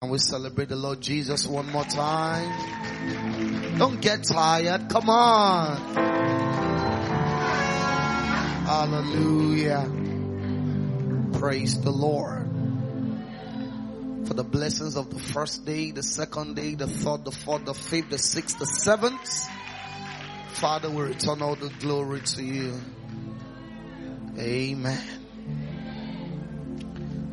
[0.00, 3.78] And we celebrate the Lord Jesus one more time.
[3.78, 4.88] Don't get tired.
[4.88, 5.76] Come on.
[8.64, 9.90] Hallelujah.
[11.32, 12.46] Praise the Lord.
[14.28, 17.74] For the blessings of the first day, the second day, the third, the fourth, the
[17.74, 19.48] fifth, the sixth, the seventh.
[20.52, 22.80] Father, we return all the glory to you.
[24.38, 25.17] Amen.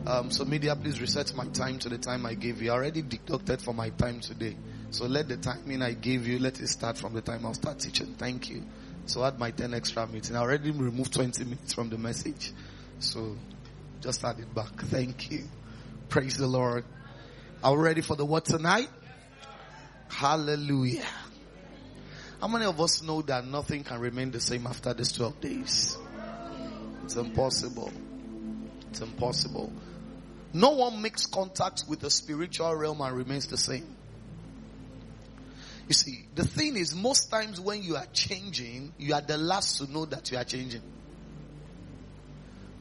[0.08, 2.72] Um, so media, please reset my time to the time I gave you.
[2.72, 4.56] I already deducted for my time today.
[4.92, 7.80] So let the timing I gave you, let it start from the time I'll start
[7.80, 8.14] teaching.
[8.14, 8.64] Thank you.
[9.08, 10.32] So add my 10 extra minutes.
[10.32, 12.54] I already removed 20 minutes from the message.
[13.00, 13.36] So
[14.00, 14.80] just add it back.
[14.80, 15.46] Thank you.
[16.08, 16.86] Praise the Lord.
[17.64, 18.90] Are we ready for the word tonight?
[20.08, 21.06] Hallelujah.
[22.40, 25.98] How many of us know that nothing can remain the same after these 12 days?
[27.04, 27.92] It's impossible.
[28.92, 29.74] It's impossible.
[30.56, 33.94] No one makes contact with the spiritual realm and remains the same.
[35.90, 39.80] You see, the thing is, most times when you are changing, you are the last
[39.80, 40.82] to know that you are changing.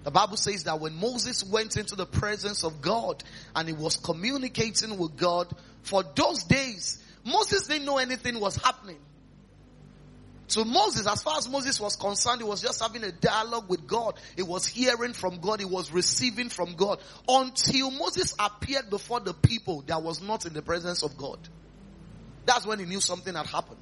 [0.04, 3.24] The Bible says that when Moses went into the presence of God
[3.56, 9.00] and he was communicating with God for those days, Moses didn't know anything was happening.
[10.46, 13.86] So Moses, as far as Moses was concerned, he was just having a dialogue with
[13.86, 14.14] God.
[14.36, 15.60] He was hearing from God.
[15.60, 17.00] He was receiving from God.
[17.26, 21.38] Until Moses appeared before the people that was not in the presence of God.
[22.44, 23.78] That's when he knew something had happened.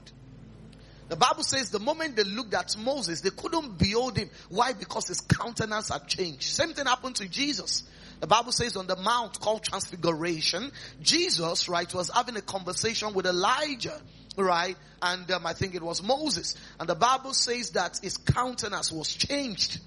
[1.09, 4.31] The Bible says the moment they looked at Moses, they couldn't behold him.
[4.49, 4.73] Why?
[4.73, 6.45] Because his countenance had changed.
[6.45, 7.83] Same thing happened to Jesus.
[8.21, 10.71] The Bible says on the mount called transfiguration,
[11.03, 14.01] Jesus, right, was having a conversation with Elijah
[14.37, 14.77] right?
[15.01, 16.55] And um, I think it was Moses.
[16.79, 19.81] And the Bible says that his countenance was changed.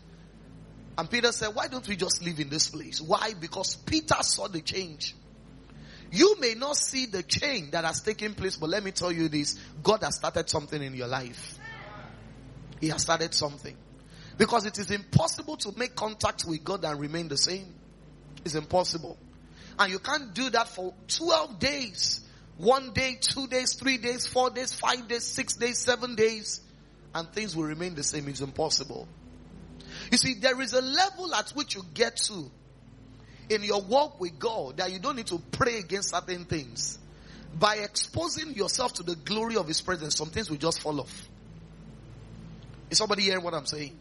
[0.98, 3.02] And Peter said, why don't we just live in this place?
[3.02, 3.34] Why?
[3.40, 5.16] Because Peter saw the change.
[6.12, 9.28] You may not see the change that has taken place, but let me tell you
[9.28, 9.60] this.
[9.84, 11.58] God has started something in your life.
[12.80, 13.76] He has started something.
[14.38, 17.74] Because it is impossible to make contact with God and remain the same.
[18.44, 19.18] It's impossible.
[19.80, 22.25] And you can't do that for 12 days.
[22.58, 26.62] One day, two days, three days, four days, five days, six days, seven days,
[27.14, 28.28] and things will remain the same.
[28.30, 29.08] It's impossible.
[30.12, 32.50] You see, there is a level at which you get to
[33.50, 36.98] in your walk with God that you don't need to pray against certain things.
[37.58, 41.30] By exposing yourself to the glory of His presence, some things will just fall off.
[42.90, 43.98] Is somebody hearing what I'm saying?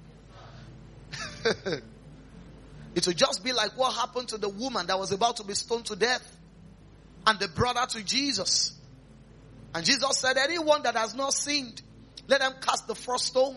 [2.95, 5.55] it will just be like what happened to the woman that was about to be
[5.55, 6.37] stoned to death
[7.27, 8.73] and the brother to Jesus.
[9.75, 11.83] And Jesus said, anyone that has not sinned,
[12.29, 13.57] let them cast the first stone.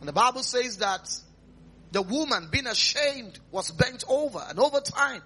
[0.00, 1.08] And the Bible says that
[1.92, 5.22] the woman being ashamed was bent over and over time,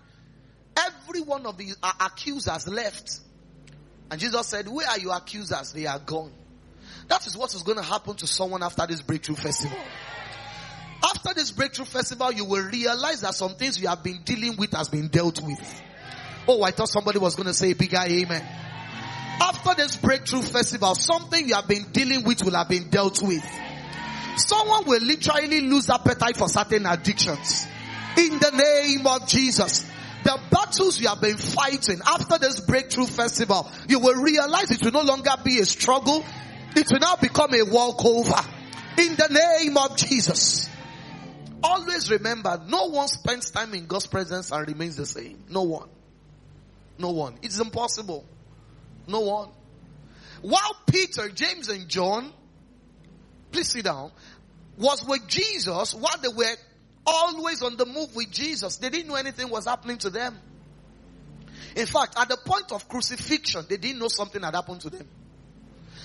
[0.76, 3.20] every one of the uh, accusers left.
[4.10, 5.72] And Jesus said, where are your accusers?
[5.72, 6.32] They are gone.
[7.08, 9.78] That is what is going to happen to someone after this breakthrough festival.
[11.03, 14.72] After this breakthrough festival, you will realize that some things you have been dealing with
[14.72, 15.82] has been dealt with.
[16.48, 18.42] Oh, I thought somebody was going to say bigger amen.
[19.41, 23.44] After this breakthrough festival, something you have been dealing with will have been dealt with.
[24.36, 27.66] Someone will literally lose appetite for certain addictions.
[28.16, 29.84] In the name of Jesus.
[30.25, 34.92] The battles you have been fighting after this breakthrough festival, you will realize it will
[34.92, 36.25] no longer be a struggle.
[36.75, 38.41] It will now become a walkover.
[38.98, 39.28] In the
[39.60, 40.69] name of Jesus.
[41.62, 45.44] Always remember, no one spends time in God's presence and remains the same.
[45.48, 45.88] No one.
[46.98, 47.38] No one.
[47.42, 48.26] It's impossible.
[49.06, 49.48] No one.
[50.42, 52.32] While Peter, James, and John,
[53.50, 54.12] please sit down,
[54.76, 56.54] was with Jesus, while they were
[57.06, 60.38] always on the move with Jesus, they didn't know anything was happening to them.
[61.75, 65.06] In fact, at the point of crucifixion, they didn't know something had happened to them.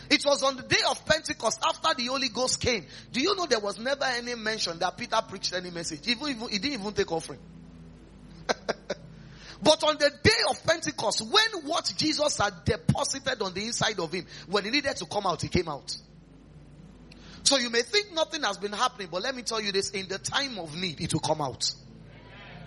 [0.10, 2.86] It was on the day of Pentecost after the Holy Ghost came.
[3.12, 6.08] Do you know there was never any mention that Peter preached any message?
[6.08, 7.40] Even, even he didn't even take offering.
[9.64, 14.12] But on the day of Pentecost, when what Jesus had deposited on the inside of
[14.12, 15.96] him, when he needed to come out, he came out.
[17.44, 20.08] So you may think nothing has been happening, but let me tell you this, in
[20.08, 21.74] the time of need, it will come out.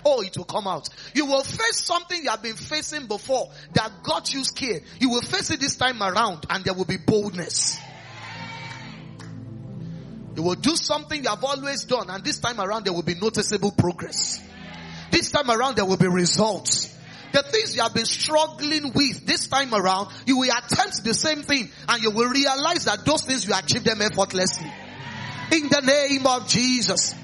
[0.05, 0.89] Oh, it will come out.
[1.15, 4.83] You will face something you have been facing before that got you scared.
[5.01, 7.79] You will face it this time around and there will be boldness.
[10.37, 13.15] You will do something you have always done and this time around there will be
[13.17, 14.41] noticeable progress.
[15.17, 16.95] This time around there will be results.
[17.33, 21.41] The things you have been struggling with this time around, you will attempt the same
[21.41, 24.71] thing and you will realize that those things you achieve them effortlessly.
[25.53, 27.15] In the name of Jesus.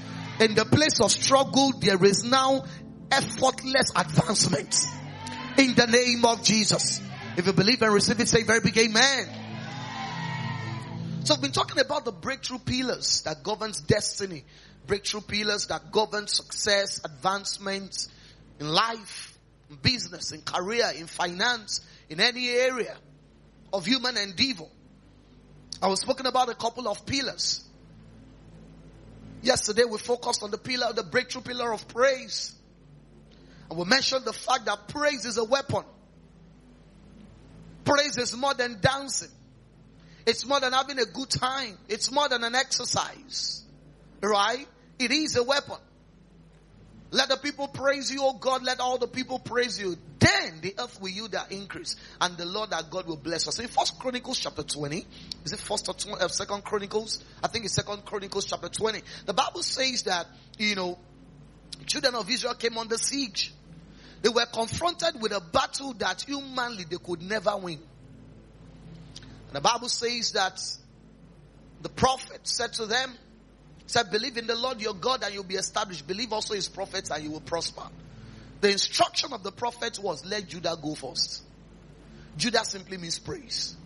[0.41, 2.65] In the place of struggle, there is now
[3.11, 4.75] effortless advancement.
[5.59, 7.03] In the name of Jesus.
[7.37, 9.29] If you believe and receive it, say very big amen.
[11.25, 14.45] So I've been talking about the breakthrough pillars that governs destiny.
[14.87, 18.09] Breakthrough pillars that govern success, advancement
[18.59, 19.39] in life,
[19.71, 22.97] in business, in career, in finance, in any area
[23.73, 24.67] of human endeavor.
[25.81, 27.65] I was speaking about a couple of pillars.
[29.43, 32.55] Yesterday we focused on the pillar, the breakthrough pillar of praise.
[33.69, 35.85] And we mentioned the fact that praise is a weapon.
[37.85, 39.31] Praise is more than dancing.
[40.25, 41.77] It's more than having a good time.
[41.89, 43.65] It's more than an exercise.
[44.23, 44.69] Right?
[44.99, 45.77] It is a weapon.
[47.11, 48.63] Let the people praise you, oh God.
[48.63, 49.97] Let all the people praise you.
[50.19, 53.59] Then the earth will yield their increase, and the Lord our God will bless us.
[53.59, 55.05] In First Chronicles chapter twenty,
[55.45, 57.23] is it First or uh, Second Chronicles?
[57.43, 59.03] I think it's Second Chronicles chapter twenty.
[59.27, 60.27] The Bible says that
[60.59, 60.99] you know,
[61.87, 63.53] children of Israel came under siege.
[64.23, 67.81] They were confronted with a battle that humanly they could never win.
[69.49, 70.63] And the Bible says that
[71.83, 73.13] the prophet said to them,
[73.87, 76.07] said, believe in the Lord your God and you'll be established.
[76.07, 77.83] Believe also his prophets and you will prosper.
[78.61, 81.43] The instruction of the prophet was let Judah go first.
[82.37, 83.77] Judah simply means praise.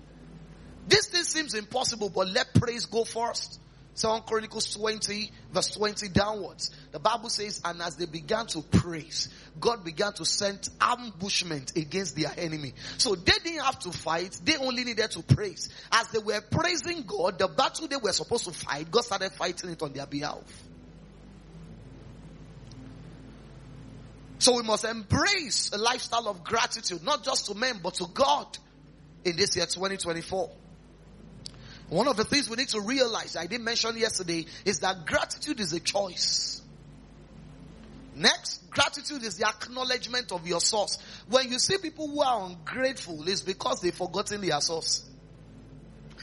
[0.86, 3.58] This thing seems impossible, but let praise go first.
[3.96, 6.70] Second Chronicles 20, verse 20 downwards.
[6.92, 12.14] The Bible says, and as they began to praise, God began to send ambushment against
[12.14, 12.74] their enemy.
[12.98, 15.70] So they didn't have to fight, they only needed to praise.
[15.90, 19.70] As they were praising God, the battle they were supposed to fight, God started fighting
[19.70, 20.44] it on their behalf.
[24.38, 28.58] So we must embrace a lifestyle of gratitude, not just to men, but to God
[29.24, 30.50] in this year 2024.
[31.88, 35.60] One of the things we need to realize, I didn't mention yesterday, is that gratitude
[35.60, 36.60] is a choice.
[38.16, 40.98] Next, gratitude is the acknowledgement of your source.
[41.28, 45.04] When you see people who are ungrateful, it's because they've forgotten their source.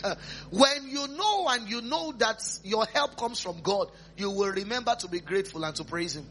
[0.49, 4.95] when you know and you know that your help comes from God, you will remember
[4.95, 6.25] to be grateful and to praise Him.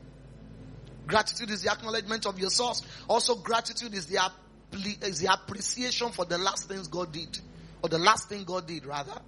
[1.06, 2.82] Gratitude is the acknowledgement of your source.
[3.08, 4.18] Also, gratitude is the,
[5.02, 7.38] is the appreciation for the last things God did
[7.82, 9.20] or the last thing God did rather,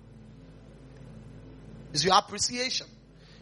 [1.93, 2.87] is your appreciation.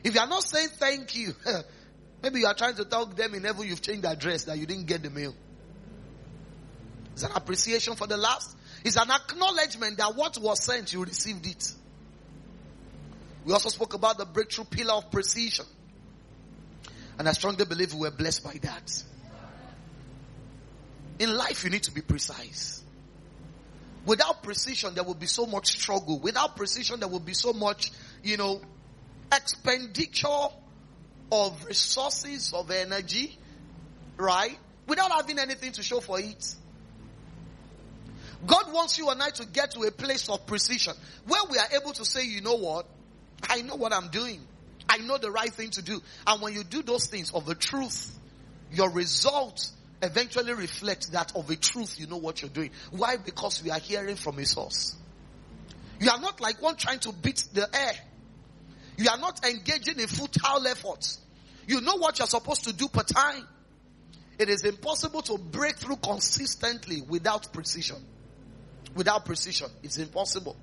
[0.05, 1.35] If you are not saying thank you,
[2.23, 4.67] maybe you are trying to tell them in heaven you've changed the address that you
[4.67, 5.35] didn't get the mail.
[7.13, 8.57] It's an appreciation for the last.
[8.85, 11.73] It's an acknowledgement that what was sent, you received it.
[13.45, 15.67] We also spoke about the breakthrough pillar of precision.
[17.19, 19.05] And I strongly believe we were blessed by that.
[21.19, 22.82] In life, you need to be precise.
[24.05, 26.19] Without precision, there will be so much struggle.
[26.19, 28.61] Without precision, there will be so much, you know,
[29.33, 30.49] expenditure
[31.31, 33.39] of resources, of energy,
[34.17, 34.59] right?
[34.87, 36.55] Without having anything to show for it.
[38.45, 40.95] God wants you and I to get to a place of precision
[41.27, 42.87] where we are able to say, you know what?
[43.49, 44.41] I know what I'm doing.
[44.89, 46.03] I know the right thing to do.
[46.27, 48.19] And when you do those things of the truth,
[48.73, 49.73] your results
[50.03, 52.71] eventually reflect that of a truth you know what you're doing.
[52.91, 53.17] Why?
[53.17, 54.97] Because we are hearing from a source.
[56.01, 57.93] You are not like one trying to beat the air.
[58.99, 61.21] You are not engaging in futile efforts.
[61.67, 63.47] You know what you're supposed to do per time.
[64.39, 67.99] It is impossible to break through consistently without precision.
[68.95, 70.57] Without precision, it's impossible.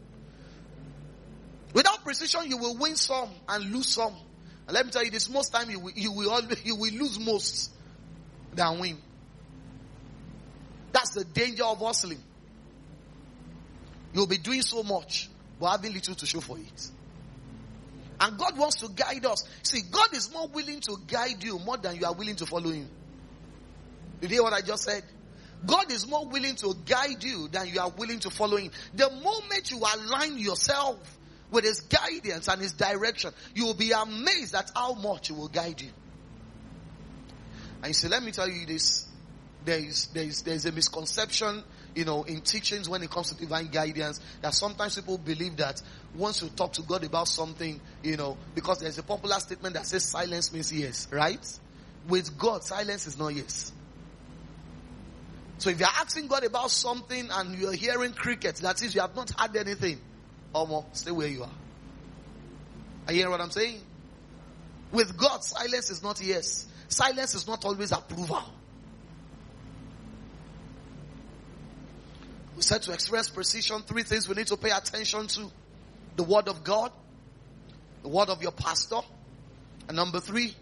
[1.73, 4.13] Without precision, you will win some and lose some.
[4.67, 6.93] And let me tell you this: most time you will, you will always, you will
[6.93, 7.71] lose most
[8.53, 8.97] than win.
[10.91, 12.23] That's the danger of hustling.
[14.13, 15.29] You'll be doing so much,
[15.59, 16.89] but having little to show for it.
[18.19, 19.47] And God wants to guide us.
[19.63, 22.69] See, God is more willing to guide you more than you are willing to follow
[22.69, 22.89] Him.
[24.19, 25.03] Did you hear what I just said?
[25.65, 28.71] God is more willing to guide you than you are willing to follow Him.
[28.93, 30.97] The moment you align yourself
[31.51, 35.47] with His guidance and His direction, you will be amazed at how much He will
[35.47, 35.89] guide you.
[37.81, 39.08] And you say, let me tell you this
[39.65, 41.63] there is there is there is a misconception
[41.95, 45.81] you know in teachings when it comes to divine guidance that sometimes people believe that
[46.15, 49.85] once you talk to god about something you know because there's a popular statement that
[49.85, 51.59] says silence means yes right?
[52.07, 53.71] With god silence is not yes.
[55.57, 59.15] So if you're asking god about something and you're hearing crickets that is you have
[59.15, 59.99] not heard anything
[60.55, 61.51] Omo, stay where you are.
[63.07, 63.81] Are you hearing what i'm saying?
[64.91, 66.65] With god silence is not yes.
[66.87, 68.43] Silence is not always approval
[72.59, 75.49] We said to express precision, three things we need to pay attention to.
[76.17, 76.91] The word of God,
[78.03, 78.99] the word of your pastor,
[79.87, 80.53] and number three,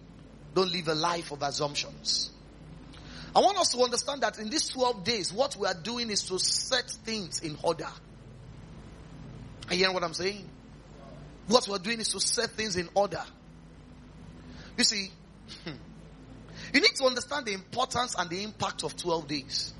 [0.53, 2.29] don't live a life of assumptions.
[3.35, 6.21] I want us to understand that in these 12 days, what we are doing is
[6.25, 7.87] to set things in order.
[9.67, 10.47] Are you hearing what I'm saying?
[11.47, 13.23] What we're doing is to set things in order.
[14.77, 15.09] You see,
[15.65, 19.73] you need to understand the importance and the impact of 12 days.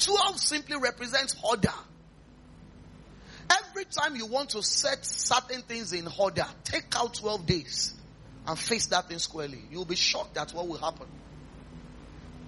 [0.00, 1.72] 12 simply represents order.
[3.50, 7.94] Every time you want to set certain things in order, take out 12 days
[8.46, 9.60] and face that thing squarely.
[9.70, 11.06] You'll be shocked at what will happen.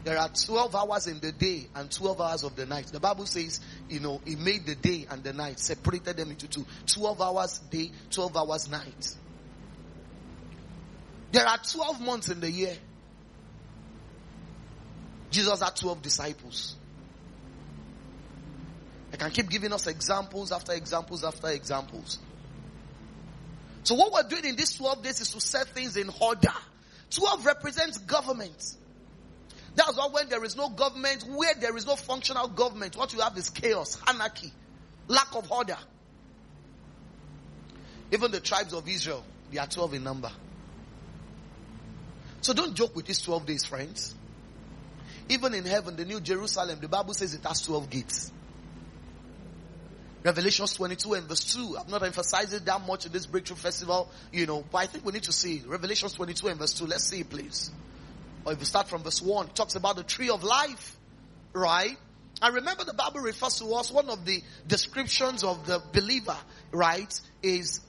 [0.05, 2.87] There are 12 hours in the day and 12 hours of the night.
[2.87, 6.49] The Bible says, you know, He made the day and the night, separated them into
[6.49, 6.67] two.
[6.87, 9.17] 12 hours day, 12 hours night.
[11.31, 12.77] There are 12 months in the year.
[15.31, 16.77] Jesus had 12 disciples.
[19.13, 22.19] I can keep giving us examples after examples after examples.
[23.85, 26.53] So what we're doing in these 12 days is to set things in order.
[27.11, 28.75] 12 represents government.
[29.75, 33.21] That's why when there is no government, where there is no functional government, what you
[33.21, 34.53] have is chaos, anarchy,
[35.09, 35.77] lack of order.
[38.13, 40.31] Even the tribes of Israel, they are 12 in number.
[42.43, 44.15] So don't joke with these 12 days, friends.
[45.29, 48.33] Even in heaven, the new Jerusalem, the Bible says it has 12 gates.
[50.25, 51.77] Revelations 22 and verse 2.
[51.79, 55.05] I've not emphasized it that much in this breakthrough festival, you know, but I think
[55.05, 56.87] we need to see Revelations 22 and verse 2.
[56.87, 57.71] Let's see please.
[58.45, 60.97] Or if we start from verse 1, it talks about the tree of life,
[61.53, 61.97] right?
[62.41, 66.37] I remember the Bible refers to us, one of the descriptions of the believer,
[66.73, 67.81] right, is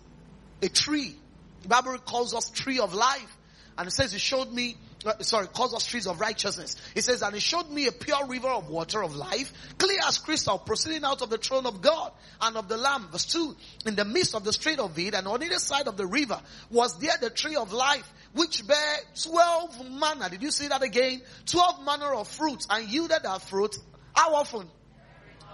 [0.62, 1.16] a tree.
[1.64, 3.38] The Bible calls us tree of life.
[3.78, 6.76] And it says, He showed me, uh, sorry, cause us trees of righteousness.
[6.96, 10.18] It says, And He showed me a pure river of water of life, clear as
[10.18, 13.08] crystal, proceeding out of the throne of God and of the Lamb.
[13.12, 13.56] Verse 2
[13.86, 16.40] In the midst of the strait of it, and on either side of the river,
[16.70, 20.30] was there the tree of life, which bare 12 manner.
[20.30, 21.22] Did you see that again?
[21.46, 23.78] 12 manner of fruits, and yielded that fruit.
[24.16, 24.68] How often?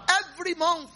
[0.08, 0.90] Every month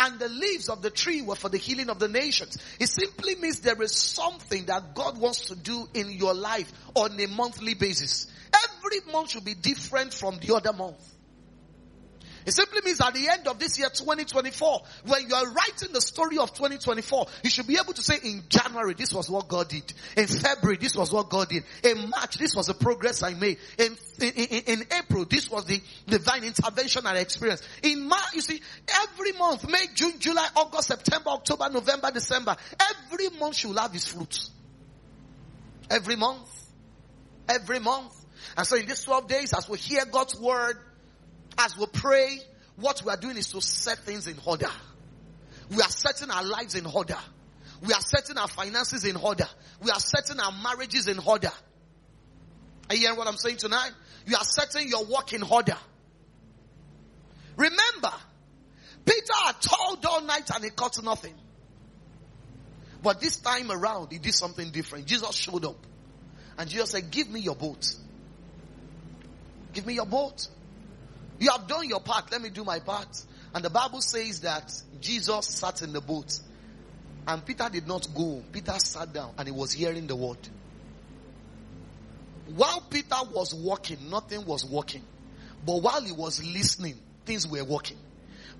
[0.00, 2.56] and the leaves of the tree were for the healing of the nations.
[2.80, 7.20] It simply means there is something that God wants to do in your life on
[7.20, 8.26] a monthly basis.
[8.52, 10.96] Every month should be different from the other month.
[12.46, 16.00] It simply means at the end of this year 2024, when you are writing the
[16.00, 19.68] story of 2024, you should be able to say in January, this was what God
[19.68, 19.92] did.
[20.16, 21.64] In February, this was what God did.
[21.84, 23.58] In March, this was the progress I made.
[23.78, 24.30] In, in,
[24.66, 27.64] in, April, this was the divine intervention I experienced.
[27.82, 28.60] In March, you see,
[29.02, 34.06] every month, May, June, July, August, September, October, November, December, every month should have its
[34.06, 34.50] fruits.
[35.90, 36.48] Every month.
[37.48, 38.14] Every month.
[38.56, 40.78] And so in these 12 days, as we hear God's word,
[41.60, 42.38] as we pray,
[42.76, 44.70] what we are doing is to set things in order.
[45.70, 47.18] We are setting our lives in order.
[47.86, 49.46] We are setting our finances in order.
[49.82, 51.50] We are setting our marriages in order.
[52.88, 53.92] Are you hearing what I'm saying tonight?
[54.26, 55.76] You are setting your work in order.
[57.56, 58.12] Remember,
[59.04, 61.34] Peter had toiled all night and he caught nothing.
[63.02, 65.06] But this time around, he did something different.
[65.06, 65.86] Jesus showed up.
[66.58, 67.86] And Jesus said, Give me your boat.
[69.72, 70.48] Give me your boat.
[71.40, 72.30] You have done your part.
[72.30, 73.24] Let me do my part.
[73.54, 74.70] And the Bible says that
[75.00, 76.38] Jesus sat in the boat.
[77.26, 78.42] And Peter did not go.
[78.52, 80.38] Peter sat down and he was hearing the word.
[82.54, 85.02] While Peter was walking, nothing was working.
[85.64, 87.98] But while he was listening, things were working.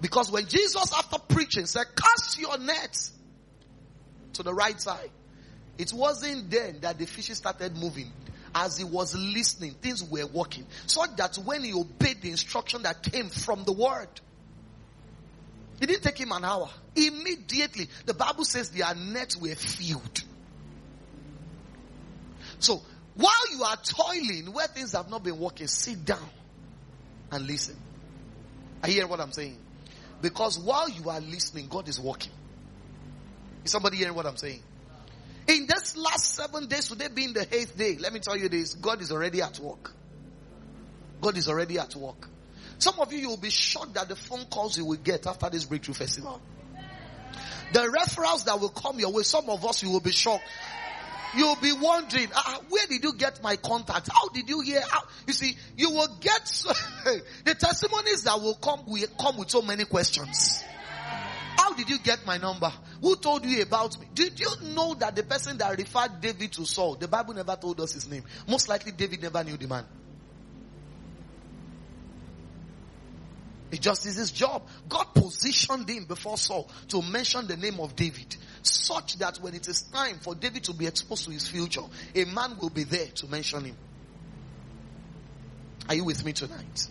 [0.00, 3.10] Because when Jesus, after preaching, said, Cast your net
[4.34, 5.10] to the right side,
[5.76, 8.10] it wasn't then that the fishes started moving
[8.54, 10.66] as he was listening, things were working.
[10.86, 14.08] So that when he obeyed the instruction that came from the word,
[15.80, 16.68] it didn't take him an hour.
[16.94, 20.22] Immediately, the Bible says their nets were filled.
[22.58, 22.82] So,
[23.14, 26.28] while you are toiling where things have not been working, sit down
[27.30, 27.76] and listen.
[28.82, 29.56] I hear what I'm saying.
[30.20, 32.32] Because while you are listening, God is working.
[33.64, 34.62] Is somebody hearing what I'm saying?
[35.46, 38.74] In this last seven days, today being the eighth day, let me tell you this
[38.74, 39.92] God is already at work.
[41.20, 42.28] God is already at work.
[42.78, 45.50] Some of you, you will be shocked at the phone calls you will get after
[45.50, 46.40] this breakthrough festival.
[47.72, 50.44] The referrals that will come your way, some of us, you will be shocked.
[51.36, 54.08] You'll be wondering, uh, where did you get my contact?
[54.12, 54.80] How did you hear?
[54.80, 55.02] How?
[55.26, 56.72] You see, you will get so,
[57.44, 60.64] the testimonies that will come will come with so many questions.
[61.60, 62.72] How did you get my number?
[63.02, 64.06] Who told you about me?
[64.14, 67.78] Did you know that the person that referred David to Saul, the Bible never told
[67.82, 68.24] us his name.
[68.48, 69.84] Most likely David never knew the man.
[73.70, 74.62] It just is his job.
[74.88, 79.68] God positioned him before Saul to mention the name of David, such that when it
[79.68, 81.82] is time for David to be exposed to his future,
[82.14, 83.76] a man will be there to mention him.
[85.90, 86.88] Are you with me tonight?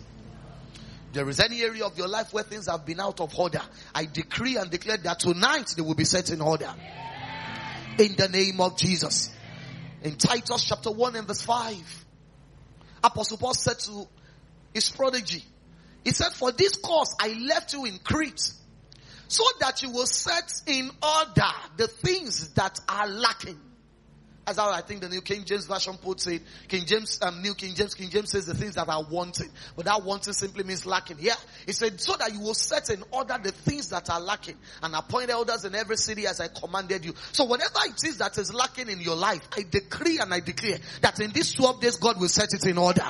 [1.12, 3.60] There is any area of your life where things have been out of order.
[3.94, 6.72] I decree and declare that tonight they will be set in order.
[7.98, 9.30] In the name of Jesus.
[10.02, 12.04] In Titus chapter 1 and verse 5,
[13.02, 14.06] Apostle Paul said to
[14.72, 15.44] his prodigy,
[16.04, 18.52] he said, for this cause I left you in Crete
[19.28, 23.58] so that you will set in order the things that are lacking.
[24.50, 26.42] As how I think the New King James Version puts it.
[26.66, 29.48] King James, um, New King James, King James says the things that are wanting.
[29.76, 31.18] But that wanting simply means lacking.
[31.20, 31.36] Yeah.
[31.66, 34.92] He said, so that you will set in order the things that are lacking and
[34.96, 37.14] appoint elders in every city as I commanded you.
[37.30, 40.78] So whatever it is that is lacking in your life, I decree and I declare
[41.02, 43.06] that in these 12 days God will set it in order.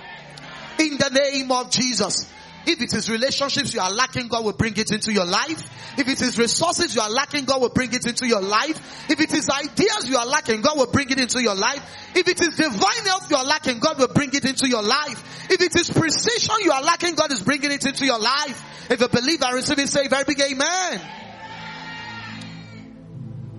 [0.78, 2.30] In the name of Jesus.
[2.66, 5.96] If it is relationships you are lacking, God will bring it into your life.
[5.98, 9.10] If it is resources you are lacking, God will bring it into your life.
[9.10, 11.82] If it is ideas you are lacking, God will bring it into your life.
[12.14, 15.48] If it is divine health you are lacking, God will bring it into your life.
[15.50, 18.88] If it is precision you are lacking, God is bringing it into your life.
[18.90, 21.00] If you believe and receive it, say very big amen.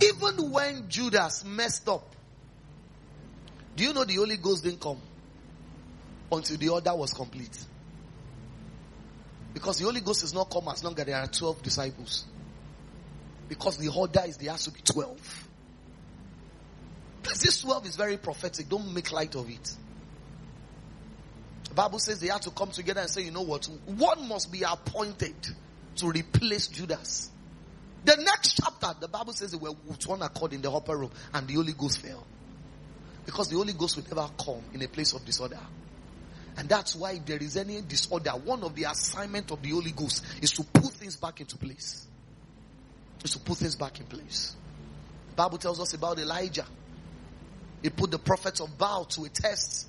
[0.01, 2.15] Even when Judas messed up,
[3.75, 5.00] do you know the Holy Ghost didn't come
[6.31, 7.58] until the order was complete?
[9.53, 12.25] Because the Holy Ghost is not come as long as there are 12 disciples.
[13.50, 15.48] Because the order is there has to be 12.
[17.22, 18.70] Because This 12 is very prophetic.
[18.70, 19.75] Don't make light of it.
[21.70, 23.65] The Bible says they have to come together and say, you know what?
[23.86, 25.36] One must be appointed
[25.98, 27.29] to replace Judas.
[28.03, 31.12] The next chapter, the Bible says they were with one accord in the upper room
[31.34, 32.25] and the Holy Ghost fell.
[33.25, 35.60] Because the Holy Ghost will never come in a place of disorder.
[36.58, 39.91] And that's why if there is any disorder, one of the assignment of the Holy
[39.91, 42.05] Ghost is to put things back into place.
[43.24, 44.55] Is to put things back in place.
[45.29, 46.65] The Bible tells us about Elijah.
[47.81, 49.88] He put the prophets of Baal to a test.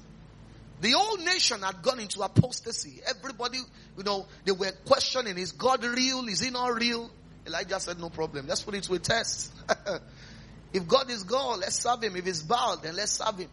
[0.81, 3.01] The whole nation had gone into apostasy.
[3.07, 3.59] Everybody,
[3.97, 6.27] you know, they were questioning, is God real?
[6.27, 7.11] Is he not real?
[7.47, 8.47] Elijah said, no problem.
[8.47, 9.53] Let's put it to a test.
[10.73, 12.17] if God is God, let's serve him.
[12.17, 13.49] If he's Baal, then let's serve him.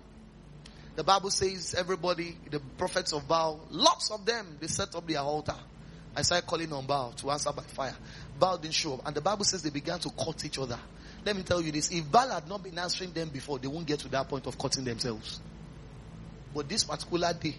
[0.95, 5.19] The Bible says everybody, the prophets of Baal, lots of them, they set up their
[5.19, 5.55] altar.
[6.15, 7.95] I started calling on Baal to answer by fire.
[8.37, 9.01] Baal didn't show up.
[9.05, 10.79] And the Bible says they began to cut each other.
[11.25, 11.91] Let me tell you this.
[11.91, 14.57] If Baal had not been answering them before, they won't get to that point of
[14.57, 15.39] cutting themselves.
[16.53, 17.55] But this particular day,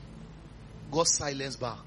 [0.90, 1.78] God silenced Baal.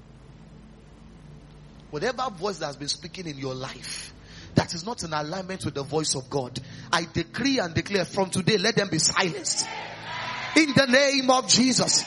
[1.90, 4.12] Whatever voice that has been speaking in your life,
[4.54, 6.58] that is not in alignment with the voice of God,
[6.92, 9.68] I decree and declare from today, let them be silenced.
[10.56, 12.04] In the name of Jesus.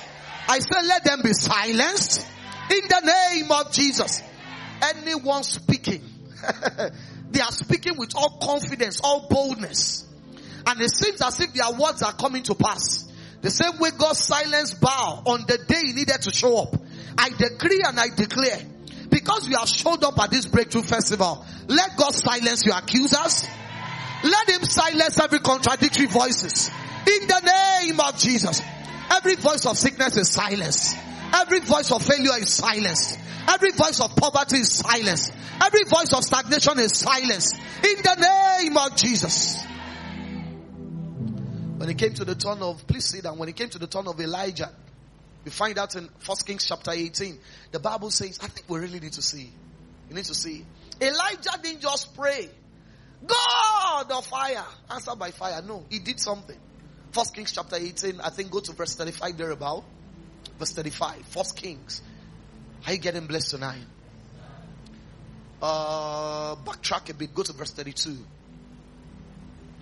[0.47, 2.25] I said, let them be silenced.
[2.71, 4.21] In the name of Jesus.
[4.81, 6.01] Anyone speaking,
[7.31, 10.05] they are speaking with all confidence, all boldness.
[10.65, 13.11] And it seems as if their words are coming to pass.
[13.41, 16.75] The same way God silenced Baal on the day he needed to show up.
[17.17, 18.59] I decree and I declare,
[19.09, 23.47] because we have showed up at this breakthrough festival, let God silence your accusers.
[24.23, 26.69] Let him silence every contradictory voices.
[27.07, 27.41] In the
[27.81, 28.61] name of Jesus.
[29.09, 30.97] Every voice of sickness is silenced.
[31.33, 33.19] Every voice of failure is silenced.
[33.47, 35.31] Every voice of poverty is silenced.
[35.63, 37.55] Every voice of stagnation is silenced.
[37.55, 39.63] In the name of Jesus.
[41.77, 43.37] When it came to the turn of, please sit down.
[43.37, 44.71] When it came to the turn of Elijah,
[45.45, 47.39] we find out in First Kings chapter 18,
[47.71, 49.49] the Bible says, I think we really need to see.
[50.09, 50.65] You need to see.
[50.99, 52.49] Elijah didn't just pray.
[53.25, 54.65] God of fire.
[54.91, 55.61] answered by fire.
[55.61, 56.57] No, he did something.
[57.17, 59.83] First Kings chapter 18, I think go to verse 35 thereabout.
[60.59, 61.25] Verse 35.
[61.25, 62.03] First Kings.
[62.85, 63.81] Are you getting blessed tonight?
[65.59, 67.33] Uh, backtrack a bit.
[67.33, 68.11] Go to verse 32.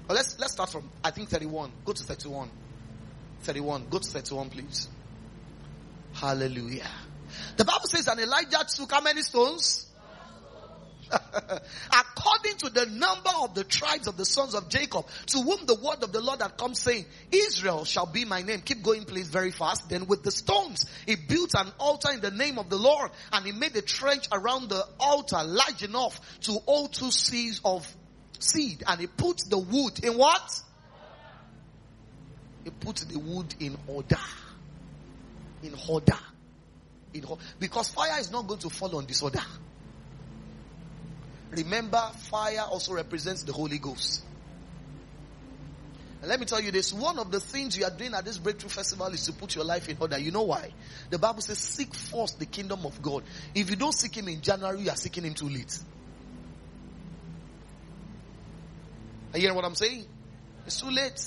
[0.07, 1.73] Well, let's, let's start from, I think 31.
[1.83, 2.49] Go to 31.
[3.41, 3.87] 31.
[3.89, 4.87] Go to 31, please.
[6.13, 6.87] Hallelujah.
[7.57, 9.84] The Bible says, and Elijah took how many stones?
[11.91, 15.75] According to the number of the tribes of the sons of Jacob, to whom the
[15.75, 18.61] word of the Lord had come saying, Israel shall be my name.
[18.61, 19.89] Keep going please very fast.
[19.89, 23.45] Then with the stones, he built an altar in the name of the Lord and
[23.45, 27.87] he made a trench around the altar large enough to hold two seahs of
[28.39, 30.61] seed and he put the wood in what?
[32.63, 34.17] He put the wood in order.
[35.63, 36.17] In order.
[37.13, 37.41] In, order.
[37.59, 39.43] because fire is not going to fall on disorder.
[41.55, 44.23] Remember, fire also represents the Holy Ghost.
[46.21, 48.37] And let me tell you this one of the things you are doing at this
[48.37, 50.17] breakthrough festival is to put your life in order.
[50.17, 50.71] You know why?
[51.09, 53.23] The Bible says, Seek first the kingdom of God.
[53.53, 55.79] If you don't seek Him in January, you are seeking Him too late.
[59.33, 60.05] Are you hearing what I'm saying?
[60.65, 61.23] It's too late.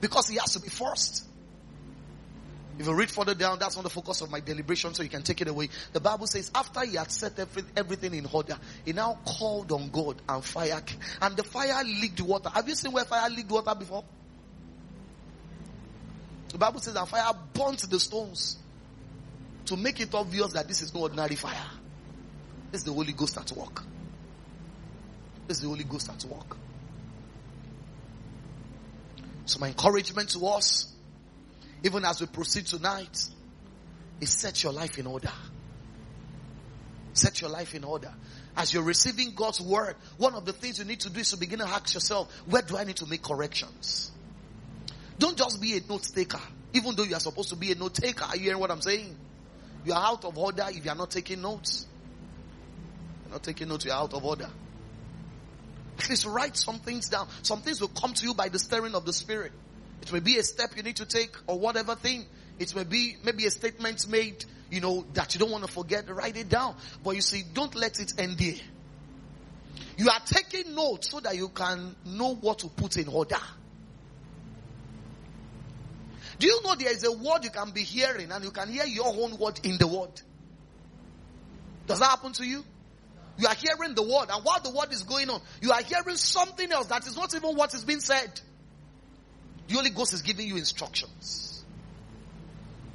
[0.00, 1.27] Because He has to be first.
[2.78, 5.22] If you read further down, that's not the focus of my deliberation, so you can
[5.22, 5.68] take it away.
[5.92, 9.90] The Bible says, after he had set every, everything in order, he now called on
[9.90, 10.80] God and fire,
[11.20, 12.50] and the fire leaked water.
[12.50, 14.04] Have you seen where fire leaked water before?
[16.50, 18.58] The Bible says that fire burnt the stones
[19.66, 21.66] to make it obvious that this is no ordinary fire.
[22.72, 23.82] Is the Holy Ghost at work.
[25.48, 26.56] Is the Holy Ghost at work.
[29.46, 30.94] So my encouragement to us,
[31.82, 33.24] even as we proceed tonight,
[34.20, 35.30] is set your life in order.
[37.12, 38.12] Set your life in order.
[38.56, 41.36] As you're receiving God's word, one of the things you need to do is to
[41.36, 44.10] begin to ask yourself, where do I need to make corrections?
[45.18, 46.40] Don't just be a note taker,
[46.72, 48.24] even though you are supposed to be a note taker.
[48.24, 49.16] Are you hearing what I'm saying?
[49.84, 51.86] You are out of order if you are not taking notes.
[53.24, 54.48] You're not taking notes, you're out of order.
[55.96, 57.28] Please write some things down.
[57.42, 59.52] Some things will come to you by the stirring of the Spirit.
[60.02, 62.26] It may be a step you need to take or whatever thing.
[62.58, 66.08] It may be maybe a statement made, you know, that you don't want to forget.
[66.08, 66.76] Write it down.
[67.04, 68.54] But you see, don't let it end there.
[69.96, 73.38] You are taking notes so that you can know what to put in order.
[76.38, 78.84] Do you know there is a word you can be hearing and you can hear
[78.84, 80.20] your own word in the word?
[81.88, 82.64] Does that happen to you?
[83.38, 86.16] You are hearing the word, and while the word is going on, you are hearing
[86.16, 88.40] something else that is not even what is being said.
[89.68, 91.64] The Holy Ghost is giving you instructions.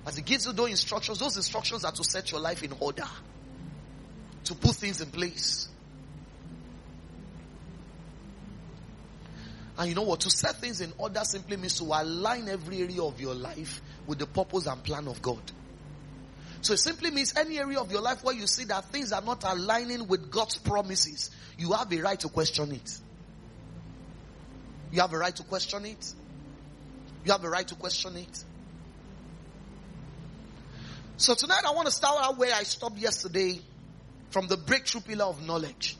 [0.05, 3.07] As He gives you those instructions, those instructions are to set your life in order,
[4.45, 5.69] to put things in place.
[9.77, 10.19] And you know what?
[10.21, 14.19] To set things in order simply means to align every area of your life with
[14.19, 15.41] the purpose and plan of God.
[16.62, 19.21] So it simply means any area of your life where you see that things are
[19.21, 22.99] not aligning with God's promises, you have a right to question it.
[24.91, 26.13] You have a right to question it.
[27.25, 28.43] You have a right to question it.
[31.17, 33.62] So tonight I want to start out where I stopped yesterday
[34.29, 35.95] from the breakthrough pillar of knowledge.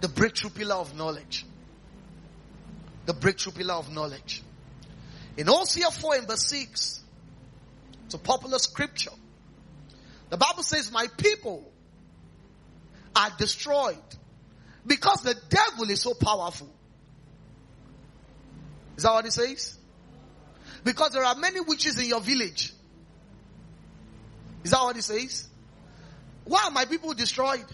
[0.00, 1.44] The breakthrough pillar of knowledge.
[3.06, 4.42] The breakthrough pillar of knowledge.
[5.36, 7.02] In Hosea 4 and verse 6,
[8.06, 9.10] it's a popular scripture.
[10.30, 11.70] The Bible says, My people
[13.14, 13.96] are destroyed
[14.86, 16.68] because the devil is so powerful.
[18.96, 19.78] Is that what it says?
[20.84, 22.72] Because there are many witches in your village.
[24.64, 25.48] Is that what it says?
[26.44, 27.64] Why are my people destroyed?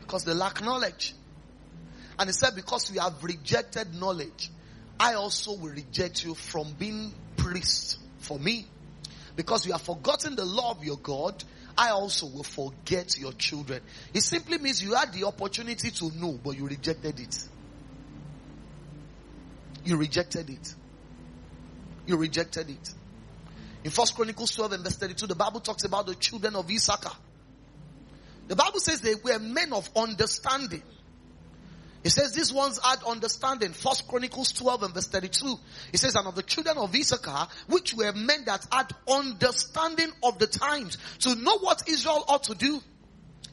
[0.00, 1.14] Because they lack knowledge.
[2.18, 4.50] And he said, Because you have rejected knowledge,
[4.98, 8.66] I also will reject you from being priest for me.
[9.36, 11.42] Because you have forgotten the law of your God,
[11.78, 13.80] I also will forget your children.
[14.12, 17.48] It simply means you had the opportunity to know, but you rejected it.
[19.84, 20.74] You rejected it.
[22.06, 22.94] You rejected it.
[23.84, 27.16] In First Chronicles 12 and verse 32, the Bible talks about the children of Issachar.
[28.48, 30.82] The Bible says they were men of understanding.
[32.02, 33.72] It says these ones had understanding.
[33.72, 35.58] First Chronicles 12 and verse 32.
[35.92, 40.38] It says, and of the children of Issachar, which were men that had understanding of
[40.38, 42.80] the times to know what Israel ought to do.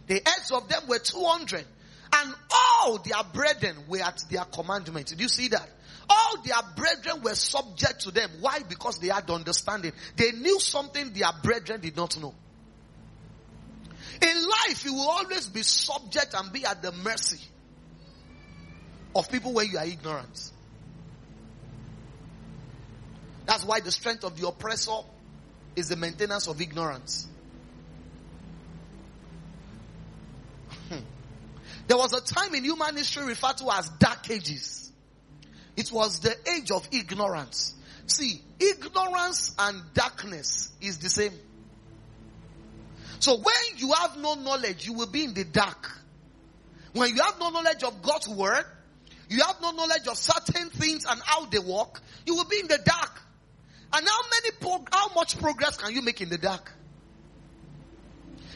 [0.08, 1.66] The heads of them were 200
[2.14, 5.08] and all their brethren were at their commandment.
[5.08, 5.70] Did you see that?
[6.10, 8.30] All their brethren were subject to them.
[8.40, 8.60] Why?
[8.68, 9.92] Because they had understanding.
[10.16, 12.34] They knew something their brethren did not know.
[14.22, 17.40] In life, you will always be subject and be at the mercy
[19.16, 20.52] of people where you are ignorant.
[23.46, 25.00] That's why the strength of the oppressor
[25.76, 27.28] is the maintenance of ignorance.
[30.90, 31.00] Hmm.
[31.88, 34.87] there was a time in human history referred to as dark ages.
[35.78, 37.76] It was the age of ignorance.
[38.08, 41.34] See, ignorance and darkness is the same.
[43.20, 45.92] So when you have no knowledge, you will be in the dark.
[46.94, 48.66] When you have no knowledge of God's word,
[49.30, 52.68] you have no knowledge of certain things and how they work, you will be in
[52.68, 53.22] the dark.
[53.94, 56.72] And how many, prog- how much progress can you make in the dark?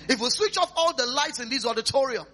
[0.09, 2.25] If we switch off all the lights in this auditorium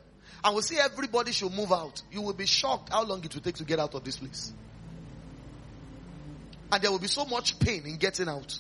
[0.44, 3.42] and we see everybody should move out, you will be shocked how long it will
[3.42, 4.54] take to get out of this place.
[6.72, 8.60] And there will be so much pain in getting out.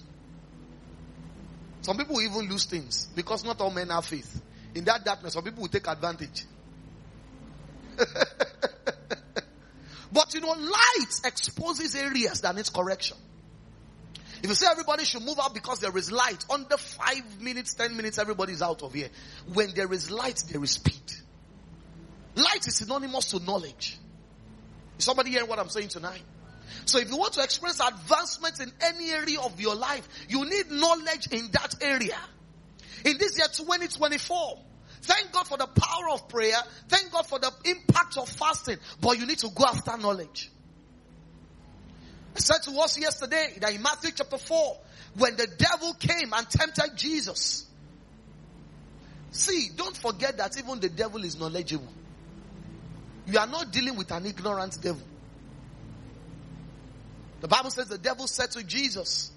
[1.82, 4.41] Some people even lose things because not all men have faith.
[4.76, 6.46] In that darkness, some people will take advantage.
[10.12, 13.17] But you know, light exposes areas that needs correction.
[14.41, 17.96] If you say everybody should move out because there is light, under five minutes, ten
[17.96, 19.10] minutes, everybody is out of here.
[19.54, 21.02] When there is light, there is speed.
[22.36, 23.98] Light is synonymous to knowledge.
[24.98, 26.22] Is somebody hearing what I'm saying tonight?
[26.86, 30.71] So if you want to experience advancement in any area of your life, you need
[30.71, 32.17] knowledge in that area.
[33.06, 34.60] In this year 2024,
[35.01, 36.58] thank God for the power of prayer.
[36.88, 38.77] Thank God for the impact of fasting.
[39.01, 40.51] But you need to go after knowledge.
[42.36, 44.77] I said to us yesterday that in Matthew chapter 4,
[45.15, 47.65] when the devil came and tempted Jesus,
[49.32, 51.88] see, don't forget that even the devil is knowledgeable.
[53.25, 55.01] You are not dealing with an ignorant devil.
[57.39, 59.32] The Bible says the devil said to Jesus,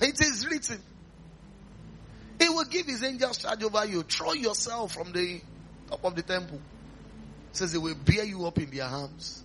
[0.00, 0.80] It is written,
[2.40, 4.02] He will give His angels charge over you.
[4.02, 5.40] Throw yourself from the
[5.88, 6.60] top of the temple.
[7.50, 9.44] It says He will bear you up in their arms.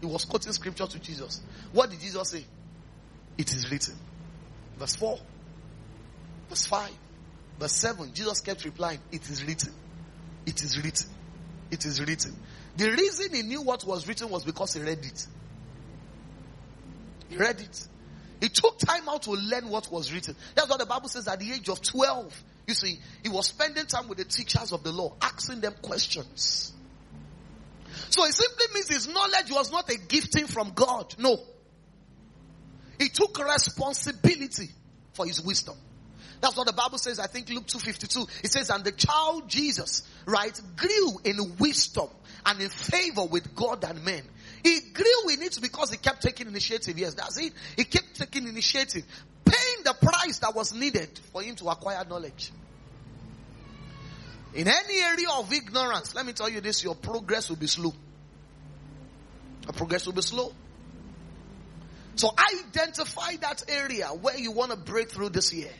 [0.00, 1.40] He was quoting scripture to Jesus.
[1.72, 2.44] What did Jesus say?
[3.36, 3.94] It is written.
[4.78, 5.18] Verse 4.
[6.48, 6.90] Verse 5.
[7.58, 8.12] Verse 7.
[8.14, 9.72] Jesus kept replying, It is written.
[10.46, 11.10] It is written.
[11.70, 12.36] It is written.
[12.76, 15.26] The reason he knew what was written was because he read it.
[17.36, 17.88] Read it.
[18.40, 20.36] He took time out to learn what was written.
[20.54, 22.44] That's what the Bible says at the age of 12.
[22.66, 26.72] You see, he was spending time with the teachers of the law, asking them questions.
[28.10, 31.14] So it simply means his knowledge was not a gifting from God.
[31.18, 31.38] No.
[32.98, 34.68] He took responsibility
[35.12, 35.76] for his wisdom.
[36.40, 38.44] That's what the Bible says, I think Luke 252.
[38.44, 42.08] It says, and the child Jesus, right, grew in wisdom
[42.44, 44.22] and in favor with God and men.
[44.64, 46.98] He grew in it because he kept taking initiative.
[46.98, 47.52] Yes, that's it.
[47.76, 49.04] He kept taking initiative,
[49.44, 52.50] paying the price that was needed for him to acquire knowledge.
[54.54, 57.92] In any area of ignorance, let me tell you this, your progress will be slow.
[59.64, 60.54] Your progress will be slow.
[62.16, 65.72] So identify that area where you want to break through this year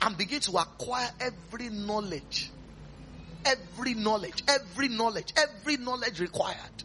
[0.00, 2.50] and begin to acquire every knowledge.
[3.44, 6.84] Every knowledge, every knowledge, every knowledge required.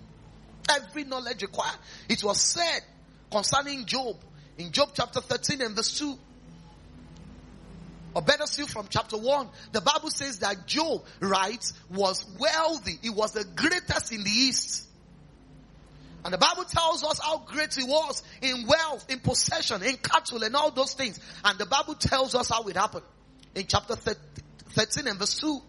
[0.70, 1.78] Every knowledge required.
[2.10, 2.82] It was said
[3.32, 4.18] concerning Job
[4.58, 6.18] in Job chapter 13 and verse 2.
[8.16, 12.98] Or better still from chapter 1, the Bible says that Job, right, was wealthy.
[13.02, 14.88] He was the greatest in the east.
[16.26, 20.42] And the Bible tells us how great he was in wealth, in possession, in cattle,
[20.44, 21.20] and all those things.
[21.46, 23.06] And the Bible tells us how it happened.
[23.54, 25.62] In chapter 13 and verse 2,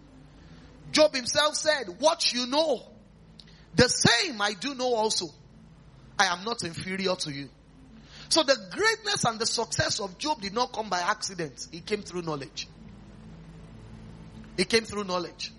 [0.92, 2.82] Job himself said, What you know,
[3.78, 5.28] the same I do know also.
[6.18, 7.48] I am not inferior to you.
[8.28, 11.68] So the greatness and the success of Job did not come by accident.
[11.72, 12.66] It came through knowledge.
[14.58, 15.52] It came through knowledge.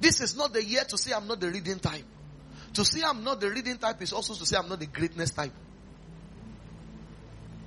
[0.00, 2.06] This is not the year to say I'm not the reading type.
[2.74, 5.30] To say I'm not the reading type is also to say I'm not the greatness
[5.30, 5.52] type.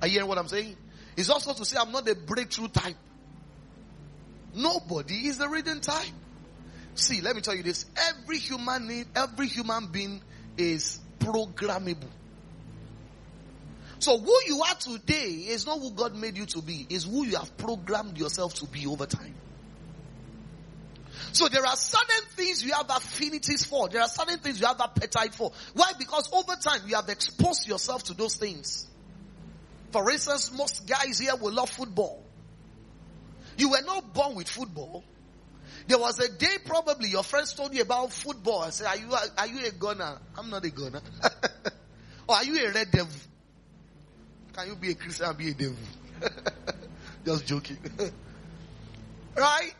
[0.02, 0.76] Are you hearing what I'm saying?
[1.16, 2.96] It's also to say I'm not the breakthrough type.
[4.56, 6.10] Nobody is the reading type.
[6.94, 7.86] See, let me tell you this.
[7.96, 10.22] Every human need, every human being
[10.56, 12.08] is programmable.
[13.98, 17.24] So who you are today is not who God made you to be, is who
[17.24, 19.34] you have programmed yourself to be over time.
[21.32, 23.88] So there are certain things you have affinities for.
[23.88, 25.52] There are certain things you have appetite for.
[25.72, 25.92] Why?
[25.98, 28.86] Because over time you have exposed yourself to those things.
[29.90, 32.22] For instance, most guys here will love football.
[33.56, 35.04] You were not born with football.
[35.86, 38.62] There was a day probably your friends told you about football.
[38.62, 40.18] I said, are you, are you a gunner?
[40.36, 41.00] I'm not a gunner.
[42.28, 43.12] or are you a red devil?
[44.54, 45.76] Can you be a Christian and be a devil?
[47.24, 47.78] Just joking.
[49.36, 49.74] right?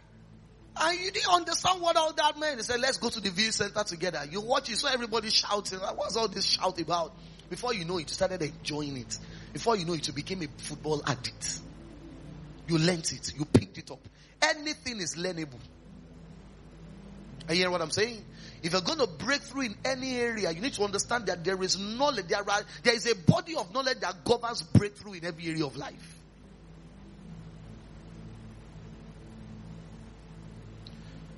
[0.76, 2.56] And you didn't understand what all that meant.
[2.56, 4.22] They said, let's go to the view center together.
[4.28, 5.78] You watch it, so everybody shouting.
[5.78, 7.12] What's all this shout about?
[7.48, 9.18] Before you know it, you started enjoying it.
[9.52, 11.60] Before you know it, you became a football addict.
[12.66, 13.32] You learnt it.
[13.36, 14.00] You picked it up.
[14.42, 15.60] Anything is learnable.
[17.46, 18.24] Are you hearing what I'm saying?
[18.62, 21.62] If you're going to break through in any area, you need to understand that there
[21.62, 22.28] is knowledge.
[22.28, 25.76] There, are, there is a body of knowledge that governs breakthrough in every area of
[25.76, 26.18] life.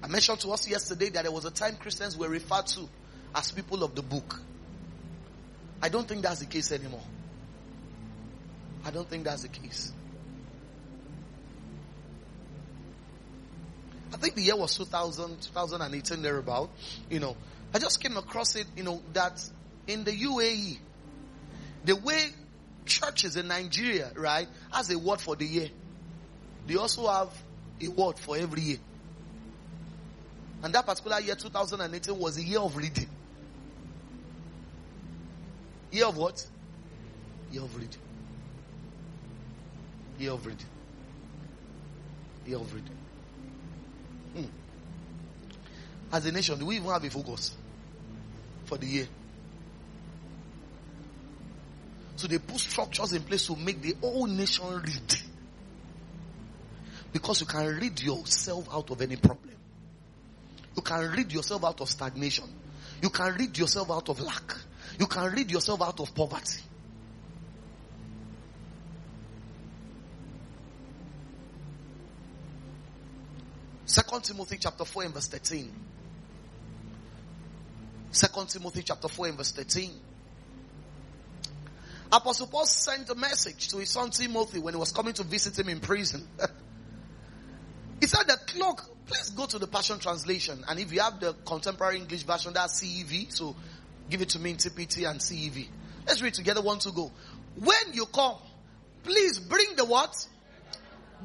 [0.03, 2.89] I mentioned to us yesterday that there was a time Christians were referred to
[3.35, 4.41] as people of the book.
[5.83, 7.03] I don't think that's the case anymore.
[8.85, 9.93] I don't think that's the case.
[14.13, 16.71] I think the year was 2000, 2018 thereabout.
[17.11, 17.37] You know,
[17.75, 19.43] I just came across it, you know, that
[19.87, 20.79] in the UAE,
[21.85, 22.27] the way
[22.85, 25.69] churches in Nigeria, right, has a word for the year.
[26.67, 27.31] They also have
[27.81, 28.79] a word for every year.
[30.63, 33.09] And that particular year, 2018, was a year of reading.
[35.93, 36.45] Year of what?
[37.53, 38.01] Year of reading.
[40.19, 40.67] Year of reading.
[42.47, 42.97] Year of reading.
[44.37, 44.45] Hmm.
[46.13, 47.57] As a nation, do we even have a focus
[48.67, 49.09] for the year?
[52.17, 55.15] So they put structures in place to make the whole nation read.
[57.13, 59.55] Because you can read yourself out of any problem.
[60.75, 62.45] You can read yourself out of stagnation.
[63.03, 64.55] You can read yourself out of lack.
[64.99, 66.63] You can read yourself out of poverty.
[73.87, 75.73] Second Timothy chapter 4 and verse 13.
[78.11, 79.91] Second Timothy chapter 4 and verse 13.
[82.13, 85.59] Apostle Paul sent a message to his son Timothy when he was coming to visit
[85.59, 86.27] him in prison.
[88.01, 90.65] he said that clock, please go to the Passion Translation.
[90.69, 93.33] And if you have the contemporary English version, that's CEV.
[93.33, 93.55] So
[94.09, 95.67] give it to me in TPT and CEV.
[96.07, 97.13] Let's read together one to go.
[97.57, 98.37] When you come,
[99.03, 100.27] please bring the what?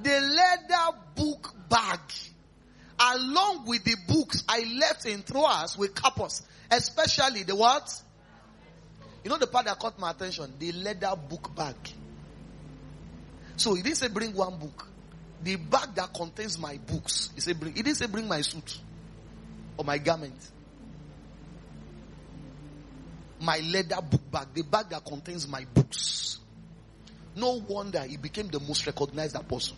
[0.01, 1.99] The leather book bag
[3.01, 8.01] along with the books I left in Troas with Carpus, especially the what?
[9.23, 10.53] You know the part that caught my attention?
[10.59, 11.75] The leather book bag.
[13.57, 14.87] So he didn't say bring one book.
[15.43, 17.31] The bag that contains my books.
[17.35, 17.75] He said bring.
[17.75, 18.79] He didn't say bring my suit
[19.77, 20.35] or my garment.
[23.39, 24.47] My leather book bag.
[24.53, 26.39] The bag that contains my books.
[27.35, 29.77] No wonder he became the most recognized apostle.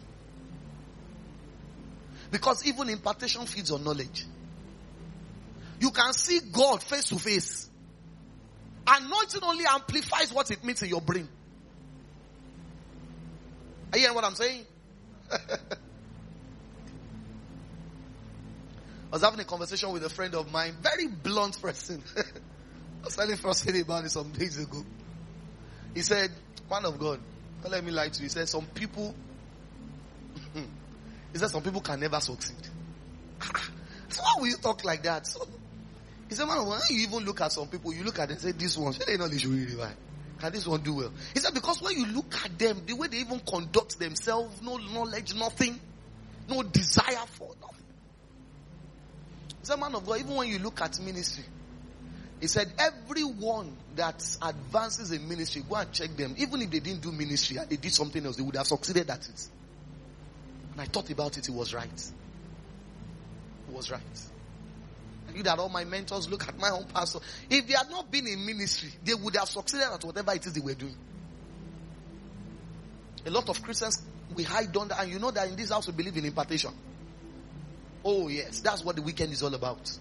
[2.34, 4.26] Because even impartation feeds on knowledge.
[5.80, 7.70] You can see God face to face.
[8.88, 11.30] Anointing only amplifies what it means in your brain.
[13.92, 14.66] Are you hearing what I'm saying?
[15.32, 15.38] I
[19.12, 22.02] was having a conversation with a friend of mine, very blunt person.
[22.18, 22.24] I
[23.06, 24.84] was telling frustrated about it some days ago.
[25.94, 26.32] He said,
[26.68, 27.20] Man of God,
[27.62, 28.24] don't let me lie to you.
[28.24, 29.14] He said, Some people
[31.34, 32.56] he said some people can never succeed.
[34.10, 35.28] so why will you talk like that?
[35.28, 35.46] So,
[36.30, 38.42] he said, man, when you even look at some people, you look at them and
[38.42, 39.96] say, this one, they know they should really right.
[40.40, 41.12] Can this one do well?
[41.34, 44.78] He said, because when you look at them, the way they even conduct themselves, no
[44.78, 45.80] knowledge, nothing,
[46.48, 47.86] no desire for nothing.
[49.60, 51.46] He said, man of God, even when you look at ministry,
[52.42, 56.36] he said, everyone that advances in ministry, go and check them.
[56.38, 59.10] Even if they didn't do ministry and they did something else, they would have succeeded
[59.10, 59.48] at it.
[60.74, 62.12] And I thought about it, it was right.
[63.70, 64.02] It was right.
[65.30, 67.20] I knew that all my mentors look at my own pastor.
[67.50, 70.54] If they had not been in ministry, they would have succeeded at whatever it is
[70.54, 70.96] they were doing.
[73.26, 74.02] A lot of Christians
[74.36, 76.72] we hide under, and you know that in this house we believe in impartation.
[78.04, 79.98] Oh yes, that's what the weekend is all about.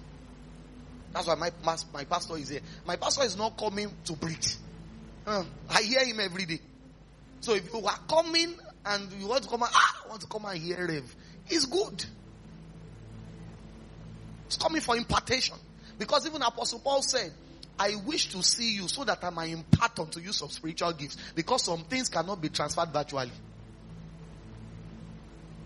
[1.13, 1.51] That's why my
[1.93, 2.61] my pastor is here.
[2.87, 4.57] My pastor is not coming to preach.
[5.27, 6.61] Uh, I hear him every day.
[7.41, 10.27] So if you are coming and you want to come and, ah, I want to
[10.27, 11.17] come and hear Rev.
[11.49, 12.05] It's good.
[14.47, 15.57] It's coming for impartation.
[15.99, 17.33] Because even Apostle Paul said,
[17.79, 21.17] I wish to see you so that I might impart unto you some spiritual gifts.
[21.35, 23.31] Because some things cannot be transferred virtually.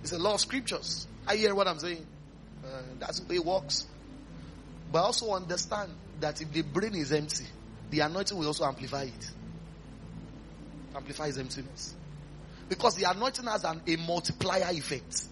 [0.03, 1.07] It's a law of scriptures.
[1.27, 2.07] I hear what I'm saying.
[2.65, 3.87] Uh, that's the way it works.
[4.93, 7.47] But also understand that if the brain is empty,
[7.91, 9.31] the anointing will also amplify it.
[10.95, 11.95] Amplifies emptiness.
[12.69, 15.25] Because the anointing has an, a multiplier effect.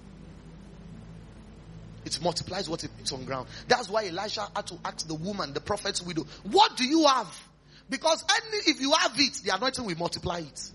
[2.04, 3.48] It multiplies what it puts on ground.
[3.66, 7.32] That's why Elisha had to ask the woman, the prophet's widow, what do you have?
[7.88, 10.70] Because any, if you have it, the anointing will multiply it.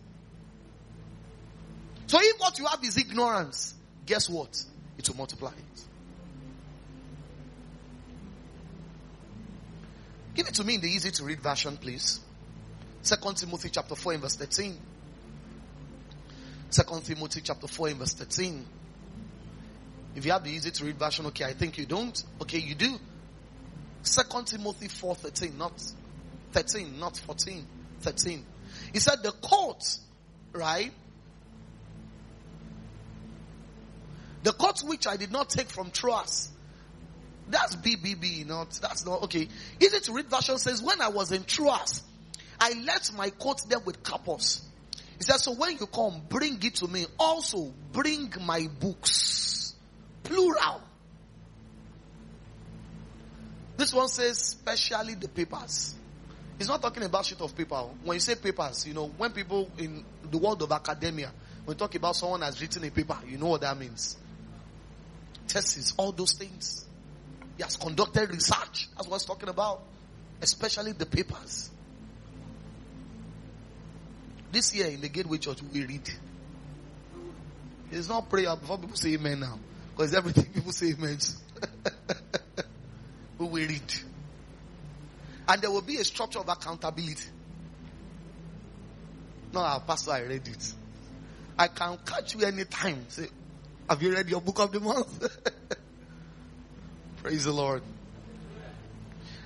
[2.07, 4.63] So if what you have is ignorance, guess what?
[4.97, 5.83] It will multiply it.
[10.33, 12.19] Give it to me in the easy to read version, please.
[13.01, 14.77] Second Timothy chapter 4 and verse 13.
[16.69, 18.65] Second Timothy chapter 4 and verse 13.
[20.15, 22.23] If you have the easy to read version, okay, I think you don't.
[22.41, 22.95] Okay, you do.
[24.03, 25.73] Second Timothy 4 13, not
[26.51, 27.65] 13, not 14,
[28.01, 28.45] 13.
[28.93, 29.83] He said the court,
[30.53, 30.91] right?
[34.43, 36.49] The court which I did not take from Troas.
[37.49, 39.47] That's BBB, not, that's not, okay.
[39.79, 42.03] Easy to read version says, when I was in Troas,
[42.59, 44.68] I left my coat there with Carpus
[45.19, 47.05] he says, so when you come, bring it to me.
[47.19, 49.75] Also, bring my books.
[50.23, 50.81] Plural.
[53.75, 55.93] This one says, especially the papers.
[56.57, 57.83] He's not talking about sheet of paper.
[58.03, 61.31] When you say papers, you know, when people in the world of academia,
[61.65, 64.17] when you talk about someone has written a paper, you know what that means.
[65.49, 66.85] Thesis, all those things.
[67.57, 68.87] He has conducted research.
[68.95, 69.81] That's what he's talking about.
[70.41, 71.71] Especially the papers.
[74.51, 76.09] This year in the Gateway Church, we read.
[77.91, 79.59] It's not prayer before people say amen now.
[79.95, 81.17] Because everything people say amen.
[83.37, 83.93] we will read.
[85.47, 87.29] And there will be a structure of accountability.
[89.51, 90.73] No, our pastor, I read it.
[91.57, 93.05] I can catch you anytime.
[93.09, 93.27] Say,
[93.89, 95.27] have you read your book of the month?
[97.17, 97.81] Praise the Lord.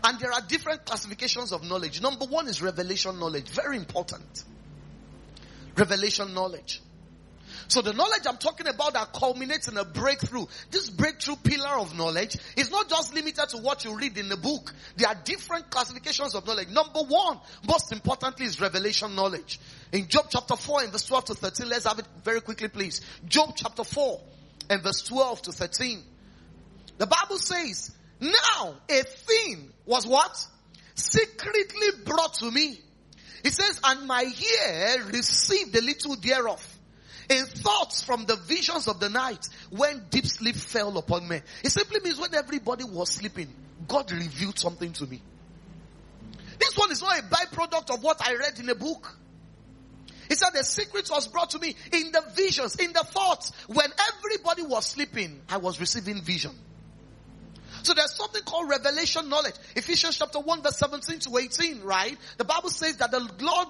[0.03, 2.01] And there are different classifications of knowledge.
[2.01, 3.49] Number one is revelation knowledge.
[3.49, 4.43] Very important.
[5.76, 6.82] Revelation knowledge.
[7.67, 10.45] So the knowledge I'm talking about that culminates in a breakthrough.
[10.71, 14.38] This breakthrough pillar of knowledge is not just limited to what you read in the
[14.38, 14.74] book.
[14.97, 16.69] There are different classifications of knowledge.
[16.69, 19.59] Number one, most importantly is revelation knowledge.
[19.91, 23.01] In Job chapter 4 in verse 12 to 13, let's have it very quickly please.
[23.28, 24.21] Job chapter 4
[24.69, 26.03] and verse 12 to 13.
[26.97, 30.47] The Bible says, now a thing was what?
[30.95, 32.80] Secretly brought to me.
[33.43, 36.65] It says, and my ear received a little thereof
[37.29, 41.41] in thoughts from the visions of the night when deep sleep fell upon me.
[41.63, 43.47] It simply means when everybody was sleeping,
[43.87, 45.21] God revealed something to me.
[46.59, 49.17] This one is not a byproduct of what I read in a book.
[50.29, 53.51] He said the secret was brought to me in the visions, in the thoughts.
[53.67, 56.51] When everybody was sleeping, I was receiving vision.
[57.84, 59.55] So there's something called revelation knowledge.
[59.75, 62.17] Ephesians chapter 1 verse 17 to 18, right?
[62.38, 63.67] The Bible says that the Lord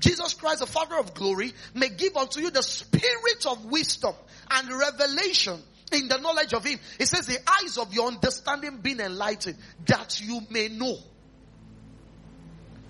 [0.00, 4.14] Jesus Christ, the Father of glory, may give unto you the spirit of wisdom
[4.50, 5.60] and revelation
[5.92, 6.78] in the knowledge of Him.
[6.98, 9.56] It says, the eyes of your understanding being enlightened,
[9.86, 10.96] that you may know.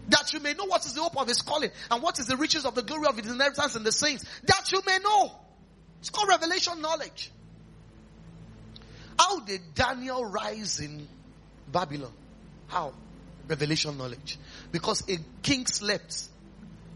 [0.09, 2.37] That you may know what is the hope of His calling and what is the
[2.37, 4.25] riches of the glory of His inheritance in the saints.
[4.45, 5.33] That you may know.
[6.01, 7.31] It's called revelation knowledge.
[9.27, 11.09] How did Daniel rise in
[11.73, 12.13] Babylon?
[12.69, 12.93] How?
[13.49, 14.39] Revelation knowledge.
[14.71, 16.29] Because a king slept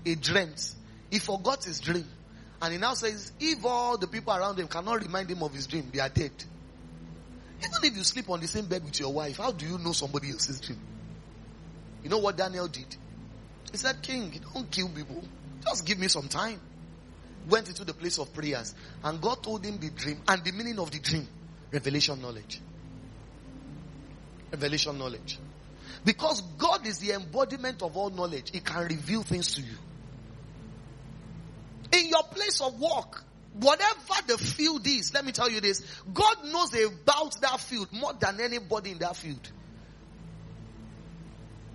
[0.04, 0.74] he dreamt.
[1.10, 2.06] He forgot his dream.
[2.62, 5.66] And he now says, if all the people around him cannot remind him of his
[5.66, 6.30] dream, they are dead.
[7.58, 9.92] Even if you sleep on the same bed with your wife, how do you know
[9.92, 10.78] somebody else's dream?
[12.04, 12.96] You know what Daniel did?
[13.72, 15.24] He said, King, don't kill people.
[15.64, 16.60] Just give me some time.
[17.48, 18.72] Went into the place of prayers.
[19.02, 21.26] And God told him the dream and the meaning of the dream.
[21.72, 22.60] Revelation knowledge.
[24.50, 25.38] Revelation knowledge.
[26.04, 28.50] Because God is the embodiment of all knowledge.
[28.52, 29.76] He can reveal things to you
[31.92, 36.44] in your place of work, whatever the field is, let me tell you this, God
[36.44, 39.50] knows about that field more than anybody in that field.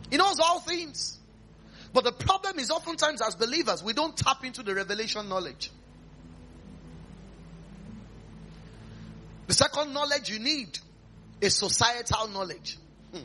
[0.10, 1.18] He knows all things.
[1.94, 5.72] But the problem is oftentimes as believers, we don't tap into the revelation knowledge.
[9.48, 10.80] The second knowledge you need
[11.42, 12.78] is societal knowledge.
[13.14, 13.24] Hmm.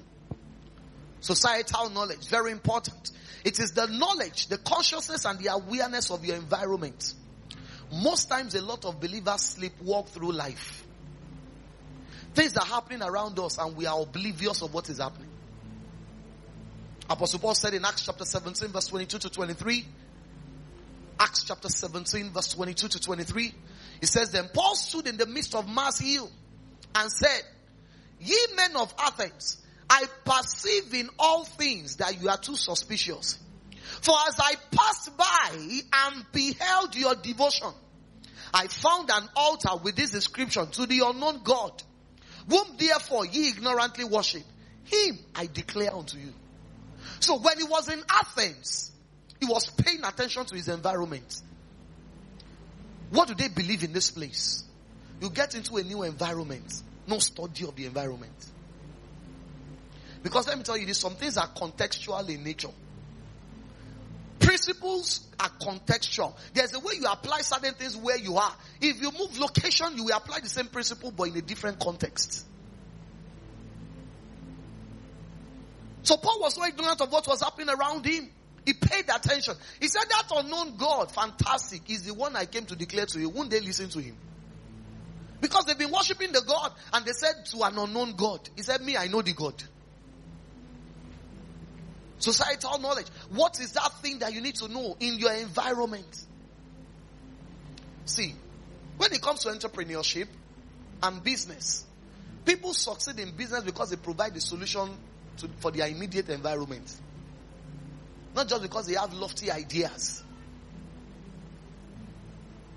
[1.20, 3.10] Societal knowledge, very important.
[3.44, 7.14] It is the knowledge, the consciousness and the awareness of your environment.
[7.92, 10.86] Most times a lot of believers sleep walk through life.
[12.34, 15.28] Things are happening around us and we are oblivious of what is happening.
[17.08, 19.84] Apostle Paul said in Acts chapter 17 verse 22 to 23,
[21.18, 23.52] Acts chapter 17 verse 22 to 23,
[24.01, 26.30] he says, then Paul stood in the midst of Mars Hill
[26.94, 27.42] and said,
[28.18, 33.38] ye men of Athens, I perceive in all things that you are too suspicious.
[34.03, 37.72] For as I passed by and beheld your devotion,
[38.55, 41.82] I found an altar with this inscription to the unknown God,
[42.48, 44.42] whom therefore ye ignorantly worship.
[44.84, 46.32] Him I declare unto you.
[47.20, 48.92] So when he was in Athens,
[49.40, 51.42] he was paying attention to his environment.
[53.11, 54.64] What do they believe in this place?
[55.20, 58.32] You get into a new environment, no study of the environment.
[60.22, 62.70] Because let me tell you this, some things are contextual in nature.
[64.38, 66.34] Principles are contextual.
[66.54, 68.52] There's a way you apply certain things where you are.
[68.80, 72.46] If you move location, you will apply the same principle but in a different context.
[76.02, 78.30] So Paul was so ignorant of what was happening around him.
[78.66, 79.54] He paid attention.
[79.80, 83.28] He said that unknown God, fantastic, is the one I came to declare to you.
[83.28, 84.16] Won't they listen to him?
[85.40, 88.48] Because they've been worshiping the God and they said to an unknown God.
[88.56, 89.54] He said, me, I know the God.
[92.18, 93.06] Societal knowledge.
[93.30, 96.26] What is that thing that you need to know in your environment?
[98.04, 98.34] See,
[98.98, 100.28] when it comes to entrepreneurship
[101.02, 101.86] and business,
[102.44, 104.90] people succeed in business because they provide the solution
[105.38, 106.94] to, for their immediate environment.
[108.35, 110.22] Not just because they have lofty ideas.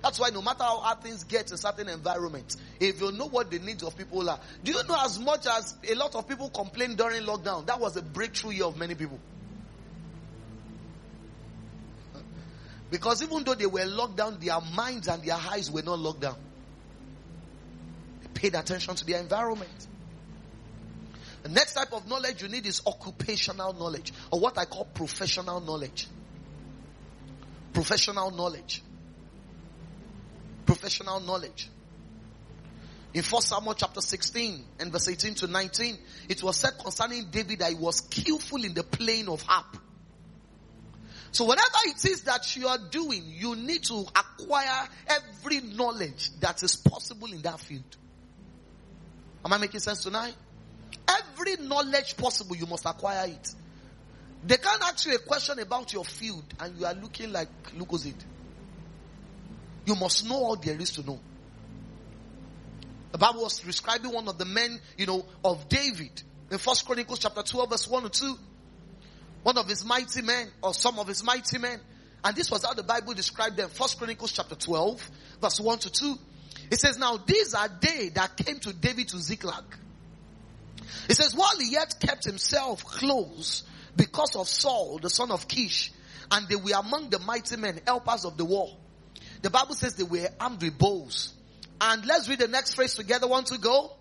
[0.02, 3.50] That's why no matter how hard things get in certain environments, if you know what
[3.50, 6.50] the needs of people are, do you know as much as a lot of people
[6.50, 9.18] complained during lockdown, that was a breakthrough year of many people.
[12.92, 16.20] Because even though they were locked down, their minds and their eyes were not locked
[16.20, 16.36] down.
[18.22, 19.88] They paid attention to their environment.
[21.44, 25.60] The next type of knowledge you need is occupational knowledge, or what I call professional
[25.60, 26.08] knowledge.
[27.74, 28.82] Professional knowledge.
[30.66, 31.70] Professional knowledge.
[33.14, 35.98] In 1 Samuel chapter 16 and verse 18 to 19,
[36.30, 39.78] it was said concerning David that he was skillful in the playing of harp.
[41.32, 46.64] So whatever it is that you are doing, you need to acquire every knowledge that
[46.64, 47.98] is possible in that field.
[49.44, 50.36] Am I making sense tonight?
[51.08, 53.56] Every knowledge possible, you must acquire it.
[54.46, 58.24] They can't ask you a question about your field and you are looking like Lucozade.
[59.86, 61.20] You must know all there is to know.
[63.12, 67.20] The Bible was describing one of the men, you know, of David in First Chronicles
[67.20, 68.38] chapter 12 verse 1 and 2
[69.44, 71.80] one of his mighty men or some of his mighty men.
[72.24, 73.70] And this was how the Bible described them.
[73.70, 76.16] First Chronicles chapter 12 verse 1 to 2.
[76.72, 79.66] It says, now these are they that came to David to Ziklag.
[81.10, 83.64] It says, while he yet kept himself close
[83.96, 85.92] because of Saul, the son of Kish,
[86.32, 88.76] and they were among the mighty men, helpers of the war.
[89.42, 91.34] The Bible says they were armed with bows.
[91.82, 93.28] And let's read the next phrase together.
[93.28, 93.92] One to go.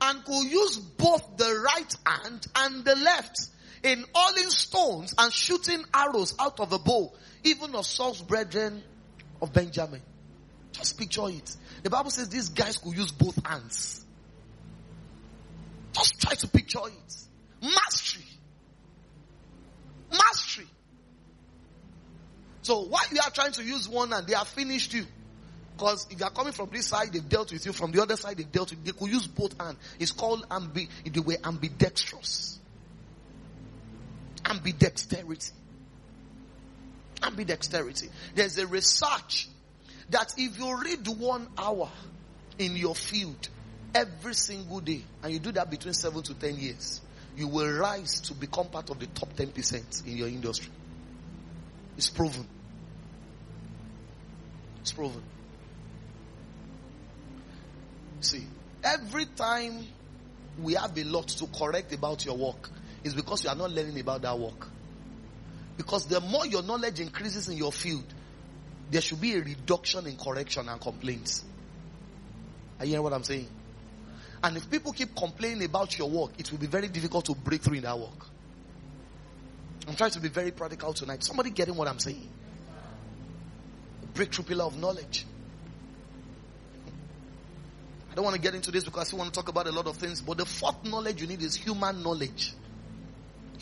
[0.00, 3.48] And could use both the right hand and the left
[3.82, 7.12] in hurling stones and shooting arrows out of a bow,
[7.44, 8.82] even of Saul's brethren
[9.40, 10.02] of Benjamin.
[10.72, 11.56] Just picture it.
[11.82, 14.04] The Bible says these guys could use both hands.
[15.92, 17.16] Just try to picture it.
[17.62, 18.24] Mastery.
[20.10, 20.66] Mastery.
[22.62, 25.04] So while you are trying to use one hand, they have finished you.
[25.76, 27.72] Because if you are coming from this side, they've dealt with you.
[27.72, 28.92] From the other side, they've dealt with you.
[28.92, 29.78] They could use both hands.
[29.98, 32.60] It's called ambi, they were ambidextrous
[34.44, 35.52] ambidexterity.
[37.20, 38.08] Ambidexterity.
[38.34, 39.48] There's a research
[40.10, 41.90] that if you read one hour
[42.58, 43.48] in your field
[43.94, 47.00] every single day, and you do that between seven to ten years,
[47.36, 50.70] you will rise to become part of the top 10% in your industry.
[51.96, 52.46] It's proven.
[54.80, 55.22] It's proven.
[58.20, 58.44] See,
[58.84, 59.86] every time
[60.60, 62.70] we have a lot to correct about your work,
[63.04, 64.68] is because you are not learning about that work.
[65.76, 68.04] Because the more your knowledge increases in your field,
[68.90, 71.44] there should be a reduction in correction and complaints.
[72.78, 73.48] Are you hearing what I'm saying?
[74.44, 77.62] And if people keep complaining about your work, it will be very difficult to break
[77.62, 78.26] through in that work.
[79.86, 81.22] I'm trying to be very practical tonight.
[81.24, 82.28] Somebody getting what I'm saying?
[84.14, 85.24] breakthrough pillar of knowledge.
[88.10, 89.72] I don't want to get into this because I still want to talk about a
[89.72, 92.52] lot of things, but the fourth knowledge you need is human knowledge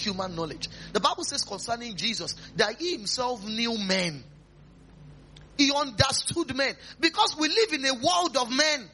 [0.01, 0.69] human knowledge.
[0.93, 4.25] The Bible says concerning Jesus that he himself knew men.
[5.57, 8.89] He understood men because we live in a world of men.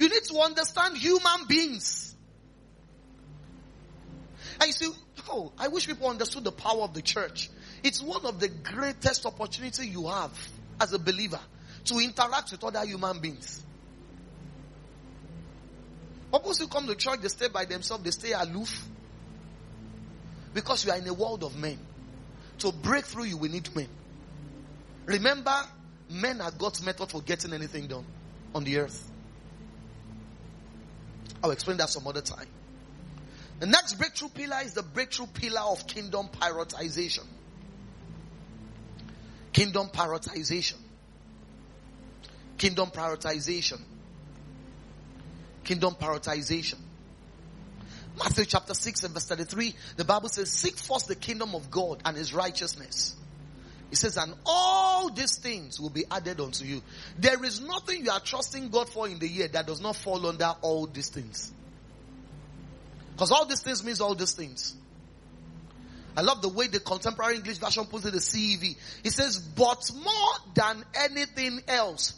[0.00, 2.16] You need to understand human beings.
[4.58, 4.90] And you see,
[5.28, 7.50] oh, I wish people understood the power of the church.
[7.82, 10.32] It's one of the greatest opportunity you have
[10.80, 11.40] as a believer
[11.84, 13.62] to interact with other human beings.
[16.32, 18.86] People who come to church, they stay by themselves, they stay aloof.
[20.54, 21.78] Because you are in a world of men.
[22.60, 23.88] To break through, you will need men.
[25.04, 25.54] Remember,
[26.08, 28.06] men are God's method for getting anything done
[28.54, 29.09] on the earth.
[31.42, 32.46] I'll explain that some other time.
[33.60, 37.24] The next breakthrough pillar is the breakthrough pillar of kingdom prioritization.
[39.52, 40.76] Kingdom prioritization.
[42.56, 43.80] Kingdom prioritization.
[45.64, 46.76] Kingdom prioritization.
[48.18, 52.02] Matthew chapter 6 and verse 33, the Bible says, Seek first the kingdom of God
[52.04, 53.14] and his righteousness.
[53.90, 56.82] It says, and all these things will be added unto you.
[57.18, 60.26] There is nothing you are trusting God for in the year that does not fall
[60.26, 61.52] under all these things.
[63.12, 64.76] Because all these things means all these things.
[66.16, 68.76] I love the way the contemporary English version puts it, the CEV.
[69.04, 72.14] It says, but more than anything else,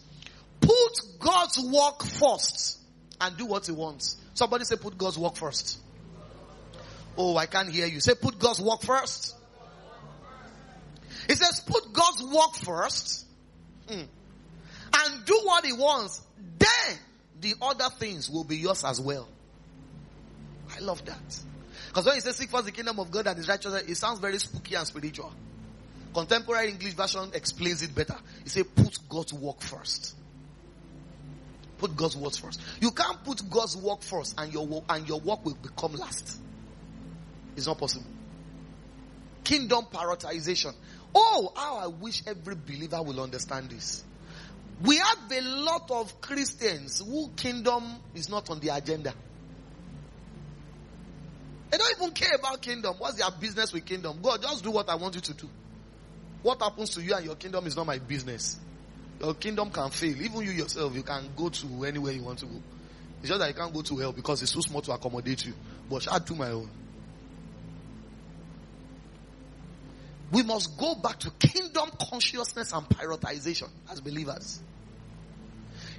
[0.60, 2.78] put God's work first
[3.20, 4.16] and do what he wants.
[4.34, 5.78] Somebody say, put God's work first.
[7.16, 8.00] Oh, I can't hear you.
[8.00, 9.36] Say, put God's work first.
[11.28, 13.26] He says, put God's work first
[13.88, 14.06] mm,
[14.96, 16.20] and do what He wants.
[16.58, 16.98] Then
[17.40, 19.28] the other things will be yours as well.
[20.74, 21.40] I love that.
[21.88, 24.18] Because when he says, seek first the kingdom of God and His righteousness, it sounds
[24.18, 25.32] very spooky and spiritual.
[26.14, 28.16] Contemporary English version explains it better.
[28.42, 30.14] He says, put God's work first.
[31.78, 32.60] Put God's words first.
[32.80, 36.38] You can't put God's work first and your work, and your work will become last.
[37.56, 38.06] It's not possible.
[39.42, 40.74] Kingdom prioritization.
[41.14, 44.04] Oh, how I wish every believer will understand this.
[44.82, 47.84] We have a lot of Christians who kingdom
[48.14, 49.14] is not on the agenda.
[51.70, 52.96] They don't even care about kingdom.
[52.98, 54.18] What's their business with kingdom?
[54.22, 55.48] God, just do what I want you to do.
[56.42, 58.58] What happens to you and your kingdom is not my business.
[59.20, 60.20] Your kingdom can fail.
[60.20, 62.60] Even you yourself, you can go to anywhere you want to go.
[63.20, 65.54] It's just that you can't go to hell because it's too small to accommodate you.
[65.88, 66.68] But I do my own.
[70.32, 74.60] We must go back to kingdom consciousness and prioritization as believers.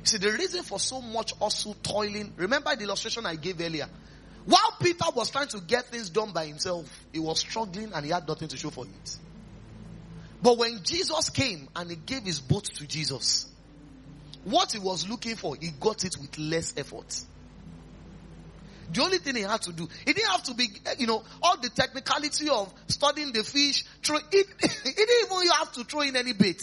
[0.03, 3.88] See, the reason for so much also toiling, remember the illustration I gave earlier.
[4.45, 8.11] While Peter was trying to get things done by himself, he was struggling and he
[8.11, 9.17] had nothing to show for it.
[10.41, 13.45] But when Jesus came and he gave his boat to Jesus,
[14.43, 17.23] what he was looking for, he got it with less effort.
[18.94, 21.24] The only thing he had to do, he didn't have to be, eh, you know,
[21.41, 26.02] all the technicality of studying the fish, throw, he, he didn't even have to throw
[26.02, 26.62] in any bait.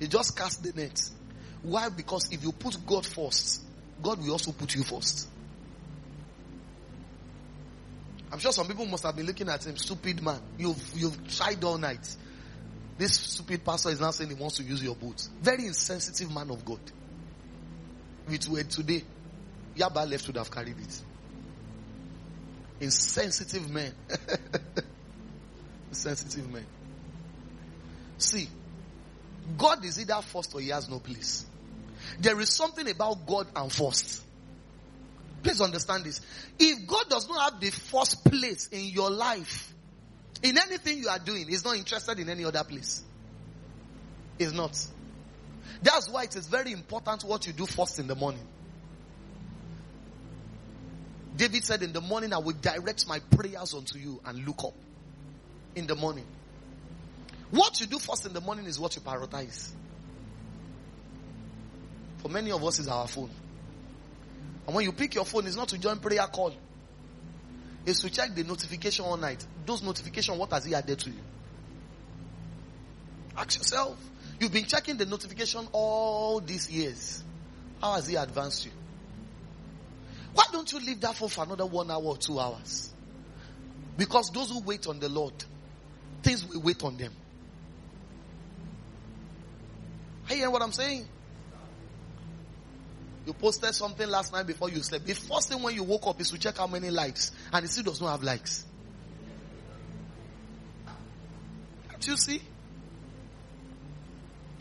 [0.00, 1.00] He just cast the net.
[1.62, 1.88] Why?
[1.90, 3.62] Because if you put God first,
[4.02, 5.28] God will also put you first.
[8.32, 10.40] I'm sure some people must have been looking at him, stupid man.
[10.58, 12.16] You've, you've tried all night.
[12.98, 15.28] This stupid pastor is now saying he wants to use your boat.
[15.40, 16.80] Very insensitive man of God.
[18.26, 19.04] If it were today,
[19.78, 21.02] Yaba left would have carried it.
[22.80, 23.92] Insensitive men.
[25.88, 26.66] Insensitive men.
[28.18, 28.48] See,
[29.56, 31.46] God is either first or he has no place.
[32.20, 34.22] There is something about God and first.
[35.42, 36.20] Please understand this.
[36.58, 39.72] If God does not have the first place in your life,
[40.42, 43.02] in anything you are doing, He's not interested in any other place.
[44.36, 44.76] He's not.
[45.82, 48.46] That's why it is very important what you do first in the morning.
[51.38, 54.74] David said, In the morning I will direct my prayers unto you and look up.
[55.76, 56.26] In the morning.
[57.50, 59.70] What you do first in the morning is what you prioritize.
[62.18, 63.30] For many of us, is our phone.
[64.66, 66.52] And when you pick your phone, it's not to join prayer call.
[67.86, 69.46] It's to check the notification all night.
[69.64, 71.20] Those notifications, what has he added to you?
[73.36, 73.96] Ask yourself.
[74.40, 77.22] You've been checking the notification all these years.
[77.80, 78.72] How has he advanced you?
[80.34, 82.92] Why don't you leave that phone for another one hour or two hours?
[83.96, 85.32] Because those who wait on the Lord,
[86.22, 87.12] things will wait on them.
[90.28, 91.06] Are you hearing what I'm saying?
[93.26, 95.06] You posted something last night before you slept.
[95.06, 97.68] The first thing when you woke up is to check how many likes, and it
[97.68, 98.64] still does not have likes.
[101.90, 102.40] Can't you see?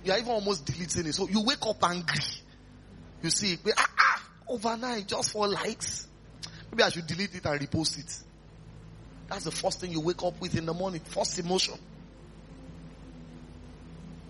[0.03, 1.15] You are even almost deleting it.
[1.15, 2.19] So you wake up angry.
[3.21, 3.89] You see, ah,
[4.49, 6.07] overnight, just for likes.
[6.71, 8.23] Maybe I should delete it and repost it.
[9.29, 11.01] That's the first thing you wake up with in the morning.
[11.01, 11.75] First emotion.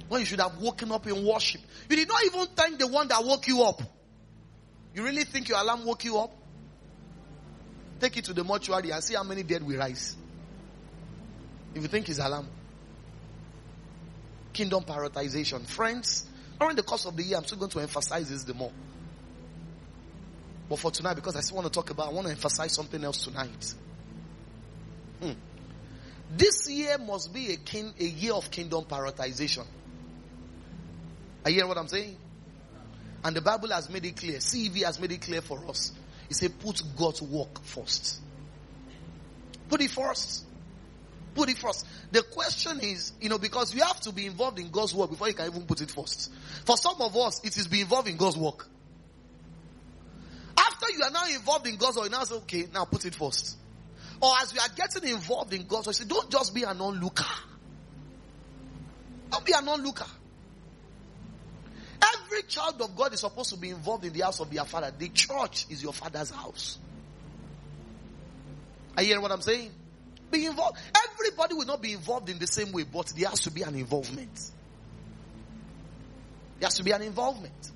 [0.07, 1.61] When you should have woken up in worship.
[1.89, 3.81] You did not even thank the one that woke you up.
[4.95, 6.31] You really think your alarm woke you up?
[7.99, 10.15] Take it to the mortuary and see how many dead will rise.
[11.75, 12.47] If you think it's alarm.
[14.53, 15.65] Kingdom prioritization.
[15.67, 16.25] Friends,
[16.59, 18.71] during the course of the year, I'm still going to emphasize this the more.
[20.69, 23.03] But for tonight, because I still want to talk about, I want to emphasize something
[23.03, 23.73] else tonight.
[25.21, 25.31] Hmm.
[26.35, 29.65] This year must be a, king, a year of kingdom prioritization.
[31.45, 32.17] Are you hearing what I'm saying?
[33.23, 34.37] And the Bible has made it clear.
[34.37, 35.93] CEV has made it clear for us.
[36.27, 38.19] He said, put God's work first.
[39.69, 40.45] Put it first.
[41.33, 41.85] Put it first.
[42.11, 45.29] The question is, you know, because you have to be involved in God's work before
[45.29, 46.31] you can even put it first.
[46.65, 48.67] For some of us, it is be involved in God's work.
[50.77, 53.57] After you are now involved in God's you now say, okay, now put it first.
[54.21, 57.25] Or as you are getting involved in God's say, don't just be an onlooker.
[59.31, 60.05] Don't be an onlooker.
[61.99, 64.91] Every child of God is supposed to be involved in the house of their father.
[64.95, 66.77] The church is your father's house.
[68.95, 69.71] Are you hearing what I'm saying?
[70.29, 70.77] Be involved.
[71.11, 73.73] Everybody will not be involved in the same way, but there has to be an
[73.73, 74.35] involvement.
[76.59, 77.71] There has to be an involvement.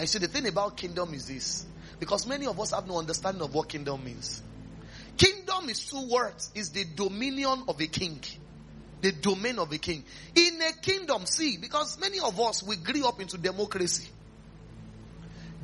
[0.00, 1.66] You see, the thing about kingdom is this
[1.98, 4.42] because many of us have no understanding of what kingdom means.
[5.16, 8.20] Kingdom is two words, is the dominion of a king
[9.00, 10.04] the domain of a king.
[10.34, 14.08] In a kingdom, see, because many of us, we grew up into democracy.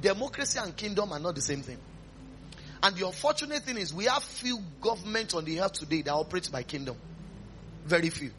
[0.01, 1.79] Democracy and kingdom are not the same thing.
[2.83, 6.51] And the unfortunate thing is we have few governments on the earth today that operate
[6.53, 6.97] by kingdom.
[7.87, 8.31] Very few.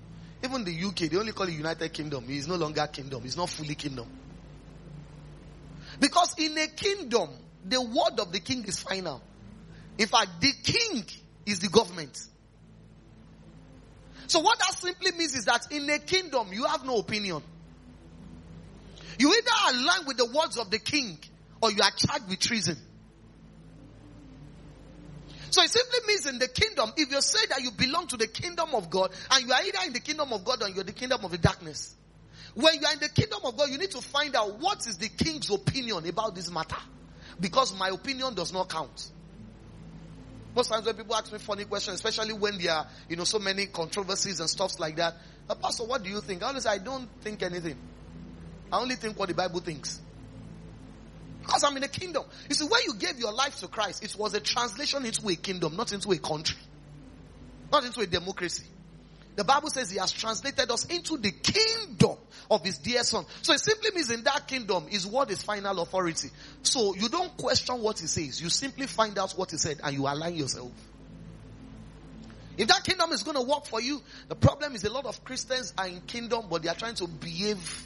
[0.44, 2.26] Even the UK, they only call it United Kingdom.
[2.30, 3.24] It is no longer kingdom.
[3.26, 4.08] It's not fully kingdom.
[6.00, 7.30] Because in a kingdom,
[7.66, 9.22] the word of the king is final.
[9.98, 11.06] In fact, the king
[11.46, 12.20] is the government.
[14.28, 17.42] So what that simply means is that in a kingdom, you have no opinion.
[19.18, 21.18] You either align with the words of the king
[21.62, 22.78] or you are charged with treason.
[25.52, 28.28] So it simply means in the kingdom, if you say that you belong to the
[28.28, 30.92] kingdom of God and you are either in the kingdom of God or you're the
[30.92, 31.96] kingdom of the darkness.
[32.54, 34.98] When you are in the kingdom of God, you need to find out what is
[34.98, 36.78] the king's opinion about this matter.
[37.40, 39.12] Because my opinion does not count.
[40.56, 43.40] Most times when people ask me funny questions, especially when there are, you know, so
[43.40, 45.16] many controversies and stuffs like that.
[45.50, 46.44] Uh, Pastor, what do you think?
[46.44, 47.78] I always say, I don't think anything.
[48.72, 50.00] I only think what the Bible thinks.
[51.42, 52.24] Because I'm in a kingdom.
[52.50, 55.36] You see, when you gave your life to Christ, it was a translation into a
[55.36, 56.58] kingdom, not into a country.
[57.72, 58.66] Not into a democracy.
[59.36, 62.18] The Bible says he has translated us into the kingdom
[62.50, 63.26] of his dear son.
[63.42, 66.30] So it simply means in that kingdom is word is final authority.
[66.64, 68.42] So you don't question what he says.
[68.42, 70.72] You simply find out what he said and you align yourself.
[72.58, 75.26] If that kingdom is going to work for you, the problem is a lot of
[75.26, 77.86] Christians are in kingdom, but they are trying to behave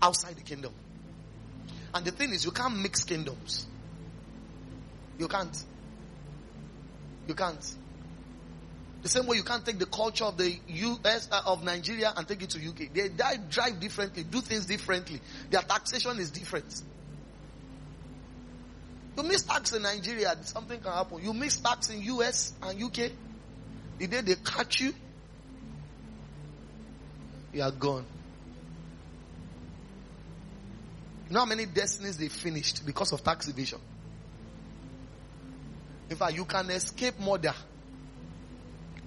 [0.00, 0.72] outside the kingdom.
[1.92, 3.66] And the thing is, you can't mix kingdoms.
[5.18, 5.64] You can't.
[7.28, 7.74] You can't.
[9.04, 12.26] The same way you can't take the culture of the US, uh, of Nigeria and
[12.26, 12.90] take it to UK.
[12.90, 13.10] They,
[13.50, 15.20] drive differently, do things differently.
[15.50, 16.80] Their taxation is different.
[19.18, 21.22] You miss tax in Nigeria, something can happen.
[21.22, 23.12] You miss tax in US and UK.
[23.98, 24.94] The day they catch you,
[27.52, 28.06] you are gone.
[31.28, 33.80] You know how many destinies they finished because of tax evasion?
[36.08, 37.52] In fact, you can escape murder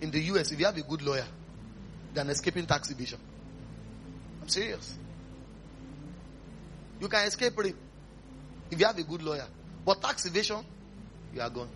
[0.01, 1.25] in the US if you have a good lawyer
[2.13, 3.19] than escaping tax evasion.
[4.41, 4.97] I'm serious.
[6.99, 7.75] You can escape rape
[8.71, 9.45] if you have a good lawyer.
[9.85, 10.65] But tax evasion,
[11.33, 11.69] you are gone.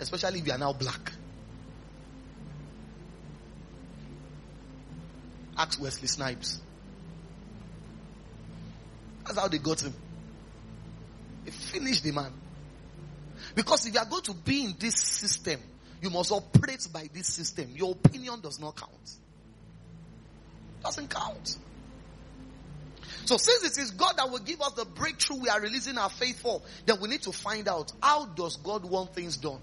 [0.00, 1.12] Especially if you are now black.
[5.56, 6.60] Ask Wesley Snipes.
[9.24, 9.92] That's how they got him.
[11.44, 12.32] They finished the man.
[13.54, 15.60] Because if you are going to be in this system,
[16.00, 17.68] you must operate by this system.
[17.74, 19.16] Your opinion does not count.
[20.82, 21.56] Doesn't count.
[23.24, 26.08] So since it is God that will give us the breakthrough we are releasing our
[26.08, 29.60] faith for, then we need to find out how does God want things done?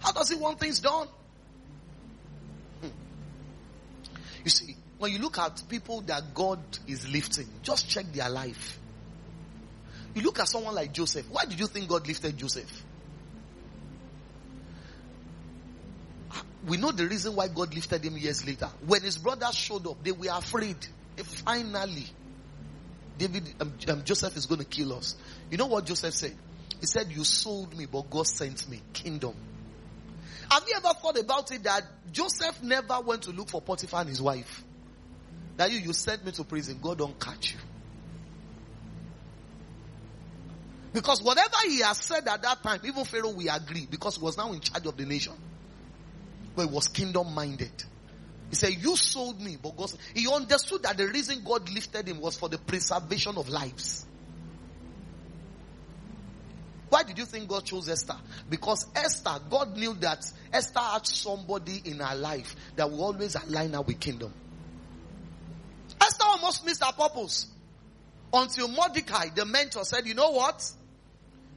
[0.00, 1.06] How does he want things done?
[2.80, 2.88] Hmm.
[4.44, 8.78] You see, when you look at people that God is lifting, just check their life.
[10.14, 11.26] You look at someone like Joseph.
[11.30, 12.84] Why did you think God lifted Joseph?
[16.66, 18.68] We know the reason why God lifted him years later.
[18.86, 20.76] When his brothers showed up, they were afraid.
[21.16, 22.06] Finally,
[23.18, 25.16] David, um, um, Joseph is going to kill us.
[25.50, 26.34] You know what Joseph said?
[26.80, 28.80] He said, You sold me, but God sent me.
[28.92, 29.34] Kingdom.
[30.50, 34.08] Have you ever thought about it that Joseph never went to look for Potiphar and
[34.08, 34.64] his wife?
[35.56, 37.58] That you, you sent me to prison, God don't catch you.
[40.92, 44.36] Because whatever he has said at that time, even Pharaoh will agree because he was
[44.36, 45.34] now in charge of the nation
[46.60, 47.72] but he was kingdom minded.
[48.50, 52.20] He said, You sold me, but God, he understood that the reason God lifted him
[52.20, 54.04] was for the preservation of lives.
[56.90, 58.16] Why did you think God chose Esther?
[58.50, 63.72] Because Esther, God knew that Esther had somebody in her life that will always align
[63.72, 64.34] her with kingdom.
[65.98, 67.46] Esther almost missed her purpose
[68.34, 70.70] until Mordecai, the mentor, said, You know what?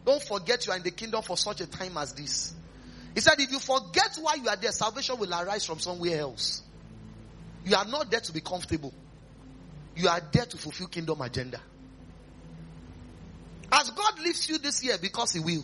[0.06, 2.54] Don't forget you are in the kingdom for such a time as this.
[3.14, 6.64] He said, if you forget why you are there, salvation will arise from somewhere else.
[7.66, 8.94] You are not there to be comfortable.
[9.96, 11.60] You are there to fulfill kingdom agenda.
[13.72, 15.64] As God lifts you this year because He will.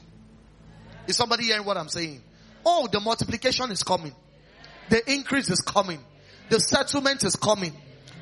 [1.08, 2.22] Is somebody hearing what I'm saying?
[2.66, 4.14] Oh, the multiplication is coming.
[4.90, 6.00] The increase is coming.
[6.50, 7.74] The settlement is coming.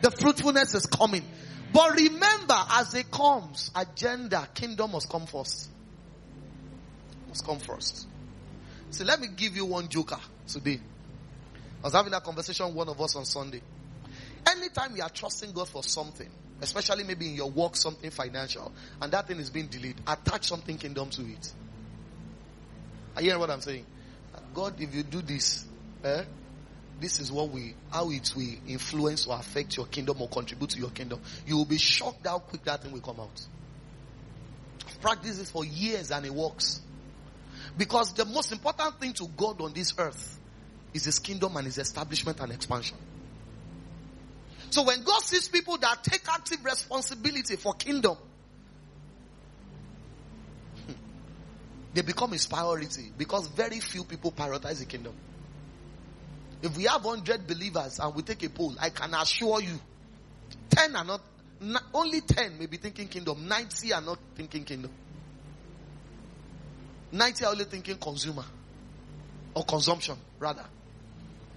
[0.01, 1.23] The fruitfulness is coming.
[1.73, 5.69] But remember, as it comes, agenda, kingdom must come first.
[7.27, 8.07] Must come first.
[8.89, 10.79] So let me give you one joker today.
[11.81, 13.61] I was having a conversation with one of us on Sunday.
[14.49, 16.29] Anytime you are trusting God for something,
[16.61, 18.71] especially maybe in your work, something financial,
[19.01, 21.53] and that thing is being delayed, attach something kingdom to it.
[23.15, 23.85] Are you hearing what I'm saying?
[24.53, 25.65] God, if you do this,
[26.03, 26.23] eh,
[26.99, 30.79] this is what we, how it will influence or affect your kingdom or contribute to
[30.79, 31.19] your kingdom.
[31.45, 33.41] You will be shocked how quick that thing will come out.
[34.87, 36.81] I've practiced this for years and it works.
[37.77, 40.39] Because the most important thing to God on this earth
[40.93, 42.97] is his kingdom and his establishment and expansion.
[44.69, 48.17] So when God sees people that take active responsibility for kingdom,
[51.93, 55.13] they become his priority because very few people prioritize the kingdom.
[56.61, 59.79] If we have 100 believers and we take a poll, I can assure you
[60.69, 61.21] 10 are not,
[61.93, 64.91] only 10 may be thinking kingdom, 90 are not thinking kingdom.
[67.11, 68.45] 90 are only thinking consumer
[69.53, 70.65] or consumption, rather.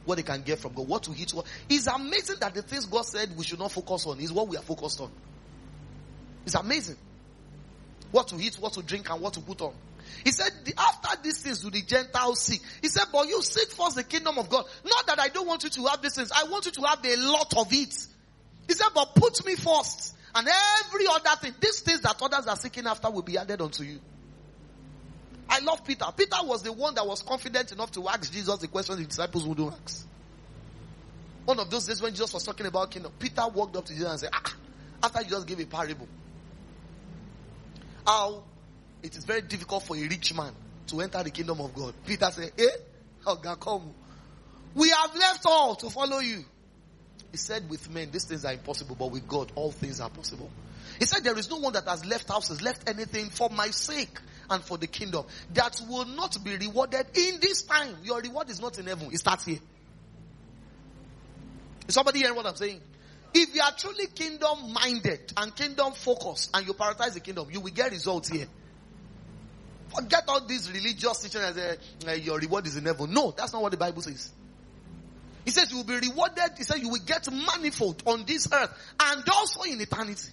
[0.05, 1.35] What they can get from God, what to eat.
[1.35, 1.47] What.
[1.69, 4.57] It's amazing that the things God said we should not focus on is what we
[4.57, 5.11] are focused on.
[6.47, 6.97] It's amazing.
[8.11, 9.75] What to eat, what to drink, and what to put on.
[10.25, 12.63] He said, after these things do the Gentiles seek.
[12.83, 14.65] He said, but you seek first the kingdom of God.
[14.85, 16.33] Not that I don't want you to have these things.
[16.35, 18.07] I want you to have a lot of it.
[18.67, 20.17] He said, but put me first.
[20.35, 23.83] And every other thing, these things that others are seeking after will be added unto
[23.85, 24.01] you.
[25.51, 26.05] I love Peter.
[26.17, 29.45] Peter was the one that was confident enough to ask Jesus the question the disciples
[29.45, 30.07] wouldn't ask.
[31.45, 34.09] One of those days when Jesus was talking about kingdom, Peter walked up to Jesus
[34.09, 34.57] and said, ah,
[35.03, 36.07] after Jesus gave a parable,
[38.07, 38.45] how
[39.03, 40.53] it is very difficult for a rich man
[40.87, 41.95] to enter the kingdom of God.
[42.07, 42.67] Peter said, eh?
[43.27, 43.93] Oh, God, come.
[44.75, 46.45] We have left all to follow you.
[47.33, 50.51] He said, with men, these things are impossible, but with God, all things are possible.
[50.99, 54.19] He said, there is no one that has left houses, left anything for my sake
[54.51, 55.25] and for the kingdom
[55.55, 57.97] that will not be rewarded in this time.
[58.03, 59.09] Your reward is not in heaven.
[59.13, 59.59] It starts here.
[61.89, 62.81] Is somebody hearing what I'm saying?
[63.33, 67.61] If you are truly kingdom minded and kingdom focused and you prioritize the kingdom, you
[67.61, 68.47] will get results here.
[69.95, 71.77] Forget all these religious teaching as a,
[72.09, 73.13] uh, your reward is in heaven.
[73.13, 74.33] No, that's not what the Bible says.
[75.45, 76.53] He says you will be rewarded.
[76.57, 78.71] He says you will get manifold on this earth
[79.01, 80.31] and also in eternity.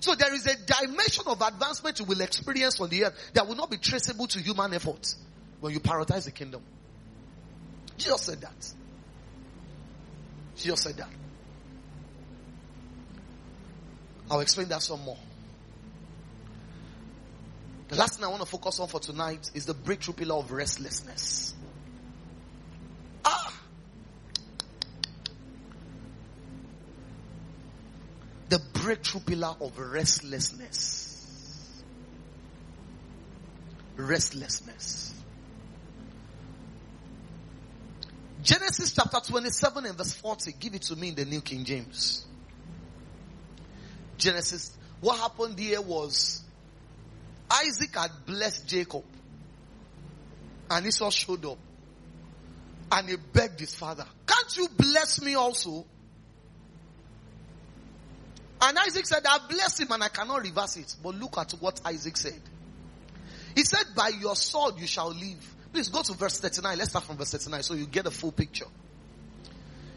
[0.00, 3.56] So there is a dimension of advancement you will experience on the earth that will
[3.56, 5.14] not be traceable to human effort
[5.60, 6.62] when you prioritize the kingdom.
[7.96, 8.74] Jesus said that.
[10.56, 11.08] Jesus said that.
[14.30, 15.16] I'll explain that some more.
[17.88, 20.52] The last thing I want to focus on for tonight is the breakthrough pillar of
[20.52, 21.54] restlessness.
[28.88, 31.84] Breakthrough pillar of restlessness.
[33.98, 35.12] Restlessness.
[38.42, 40.52] Genesis chapter 27 and verse 40.
[40.58, 42.24] Give it to me in the New King James.
[44.16, 44.72] Genesis.
[45.02, 46.42] What happened here was
[47.50, 49.04] Isaac had blessed Jacob.
[50.70, 51.58] And Esau showed up.
[52.90, 55.84] And he begged his father, Can't you bless me also?
[58.60, 60.96] And Isaac said, I bless him and I cannot reverse it.
[61.02, 62.40] But look at what Isaac said.
[63.54, 65.54] He said, By your sword you shall live.
[65.72, 66.78] Please go to verse 39.
[66.78, 68.66] Let's start from verse 39 so you get a full picture.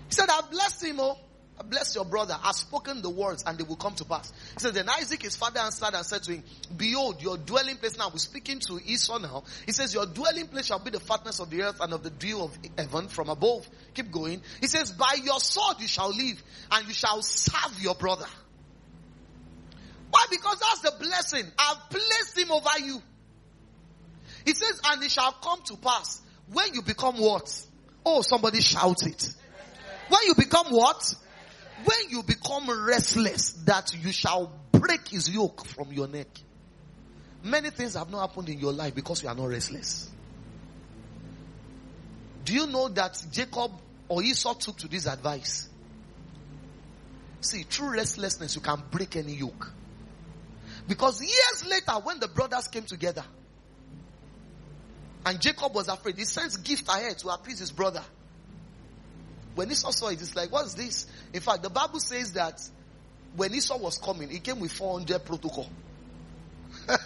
[0.08, 1.18] He said, I blessed him, oh.
[1.62, 2.36] I bless your brother.
[2.44, 4.34] I've spoken the words and they will come to pass.
[4.54, 6.44] He said, Then Isaac, his father, answered and said to him,
[6.76, 8.10] Behold, your dwelling place now.
[8.10, 9.44] We're speaking to Esau now.
[9.68, 12.10] He says, Your dwelling place shall be the fatness of the earth and of the
[12.10, 13.70] dew of heaven from above.
[13.94, 14.42] Keep going.
[14.60, 16.42] He says, By your sword you shall live
[16.72, 18.26] and you shall serve your brother.
[20.12, 20.26] Why?
[20.30, 21.46] Because that's the blessing.
[21.58, 23.02] I've placed him over you.
[24.46, 27.66] He says, and it shall come to pass when you become what?
[28.06, 29.34] Oh, somebody shout it.
[30.10, 31.16] When you become what?
[31.86, 36.28] When you become restless, that you shall break his yoke from your neck.
[37.44, 40.10] Many things have not happened in your life because you are not restless.
[42.44, 43.72] Do you know that Jacob
[44.10, 45.70] or Esau took to this advice?
[47.40, 49.72] See, through restlessness, you can break any yoke.
[50.92, 53.24] Because years later, when the brothers came together,
[55.26, 58.04] and Jacob was afraid, he sent gift ahead to appease his brother.
[59.56, 61.08] When Esau saw it, it's like, what's this?
[61.32, 62.62] In fact, the Bible says that
[63.38, 65.70] when Esau was coming, he came with 400 protocol.
[66.90, 67.00] Not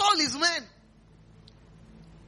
[0.00, 0.64] all his men.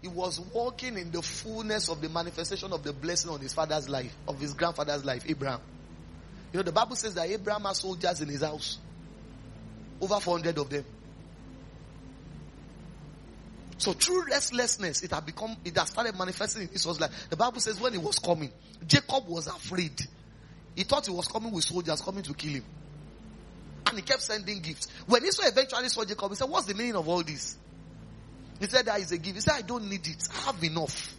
[0.03, 3.89] He was walking in the fullness of the manifestation of the blessing on his father's
[3.89, 5.63] life, of his grandfather's life, Abraham.
[6.53, 8.77] You know, the Bible says that Abraham has soldiers in his house.
[10.03, 10.85] Over 400 of them.
[13.79, 17.61] So through restlessness, it had become, it has started manifesting It was like The Bible
[17.61, 18.51] says when he was coming,
[18.87, 20.01] Jacob was afraid.
[20.75, 22.65] He thought he was coming with soldiers coming to kill him.
[23.87, 24.89] And he kept sending gifts.
[25.07, 27.57] When Esau eventually saw Jacob, he said, what's the meaning of all this?
[28.59, 29.35] He said, that is a gift.
[29.35, 30.29] He said, I don't need it.
[30.33, 31.15] I have enough.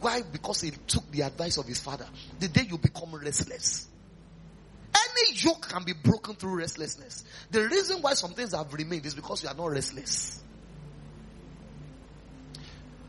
[0.00, 0.22] Why?
[0.22, 2.06] Because he took the advice of his father.
[2.40, 3.86] The day you become restless,
[4.96, 7.24] any yoke can be broken through restlessness.
[7.50, 10.42] The reason why some things have remained is because you are not restless.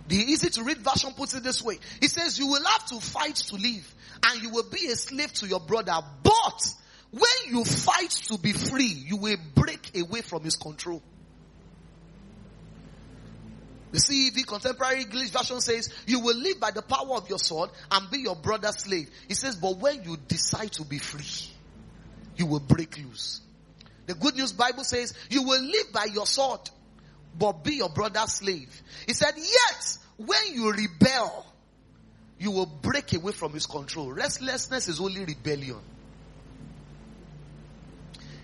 [0.08, 1.80] The easy to read version puts it this way.
[2.00, 5.34] He says, you will have to fight to live and you will be a slave
[5.34, 5.98] to your brother.
[6.24, 6.74] But
[7.12, 11.02] when you fight to be free, you will break away from his control.
[13.92, 17.70] The CEV contemporary English version says, you will live by the power of your sword
[17.92, 19.10] and be your brother's slave.
[19.28, 21.54] He says, but when you decide to be free,
[22.38, 23.42] you will break loose.
[24.06, 26.62] The good news Bible says you will live by your sword,
[27.38, 28.82] but be your brother's slave.
[29.06, 31.46] He said, yet when you rebel,
[32.40, 34.12] you will break away from his control.
[34.12, 35.80] Restlessness is only rebellion.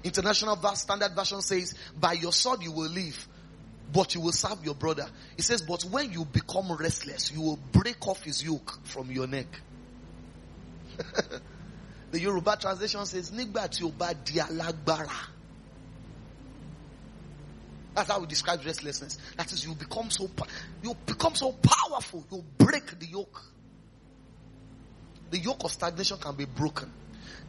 [0.04, 3.28] International Standard Version says, by your sword you will live,
[3.94, 5.08] but you will serve your brother.
[5.38, 9.28] He says, but when you become restless, you will break off his yoke from your
[9.28, 9.48] neck.
[12.14, 15.30] the Yoruba translation says, Nígbà tí bá di alágbára.
[17.96, 19.18] That's how we describe restlessness.
[19.36, 20.30] That is, you become so
[20.84, 23.42] you become so powerful, you break the yoke.
[25.32, 26.92] The yoke of stagnation can be broken.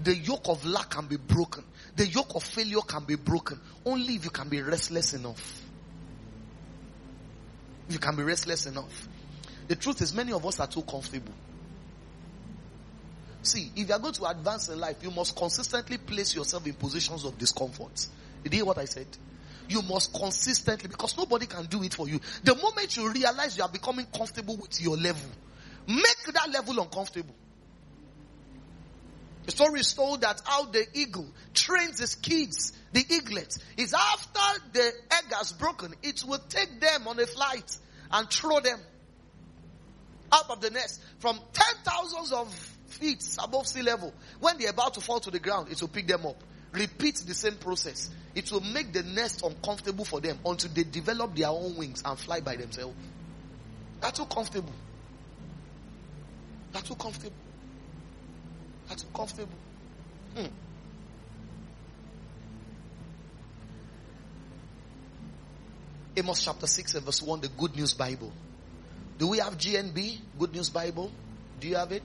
[0.03, 1.63] The yoke of lack can be broken.
[1.97, 3.61] The yoke of failure can be broken.
[3.85, 5.61] Only if you can be restless enough.
[7.89, 9.09] If you can be restless enough.
[9.69, 11.35] The truth is, many of us are too comfortable.
[13.45, 16.73] See, if you are going to advance in life, you must consistently place yourself in
[16.73, 18.07] positions of discomfort.
[18.43, 19.07] You hear what I said?
[19.69, 22.21] You must consistently, because nobody can do it for you.
[22.43, 25.31] The moment you realize you are becoming comfortable with your level,
[25.87, 27.35] make that level uncomfortable.
[29.45, 34.63] The story is told that how the eagle trains his kids, the eaglet, is after
[34.73, 34.81] the
[35.11, 37.77] egg has broken, it will take them on a flight
[38.11, 38.81] and throw them
[40.33, 44.13] out of the nest from ten thousands of feet above sea level.
[44.41, 46.43] When they're about to fall to the ground, it will pick them up.
[46.73, 48.11] Repeat the same process.
[48.35, 52.19] It will make the nest uncomfortable for them until they develop their own wings and
[52.19, 52.97] fly by themselves.
[54.01, 54.73] They're too comfortable.
[56.73, 57.37] They're too comfortable.
[58.89, 59.55] They're too comfortable.
[60.37, 60.47] Hmm.
[66.17, 68.33] Amos chapter 6 and verse 1, the Good News Bible.
[69.19, 71.11] Do we have GNB, Good News Bible?
[71.61, 72.03] Do you have it?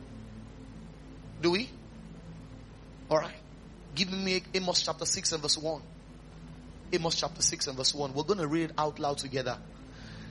[1.41, 1.69] Do we?
[3.09, 3.33] Alright.
[3.95, 5.81] Give me Amos chapter 6 and verse 1.
[6.93, 8.13] Amos chapter 6 and verse 1.
[8.13, 9.57] We're going to read it out loud together.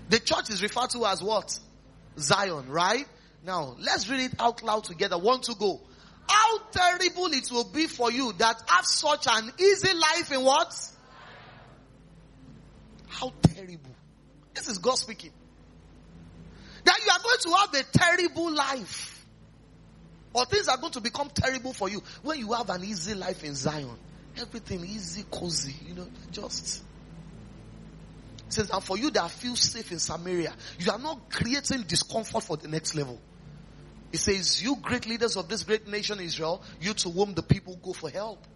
[0.09, 1.59] The church is referred to as what?
[2.19, 3.07] Zion, right?
[3.45, 5.19] Now, let's read it out loud together.
[5.19, 5.81] One to go.
[6.29, 10.75] How terrible it will be for you that have such an easy life in what?
[13.09, 13.95] How terrible.
[14.55, 15.33] This is God speaking.
[16.85, 19.08] That you are going to have a terrible life.
[20.33, 23.43] Or things are going to become terrible for you when you have an easy life
[23.45, 23.97] in Zion.
[24.37, 26.83] Everything easy, cozy, you know, just.
[28.47, 32.45] It says, and for you that feel safe in Samaria, you are not creating discomfort
[32.45, 33.21] for the next level.
[34.13, 37.77] It says, you great leaders of this great nation Israel, you to whom the people
[37.83, 38.47] go for help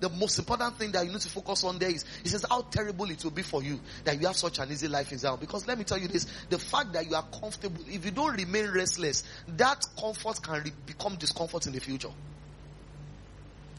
[0.00, 2.62] the most important thing that you need to focus on there is, he says, how
[2.62, 5.38] terrible it will be for you that you have such an easy life in Zion.
[5.38, 8.34] Because let me tell you this, the fact that you are comfortable, if you don't
[8.34, 9.24] remain restless,
[9.56, 12.10] that comfort can re- become discomfort in the future.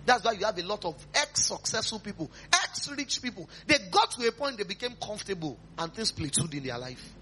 [0.05, 3.49] That's why you have a lot of ex-successful people, ex-rich people.
[3.67, 7.13] They got to a point they became comfortable and things plateaued in their life.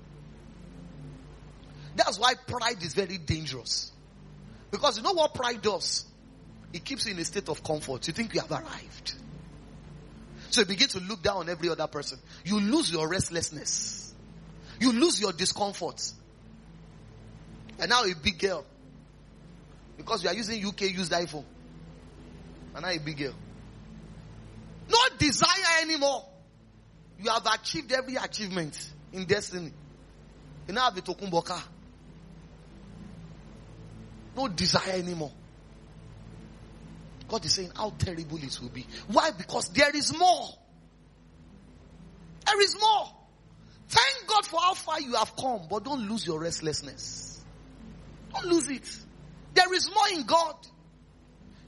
[1.96, 3.92] That's why pride is very dangerous.
[4.72, 6.06] Because you know what pride does?
[6.72, 8.08] It keeps you in a state of comfort.
[8.08, 9.14] You think you have arrived.
[10.52, 12.20] So you begin to look down on every other person.
[12.44, 14.14] You lose your restlessness.
[14.80, 16.12] You lose your discomfort.
[17.80, 18.66] And now a big girl.
[19.98, 21.46] Because you are using UK used iPhone.
[22.76, 23.34] And now a big girl.
[24.90, 26.26] No desire anymore.
[27.22, 29.72] You have achieved every achievement in destiny.
[30.68, 31.62] You now have a Tokumboka.
[34.36, 35.32] No desire anymore.
[37.30, 38.86] God is saying how terrible it will be.
[39.08, 39.32] Why?
[39.32, 40.50] Because there is more.
[42.46, 43.08] There is more.
[43.88, 47.42] Thank God for how far you have come, but don't lose your restlessness.
[48.34, 49.00] Don't lose it.
[49.54, 50.56] There is more in God.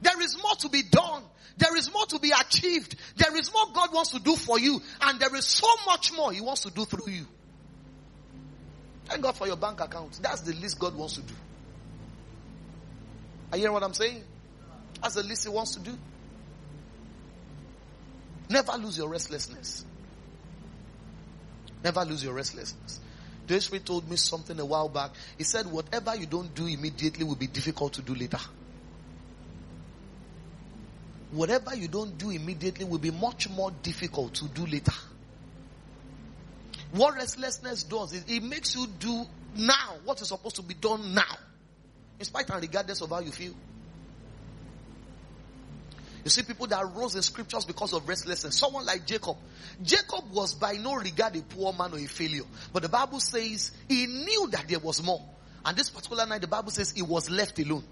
[0.02, 1.24] There is more to be done.
[1.58, 2.96] There is more to be achieved.
[3.18, 4.82] There is more God wants to do for you.
[5.02, 7.26] And there is so much more He wants to do through you.
[9.06, 10.20] Thank God for your bank account.
[10.22, 11.34] That's the least God wants to do.
[13.52, 14.24] Are you hearing what I'm saying?
[15.02, 15.98] That's the least he wants to do.
[18.50, 19.86] Never lose your restlessness.
[21.84, 23.00] Never lose your restlessness.
[23.60, 25.12] Spirit told me something a while back.
[25.38, 28.40] He said, whatever you don't do immediately will be difficult to do later.
[31.32, 34.94] Whatever you don't do immediately will be much more difficult to do later.
[36.92, 39.26] What restlessness does is it makes you do
[39.56, 41.38] now what is supposed to be done now.
[42.20, 43.54] In spite and regardless of how you feel.
[46.24, 48.58] You see people that rose in scriptures because of restlessness.
[48.58, 49.38] Someone like Jacob.
[49.82, 52.44] Jacob was by no regard a poor man or a failure.
[52.72, 55.22] But the Bible says he knew that there was more.
[55.66, 57.84] And this particular night, the Bible says he was left alone.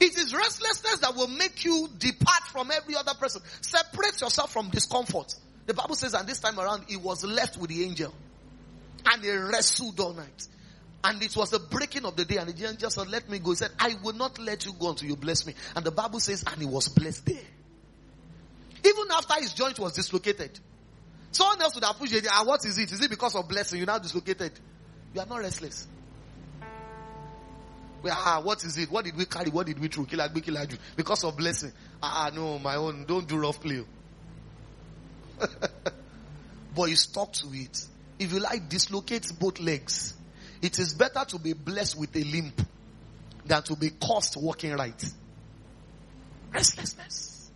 [0.00, 3.42] It is restlessness that will make you depart from every other person.
[3.60, 5.34] Separate yourself from discomfort.
[5.66, 8.14] The Bible says, and this time around, he was left with the angel.
[9.06, 10.48] And he wrestled all night.
[11.02, 12.36] And it was the breaking of the day.
[12.36, 13.50] And the angel said, Let me go.
[13.50, 15.54] He said, I will not let you go until you bless me.
[15.74, 17.42] And the Bible says, and he was blessed there.
[18.84, 20.58] Even after his joint was dislocated.
[21.32, 22.26] Someone else would have pushed it.
[22.30, 22.92] Ah, what is it?
[22.92, 23.78] Is it because of blessing?
[23.78, 24.52] You're now dislocated.
[25.14, 25.86] You are not restless.
[28.02, 28.90] Well, ah, what is it?
[28.90, 29.50] What did we carry?
[29.50, 30.04] What did we throw?
[30.04, 30.78] Kilagbe, kilaju.
[30.96, 31.72] Because of blessing.
[32.02, 33.04] Ah, ah, no, my own.
[33.06, 33.84] Don't do rough play.
[36.74, 37.86] but you stuck to it.
[38.18, 40.14] If you like, dislocate both legs.
[40.62, 42.60] It is better to be blessed with a limp
[43.46, 45.12] than to be cursed walking right.
[46.52, 47.50] Restlessness.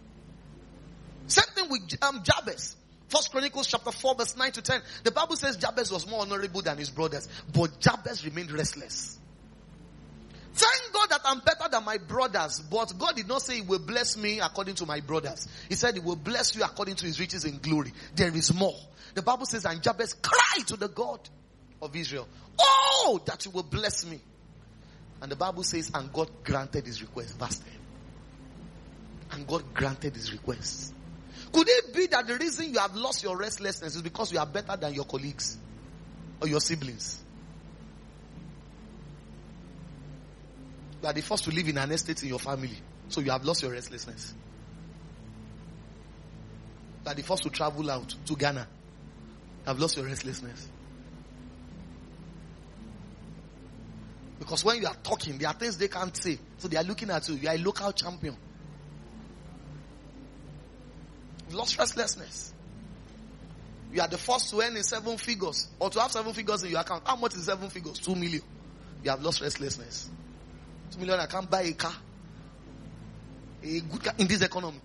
[1.27, 2.77] Same thing with um, Jabez.
[3.09, 4.83] First Chronicles chapter 4 verse 9 to 10.
[5.05, 9.19] The Bible says Jabez was more honorable than his brothers, but Jabez remained restless.
[10.55, 13.81] Thank God that I'm better than my brothers, but God did not say he will
[13.81, 15.49] bless me according to my brothers.
[15.69, 17.93] He said he will bless you according to his riches in glory.
[18.15, 18.77] There is more.
[19.15, 21.21] The Bible says, and Jabez cried to the God
[21.83, 22.29] of Israel,
[22.59, 24.21] Oh, that you will bless me.
[25.21, 27.39] And the Bible says, and God granted his request.
[27.39, 27.69] Verse 10.
[29.33, 30.93] And God granted his request.
[31.53, 34.47] Could it be that the reason you have lost your restlessness is because you are
[34.47, 35.57] better than your colleagues
[36.41, 37.23] or your siblings?
[41.01, 42.79] You are the first to live in an estate in your family,
[43.09, 44.35] so you have lost your restlessness.
[47.05, 48.67] You are the first to travel out to Ghana,
[49.65, 50.69] you have lost your restlessness.
[54.45, 56.39] Because when you are talking, there are things they can't say.
[56.59, 57.37] So they are looking at you.
[57.37, 58.37] You are a local champion.
[61.47, 62.53] You've lost restlessness.
[63.91, 66.73] You are the first to earn in seven figures or to have seven figures in
[66.73, 67.05] your account.
[67.07, 67.99] How much is seven figures?
[67.99, 68.43] Two million.
[69.03, 70.11] You have lost restlessness.
[70.91, 71.95] Two million, I can't buy a car.
[73.63, 74.81] A good car in this economy.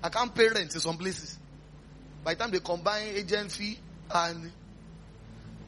[0.00, 1.36] I can't pay rent in some places.
[2.22, 3.80] By the time they combine agent fee
[4.14, 4.52] and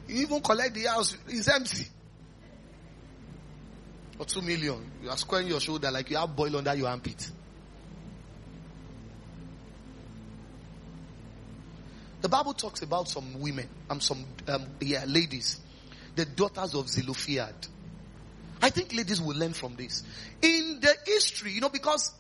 [0.09, 1.87] you even collect the house, it's empty.
[4.19, 7.31] Or two million, you are squaring your shoulder like you have boil under your armpit.
[12.21, 15.61] The Bible talks about some women and some um, yeah, ladies,
[16.17, 17.55] the daughters of Zelophehad.
[18.61, 20.03] I think ladies will learn from this.
[20.43, 22.13] In the history, you know, because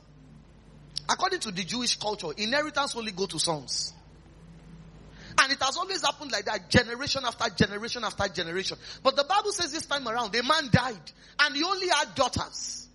[1.08, 3.92] according to the Jewish culture, inheritance only go to sons.
[5.40, 8.76] And it has always happened like that, generation after generation after generation.
[9.02, 12.88] But the Bible says this time around, the man died and he only had daughters.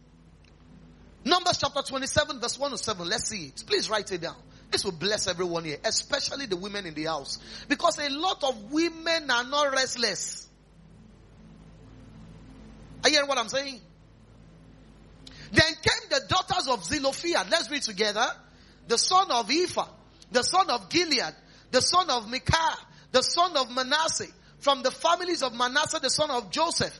[1.25, 3.07] Numbers chapter 27 verse 1 to 7.
[3.07, 3.63] Let's see it.
[3.65, 4.35] Please write it down.
[4.71, 7.39] This will bless everyone here, especially the women in the house.
[7.69, 10.49] Because a lot of women are not restless.
[13.03, 13.79] Are you hearing what I'm saying?
[15.51, 17.51] Then came the daughters of Zelophehad.
[17.51, 18.25] Let's read together.
[18.87, 19.87] The son of Hepher,
[20.31, 21.35] the son of Gilead,
[21.73, 22.77] the son of Machir,
[23.11, 24.27] the son of Manasseh,
[24.59, 26.97] from the families of Manasseh, the son of Joseph.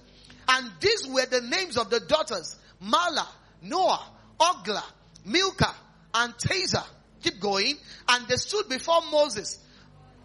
[0.50, 3.28] And these were the names of the daughters, Mahlah,
[3.62, 4.04] Noah,
[4.40, 4.84] Hoglah,
[5.26, 5.76] Milcah,
[6.16, 6.84] and Tirzah.
[7.22, 7.76] Keep going.
[8.10, 9.60] And they stood before Moses,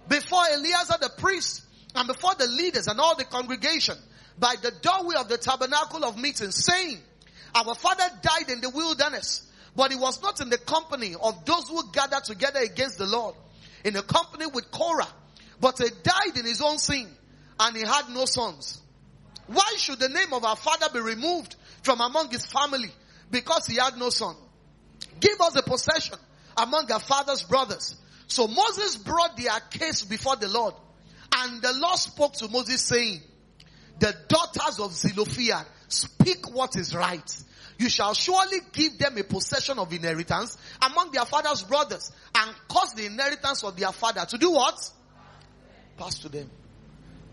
[0.09, 1.62] before Eleazar the priest,
[1.94, 3.96] and before the leaders and all the congregation
[4.38, 6.99] by the doorway of the tabernacle of meeting, saying,
[7.55, 9.46] Our father died in the wilderness,
[9.76, 13.34] but he was not in the company of those who gathered together against the Lord,
[13.84, 15.09] in the company with Korah,
[15.60, 17.09] but he died in his own sin,
[17.60, 18.80] and he had no sons.
[19.46, 22.90] Why should the name of our father be removed from among his family?
[23.30, 24.36] Because he had no son.
[25.20, 26.16] Give us a possession
[26.56, 27.96] among our father's brothers.
[28.26, 30.74] So Moses brought their case before the Lord.
[31.34, 33.20] And the Lord spoke to Moses saying,
[33.98, 37.42] the daughters of Zelophehad speak what is right.
[37.78, 42.92] You shall surely give them a possession of inheritance among their father's brothers and cause
[42.94, 44.90] the inheritance of their father to do what?
[45.96, 46.50] Pass to them.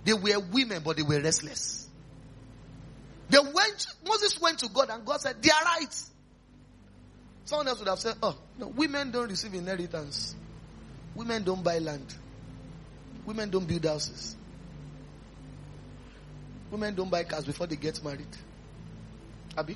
[0.04, 1.88] They were women, but they were restless.
[3.30, 6.04] They went, Moses went to God and God said, they are right.
[7.46, 10.36] Someone else would have said, oh, no, women don't receive inheritance.
[11.16, 12.14] Women don't buy land.
[13.26, 14.36] Women don't build houses.
[16.70, 18.28] Women don't buy cars before they get married.
[19.58, 19.76] Abby?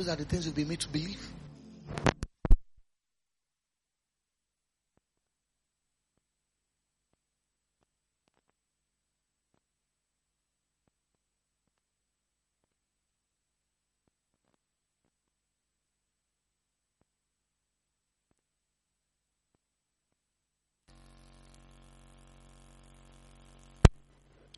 [0.00, 1.20] Those are the things you've been made to believe.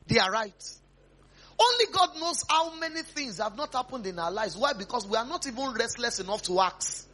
[0.06, 0.81] They are right.
[1.62, 4.56] Only God knows how many things have not happened in our lives.
[4.56, 4.72] Why?
[4.72, 7.06] Because we are not even restless enough to ask.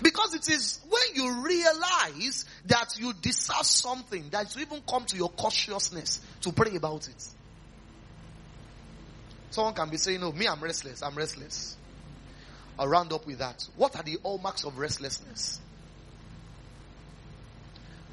[0.00, 5.16] Because it is when you realize that you deserve something that you even come to
[5.16, 7.28] your consciousness to pray about it.
[9.50, 11.02] Someone can be saying, No, me, I'm restless.
[11.02, 11.76] I'm restless.
[12.78, 13.66] I'll round up with that.
[13.76, 15.60] What are the hallmarks of restlessness?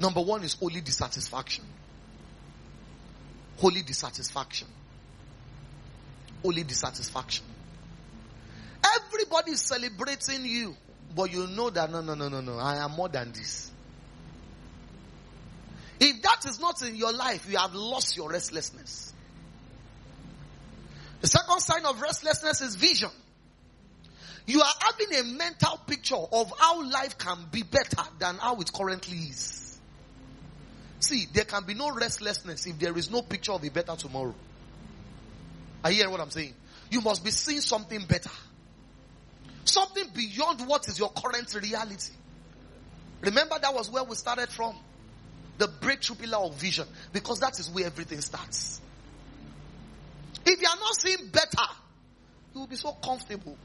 [0.00, 1.64] Number one is only dissatisfaction.
[3.58, 4.68] Holy dissatisfaction.
[6.42, 7.44] Holy dissatisfaction.
[8.96, 10.76] Everybody is celebrating you,
[11.14, 13.70] but you know that no, no, no, no, no, I am more than this.
[16.00, 19.12] If that is not in your life, you have lost your restlessness.
[21.20, 23.10] The second sign of restlessness is vision.
[24.46, 28.72] You are having a mental picture of how life can be better than how it
[28.72, 29.67] currently is.
[31.00, 34.34] See, there can be no restlessness if there is no picture of a better tomorrow.
[35.84, 36.54] Are you hearing what I'm saying?
[36.90, 38.30] You must be seeing something better.
[39.64, 42.12] Something beyond what is your current reality.
[43.20, 44.74] Remember that was where we started from.
[45.58, 46.86] The breakthrough pillar of vision.
[47.12, 48.80] Because that is where everything starts.
[50.46, 51.68] If you are not seeing better,
[52.54, 53.56] you will be so comfortable.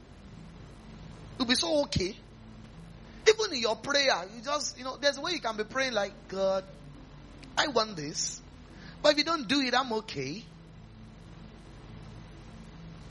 [1.38, 2.16] You'll be so okay.
[3.26, 5.94] Even in your prayer, you just, you know, there's a way you can be praying
[5.94, 6.64] like, God,
[7.56, 8.40] I want this.
[9.02, 10.42] But if you don't do it, I'm okay.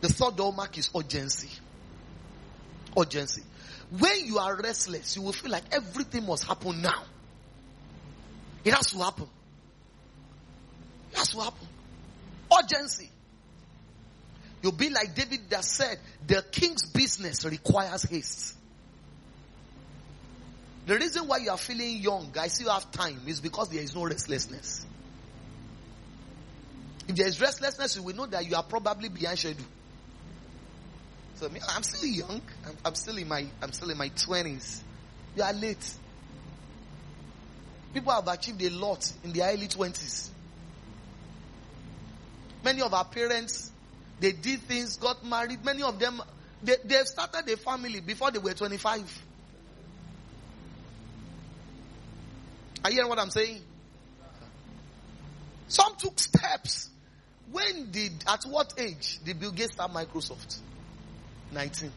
[0.00, 1.50] the third hallmark is urgency.
[2.98, 3.42] Urgency.
[3.98, 7.02] When you are restless, you will feel like everything must happen now.
[8.64, 9.28] It has to happen.
[11.12, 11.68] It has to happen.
[12.58, 13.10] Urgency.
[14.62, 18.57] You'll be like David that said, the king's business requires haste.
[20.88, 23.94] The reason why you are feeling young, I still have time, is because there is
[23.94, 24.86] no restlessness.
[27.06, 29.66] If there is restlessness, you will know that you are probably behind schedule.
[31.34, 32.40] So I'm still young.
[32.66, 34.82] I'm, I'm still in my I'm still in my twenties.
[35.36, 35.92] You are late.
[37.92, 40.30] People have achieved a lot in their early twenties.
[42.64, 43.70] Many of our parents,
[44.20, 45.62] they did things, got married.
[45.66, 46.22] Many of them,
[46.62, 49.24] they, they've started a family before they were 25.
[52.84, 53.60] Are you hearing what I'm saying?
[55.68, 56.88] Some took steps.
[57.50, 60.58] When did, at what age did Bill Gates start Microsoft?
[61.52, 61.90] 19.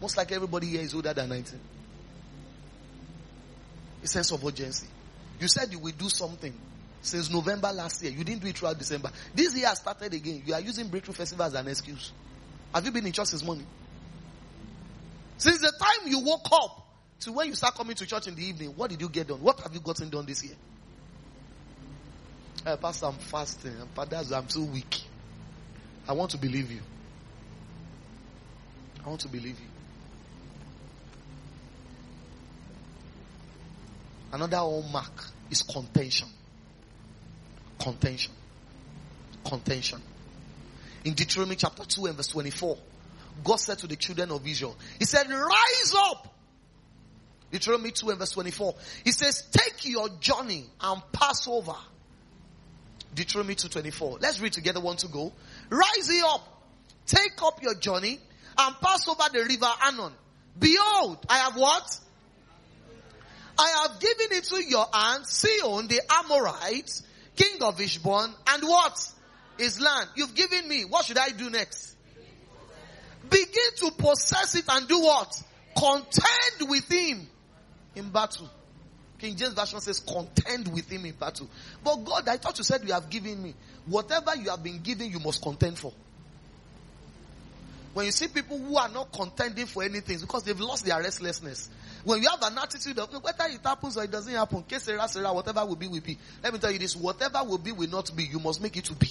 [0.00, 1.58] Most like everybody here is older than 19.
[4.04, 4.86] A sense of urgency.
[5.40, 6.52] You said you will do something
[7.00, 8.12] since November last year.
[8.12, 9.10] You didn't do it throughout December.
[9.34, 10.42] This year started again.
[10.44, 12.12] You are using Breakthrough Festival as an excuse.
[12.74, 13.66] Have you been in church this morning?
[15.38, 16.85] Since the time you woke up
[17.20, 19.40] to when you start coming to church in the evening, what did you get done?
[19.40, 20.54] What have you gotten done this year?
[22.64, 23.74] Uh, Pastor, I'm fasting.
[23.94, 25.02] Father, I'm so weak.
[26.08, 26.80] I want to believe you.
[29.04, 29.66] I want to believe you.
[34.32, 35.12] Another hallmark
[35.50, 36.28] is contention.
[37.78, 38.32] Contention.
[39.44, 40.02] Contention.
[41.04, 42.76] In Deuteronomy chapter 2 and verse 24,
[43.44, 46.35] God said to the children of Israel, He said, Rise up.
[47.50, 48.74] Deuteronomy 2 and verse 24.
[49.04, 51.74] He says, Take your journey and pass over.
[53.14, 54.20] Deuteronomy 2.24.
[54.20, 55.32] Let's read together one to go.
[55.70, 56.46] Rise ye up.
[57.06, 58.18] Take up your journey
[58.58, 60.12] and pass over the river Arnon.
[60.58, 61.98] Behold, I have what?
[63.58, 67.02] I have given into your hand Sihon the Amorites,
[67.36, 69.12] king of Heshbon, and what?
[69.58, 70.10] His land.
[70.16, 70.84] You've given me.
[70.84, 71.96] What should I do next?
[73.30, 75.42] Begin to possess it and do what?
[75.76, 77.28] Contend with him
[77.96, 78.48] in battle.
[79.18, 81.48] King James Version says, contend with him in battle.
[81.82, 83.54] But God, I thought you said you have given me.
[83.86, 85.92] Whatever you have been given, you must contend for.
[87.94, 91.70] When you see people who are not contending for anything, because they've lost their restlessness.
[92.04, 95.32] When you have an attitude of whether it happens or it doesn't happen, kesera, sera,
[95.32, 96.18] whatever will be, will be.
[96.42, 98.24] Let me tell you this: whatever will be, will not be.
[98.24, 99.10] You must make it to be.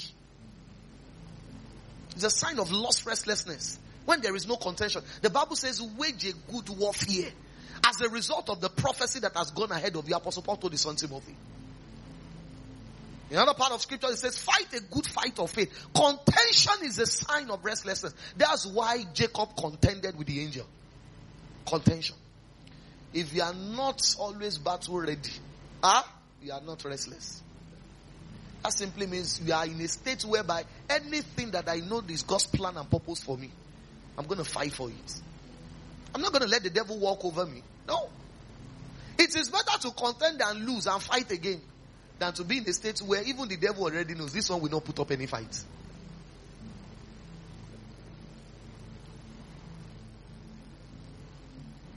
[2.11, 3.79] It's a sign of lost restlessness.
[4.05, 7.31] When there is no contention, the Bible says, "Wage a good warfare."
[7.87, 10.73] As a result of the prophecy that has gone ahead of you, Apostle Paul told
[10.73, 11.35] his son Timothy.
[13.29, 15.71] In another part of scripture, it says, fight a good fight of faith.
[15.93, 18.13] Contention is a sign of restlessness.
[18.37, 20.65] That's why Jacob contended with the angel.
[21.65, 22.15] Contention.
[23.13, 25.31] If you are not always battle ready,
[25.83, 26.07] ah,
[26.41, 27.41] you are not restless.
[28.63, 32.47] That simply means you are in a state whereby anything that I know is God's
[32.47, 33.51] plan and purpose for me,
[34.17, 35.21] I'm going to fight for it.
[36.13, 37.61] I'm not going to let the devil walk over me.
[37.87, 38.09] No.
[39.17, 41.61] It is better to contend and lose and fight again
[42.19, 44.69] than to be in a state where even the devil already knows this one will
[44.69, 45.63] not put up any fight.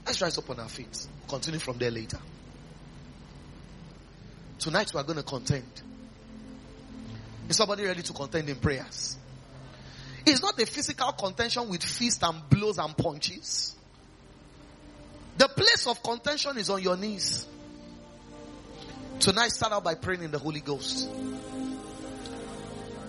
[0.05, 1.07] Let's rise up on our feet.
[1.27, 2.17] Continue from there later.
[4.57, 5.69] Tonight we are going to contend.
[7.47, 9.17] Is somebody ready to contend in prayers?
[10.25, 13.75] It's not a physical contention with fists and blows and punches.
[15.37, 17.45] The place of contention is on your knees.
[19.19, 21.09] Tonight start out by praying in the Holy Ghost.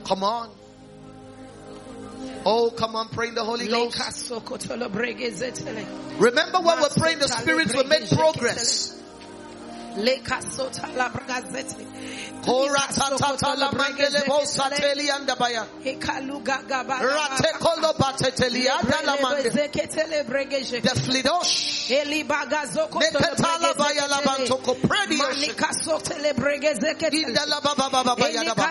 [0.04, 0.50] Come on.
[2.44, 3.96] Oh, come on, pray in the Holy Ghost.
[6.18, 8.99] Remember when we're praying the Spirit will make progress.
[13.18, 15.66] Tatata la mangele bo sateli anda baya.
[17.00, 19.50] Rate kolo bateteli anda la mande.
[20.80, 21.88] The flidosh.
[23.02, 25.18] Neketala baya la bantoko predi
[27.26, 28.68] Inda la baba baba baya la ba.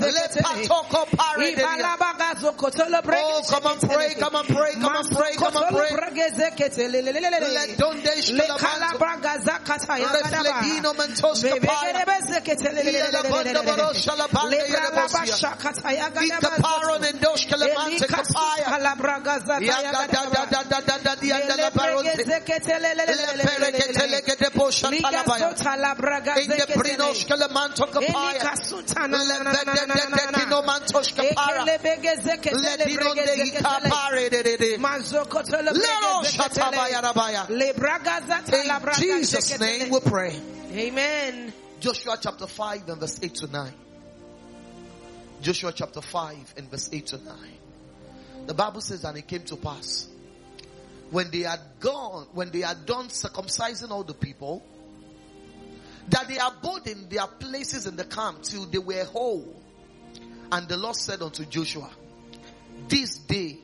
[0.00, 0.12] Le
[0.68, 1.96] patoko pare de dia.
[3.20, 5.90] Oh, come on, pray, come on, pray, come on, pray, come on, pray.
[7.50, 7.68] Let.
[13.12, 14.56] La banda barosha la banda
[14.96, 15.36] kapaya.
[19.60, 22.24] Yaga da da da da da da di anda la baronte.
[24.50, 25.38] Posha talabaya.
[26.38, 28.40] Inde kapaya.
[30.44, 30.58] Kino
[34.18, 34.76] de de de de.
[35.72, 37.46] Lero shatabaya rabaya.
[38.62, 38.68] In
[39.22, 40.36] Jesus' name we pray.
[40.72, 41.52] Amen.
[41.80, 43.72] Joshua chapter 5 and verse 8 to 9.
[45.40, 47.34] Joshua chapter 5 and verse 8 to 9.
[48.46, 50.08] The Bible says, and it came to pass
[51.10, 54.62] when they had gone, when they had done circumcising all the people,
[56.08, 59.62] that they abode in their places in the camp till they were whole.
[60.50, 61.90] And the Lord said unto Joshua,
[62.88, 63.58] This day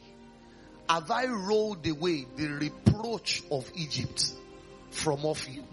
[0.89, 4.33] have I rolled away the reproach of Egypt
[4.91, 5.65] from off you.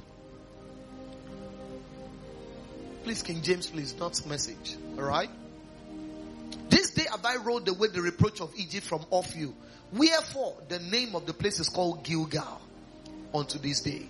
[3.03, 4.75] Please, King James, please, not message.
[4.97, 5.29] Alright?
[6.69, 9.55] This day have I rolled away the reproach of Egypt from off you.
[9.91, 12.61] Wherefore, the name of the place is called Gilgal
[13.33, 14.05] unto this day.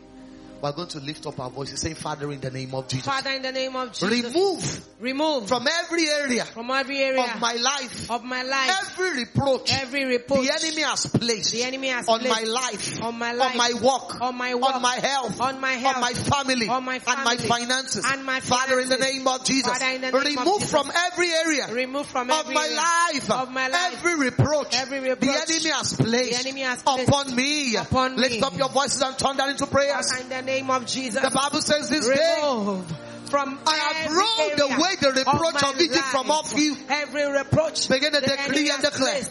[0.61, 3.31] We're going to lift up our voices, saying, Father, in the name of Jesus, Father,
[3.31, 7.53] in the name of Jesus, remove remove from every area from every area of my
[7.53, 12.07] life of my life every reproach every reproach the enemy has placed the enemy has
[12.07, 13.51] on placed my life, on my life.
[13.51, 16.67] on my work, on my work, on my health, on my health, on my family,
[16.69, 17.25] on my family.
[17.25, 18.05] and my finances.
[18.07, 20.71] and my Father, in the name of Jesus, Father, in the name of remove Jesus.
[20.71, 24.99] from every area remove from of my area life, of my life every reproach, every
[24.99, 25.19] reproach.
[25.19, 27.75] the enemy has placed, the enemy has placed upon me.
[27.75, 28.41] upon Lift me.
[28.41, 30.11] up your voices and turn that into prayers.
[30.51, 32.85] Father, in the name of Jesus, The Bible says this day, remove
[33.29, 36.75] from I have rolled away the reproach my of Egypt from off you.
[36.89, 39.21] Every reproach Begin to the decree and declare.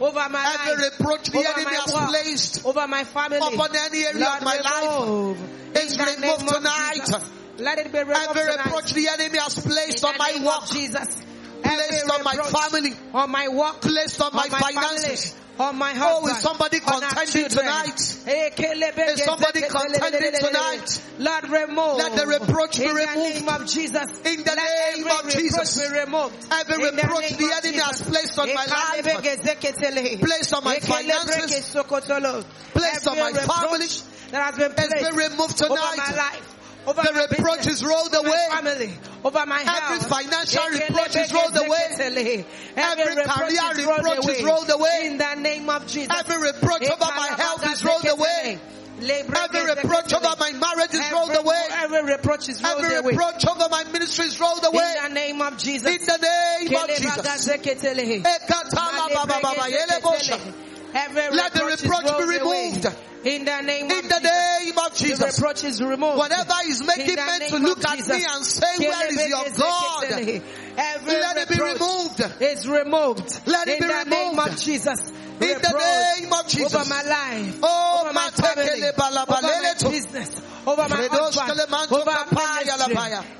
[0.00, 4.04] over my Every life, reproach the enemy has work, placed over my family, upon any
[4.04, 5.36] area Lord, of my life
[5.76, 7.22] is removed tonight.
[7.58, 8.64] Let it be removed Every tonight.
[8.66, 11.16] reproach the enemy has placed on my work, Jesus.
[11.62, 15.32] Placed on my family, on my work, placed on my on my finances.
[15.32, 17.98] family, on my Oh, husband, is somebody on contending tonight?
[18.26, 21.02] Eh, is Is somebody contending tonight?
[21.18, 21.96] Lord, remove.
[21.98, 23.18] Let the reproach be In removed.
[23.18, 24.08] the name of Jesus.
[24.24, 25.80] In the Let name every of reproach Jesus.
[25.80, 26.46] Be removed.
[26.52, 29.02] Every In the reproach the enemy has placed on eh, my life,
[30.20, 31.74] placed on eh, my finances,
[32.72, 33.88] placed on my family,
[34.30, 36.16] that has been placed over my tonight.
[36.16, 36.47] life.
[36.88, 38.46] Over The reproach business, is rolled away.
[38.48, 38.90] family,
[39.22, 42.46] over my Every financial reproach is rolled away.
[42.76, 45.00] Every career is rolled reproach is rolled away.
[45.04, 46.08] In the name of Jesus.
[46.16, 48.58] Every reproach over my health is rolled away.
[49.00, 51.62] Every reproach over my marriage is rolled away.
[51.72, 54.94] Every reproach is rolled Every reproach over my ministry is rolled away.
[54.96, 55.86] In the name of Jesus.
[55.86, 57.44] In the name of Jesus.
[60.92, 60.94] Ekatala baba baba yele bosha.
[60.94, 62.38] Every Let the reproach be away.
[62.38, 62.86] removed.
[63.24, 64.22] In the name In of the Jesus.
[64.22, 66.18] name of The reproach is removed.
[66.18, 70.04] Whatever is making men to look at me and say, where is your God?
[70.78, 72.20] Every Let it be removed.
[72.40, 73.40] Is removed.
[73.46, 74.48] Let it in be the name removed.
[74.48, 75.12] of Jesus.
[75.40, 76.74] In the name of Jesus.
[76.74, 77.60] Over my life.
[77.62, 78.82] Oh, over my family.
[78.82, 80.42] Over my business.
[80.66, 81.60] Over my husband.
[81.90, 82.78] Over kapaya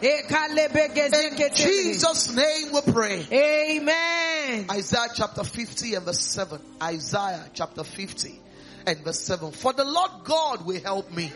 [0.03, 1.49] ministry.
[1.49, 3.27] In Jesus' name we pray.
[3.33, 4.67] Amen.
[4.71, 6.61] Isaiah chapter 50 and verse 7.
[6.83, 8.41] Isaiah chapter 50
[8.87, 9.53] and verse 7.
[9.53, 11.33] For the Lord God will help me.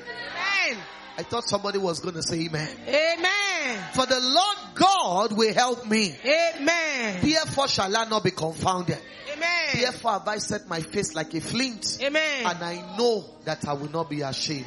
[0.69, 0.83] Amen.
[1.19, 2.69] I thought somebody was going to say amen.
[2.89, 3.52] Amen.
[3.95, 6.15] For the Lord God will help me.
[6.25, 7.21] Amen.
[7.23, 8.99] Therefore shall I not be confounded.
[9.33, 9.69] Amen.
[9.75, 11.99] Therefore have I set my face like a flint.
[12.03, 12.47] Amen.
[12.47, 14.67] And I know that I will not be ashamed.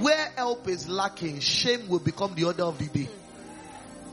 [0.00, 3.08] Where help is lacking, shame will become the order of the day.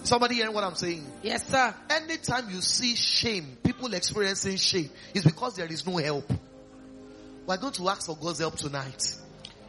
[0.04, 1.06] Somebody hearing what I'm saying?
[1.22, 1.74] Yes, sir.
[1.90, 6.32] Anytime you see shame, people experiencing shame, is because there is no help.
[7.46, 9.16] We're going to ask for God's help tonight.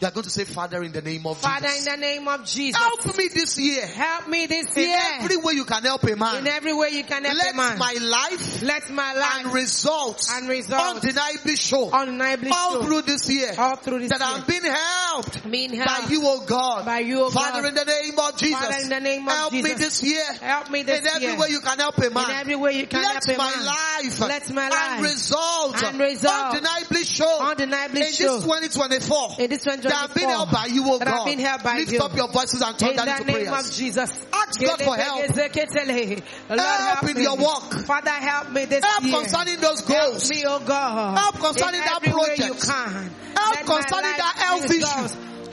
[0.02, 2.44] You are going to say, Father, in the name of Father, in the name of
[2.44, 3.86] Jesus, Help me this year.
[3.86, 4.96] help me this In year.
[4.96, 6.38] In every way you can help a man.
[6.38, 7.68] In every way you can help Let a man.
[7.70, 12.82] Let my life Let my life and results and results undeniably show undeniably all show
[12.82, 14.28] through this year all through this that year.
[14.28, 16.84] I'm being helped Being by helped you, oh God.
[16.84, 17.68] by you, O Father, God.
[17.68, 20.24] in the name of Jesus, Father, in the name of help me this year.
[20.40, 21.12] Help me this year.
[21.16, 22.24] in every way you can help a man.
[22.28, 23.66] In every way you can Let help a my man.
[23.66, 24.82] life Let my life.
[24.82, 29.62] and life result and result undeniably show undeniably in show In this 2024 in this
[29.92, 31.24] that I've been helped by you, oh that God.
[31.26, 32.00] been helped by Lift you.
[32.00, 33.66] up your voices and turn in that the name prayers.
[33.68, 34.10] of Jesus.
[34.32, 35.20] Ask God for help.
[35.20, 37.22] Lord, Help in me.
[37.22, 37.84] your work.
[37.86, 39.16] Father, help me this Help year.
[39.20, 40.30] concerning those Help goals.
[40.30, 41.18] me, oh God.
[41.18, 42.38] Help concerning in that project.
[42.38, 43.10] you can.
[43.36, 44.70] Help Let concerning that health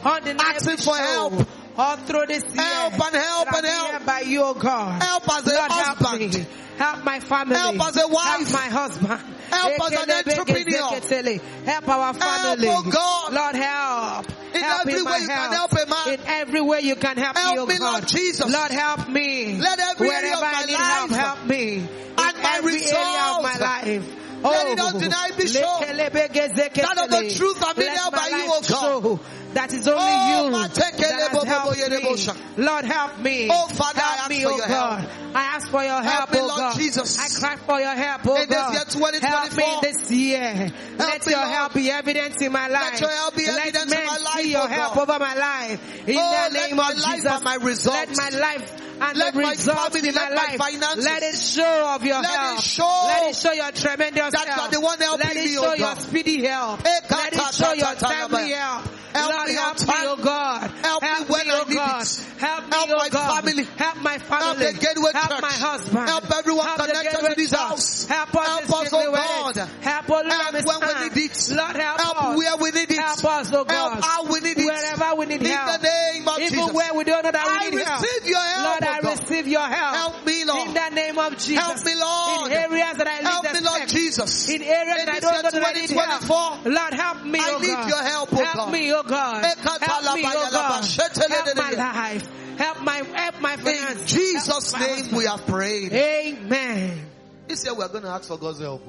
[0.04, 1.48] undeniably Asking for help.
[1.80, 2.62] All through this year.
[2.62, 4.06] Help and help and help.
[4.06, 5.02] by you, oh God.
[5.02, 6.34] Help as a Lord, husband.
[6.34, 6.48] help.
[6.78, 7.56] Help my family.
[7.56, 8.52] Help as a wife.
[8.52, 9.22] Help my husband.
[9.50, 11.40] Help as an entrepreneur.
[11.66, 12.68] Help our family.
[12.70, 13.34] oh God.
[13.34, 14.26] Lord, help.
[14.54, 16.14] In help every way you can help a man.
[16.14, 17.94] In every way you can help, Help me, oh me, God.
[17.94, 18.52] Lord Jesus.
[18.54, 19.58] Lord, help me.
[19.58, 21.76] Let every area Wherever of my I need help, life help me.
[21.76, 24.16] In and my every area of my life.
[24.44, 24.50] Oh.
[24.52, 29.20] let it undeniably show that of the truth being by you, oh God.
[29.54, 32.64] That is only Oh, you that has helped me.
[32.64, 33.50] Lord, help me.
[33.52, 35.10] Oh, Father, I help ask me, for oh your God.
[35.34, 36.76] I ask for your help, me, oh Lord God.
[36.78, 37.18] Jesus.
[37.20, 38.74] I cry for your help, oh In this God.
[38.74, 40.72] year 2024, help me this year.
[40.98, 41.52] Let me, your Lord.
[41.52, 42.92] help be evident in my life.
[42.92, 45.36] Let your help be let evident in my life, see your oh help over my
[45.36, 46.08] life.
[46.08, 47.44] In Oh, the name of Jesus.
[47.44, 48.18] my results.
[48.18, 50.58] Let my life and Let the my results family, in my life.
[50.58, 51.06] finances.
[51.06, 54.52] Let it show of your Let it show let it show your tremendous that you
[54.52, 54.72] are help.
[54.72, 56.84] the one helping let it show oh your speedy help.
[56.84, 58.84] Let it show your timely help.
[59.10, 60.06] Help Lord, me help me, time.
[60.06, 60.72] oh God.
[60.86, 62.02] Help me when I oh need God.
[62.04, 62.26] it.
[62.38, 63.44] Help me, Help oh my God.
[63.44, 63.64] family.
[63.76, 64.46] Help my family.
[64.46, 65.42] Help the Gateway Help Church.
[65.42, 66.10] my husband.
[66.10, 68.06] Help everyone Help connected to this house.
[68.06, 69.56] Help us, Help us, oh Gateway God.
[69.82, 71.50] Help all Help when we need it.
[71.50, 72.38] Lord, help, Help us.
[72.38, 73.00] where we need it.
[73.00, 73.94] Help us, oh God.
[73.94, 74.66] Help how we need it.
[74.66, 75.82] Wherever we need In help.
[75.82, 76.72] the name of Even Jesus.
[76.74, 78.02] where we don't know that we I need help.
[78.04, 79.20] receive your help, Lord, I God.
[79.20, 79.96] receive your help.
[79.96, 80.68] Help me, Lord.
[80.68, 81.56] In the name of Jesus.
[81.56, 82.52] Help me, Lord.
[82.52, 83.88] In areas that I Help me, Lord.
[83.90, 84.50] Jesus.
[84.50, 86.66] In areas that I don't know that I need help.
[86.66, 87.90] Lord, help me, I oh need God.
[87.90, 88.74] your help, oh help God.
[88.74, 89.44] me, oh God.
[89.44, 90.86] Help me, oh, oh God.
[90.86, 92.30] Help my life.
[92.58, 94.06] Help my, help my In.
[94.06, 95.94] Jesus' Help name we have prayed.
[95.94, 97.06] Amen.
[97.48, 98.84] This year we are going to ask for God's help.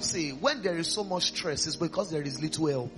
[0.00, 2.92] See, when there is so much stress, it's because there is little help.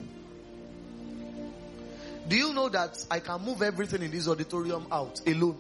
[2.29, 5.59] Do you know that I can move everything in this auditorium out alone?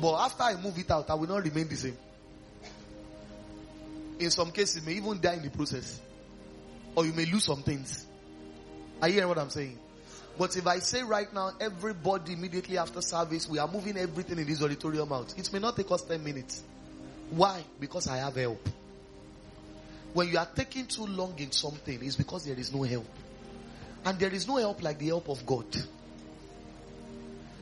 [0.00, 1.96] But after I move it out, I will not remain the same.
[4.18, 6.00] In some cases, may even die in the process.
[6.94, 8.06] Or you may lose some things.
[9.00, 9.78] Are you hearing what I'm saying?
[10.36, 14.46] But if I say right now, everybody immediately after service, we are moving everything in
[14.46, 15.32] this auditorium out.
[15.38, 16.62] It may not take us 10 minutes.
[17.30, 17.64] Why?
[17.80, 18.68] Because I have help.
[20.12, 23.06] When you are taking too long in something, it's because there is no help.
[24.04, 25.66] And there is no help like the help of God.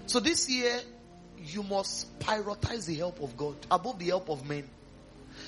[0.06, 0.81] So this year,
[1.44, 4.69] you must prioritize the help of God above the help of men.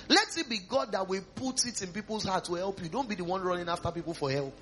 [0.09, 2.89] Let it be God that will put it in people's heart to help you.
[2.89, 4.55] Don't be the one running after people for help.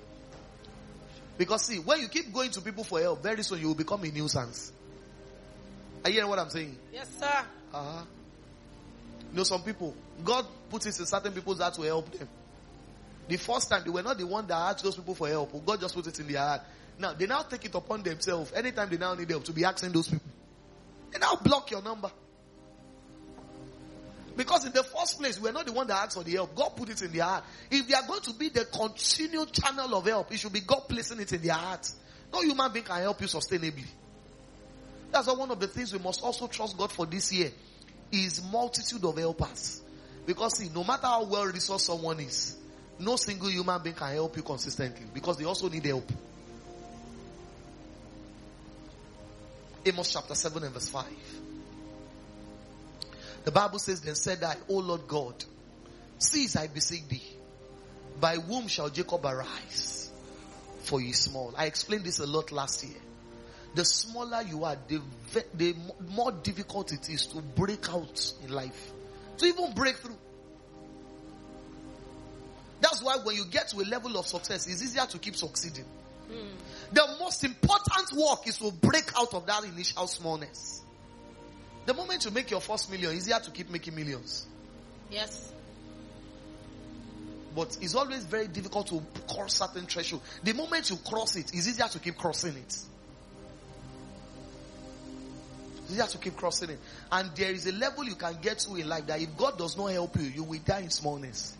[1.37, 4.03] Because see, when you keep going to people for help, very soon you will become
[4.03, 4.71] a nuisance.
[6.03, 6.77] Are you hearing what I'm saying?
[6.91, 7.45] Yes, sir.
[7.73, 8.03] Uh-huh.
[9.31, 12.27] You know, some people, God puts it in certain people's heart to help them.
[13.27, 15.51] The first time, they were not the one that asked those people for help.
[15.53, 16.61] Oh, God just put it in their heart.
[16.99, 19.91] Now, they now take it upon themselves, anytime they now need help, to be asking
[19.93, 20.27] those people.
[21.11, 22.11] They now block your number.
[24.35, 26.55] Because in the first place, we're not the one that asked for the help.
[26.55, 27.43] God put it in their heart.
[27.69, 30.83] If they are going to be the continued channel of help, it should be God
[30.89, 31.91] placing it in their heart.
[32.31, 33.85] No human being can help you sustainably.
[35.11, 37.51] That's one of the things we must also trust God for this year
[38.11, 39.81] is multitude of helpers.
[40.25, 42.57] Because see, no matter how well resourced someone is,
[43.03, 46.11] no single human being can help you consistently because they also need help.
[49.85, 51.05] Amos chapter 7 and verse 5.
[53.43, 55.35] The Bible says, Then said I, O Lord God,
[56.17, 57.23] cease I beseech thee,
[58.19, 60.09] by whom shall Jacob arise?
[60.83, 61.53] For he is small.
[61.57, 62.97] I explained this a lot last year.
[63.75, 65.01] The smaller you are, the,
[65.55, 65.75] the
[66.09, 68.91] more difficult it is to break out in life.
[69.37, 70.17] To even break through.
[72.81, 75.85] That's why when you get to a level of success, it's easier to keep succeeding.
[76.27, 76.47] Hmm.
[76.91, 80.81] The most important work is to break out of that initial smallness.
[81.85, 84.45] The moment you make your first million, easier to keep making millions.
[85.09, 85.51] Yes.
[87.55, 89.01] But it's always very difficult to
[89.33, 90.21] cross certain threshold.
[90.43, 92.77] The moment you cross it, it's easier to keep crossing it.
[95.83, 96.79] It's easier to keep crossing it.
[97.11, 99.77] And there is a level you can get to in life that if God does
[99.77, 101.55] not help you, you will die in smallness.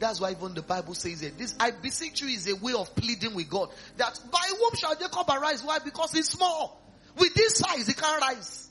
[0.00, 1.36] That's why even the Bible says it.
[1.36, 3.68] This I beseech you is a way of pleading with God.
[3.98, 5.62] That by whom shall Jacob arise?
[5.62, 5.78] Why?
[5.78, 6.80] Because he's small.
[7.18, 8.70] With this size, he can't rise.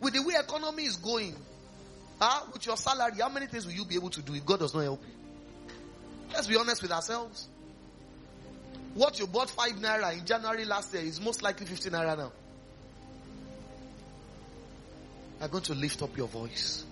[0.00, 1.36] With the way economy is going,
[2.20, 2.46] huh?
[2.52, 4.74] with your salary, how many things will you be able to do if God does
[4.74, 5.74] not help you?
[6.34, 7.46] Let's be honest with ourselves.
[8.94, 12.32] What you bought five naira in January last year is most likely 15 naira now.
[15.40, 16.84] I'm going to lift up your voice.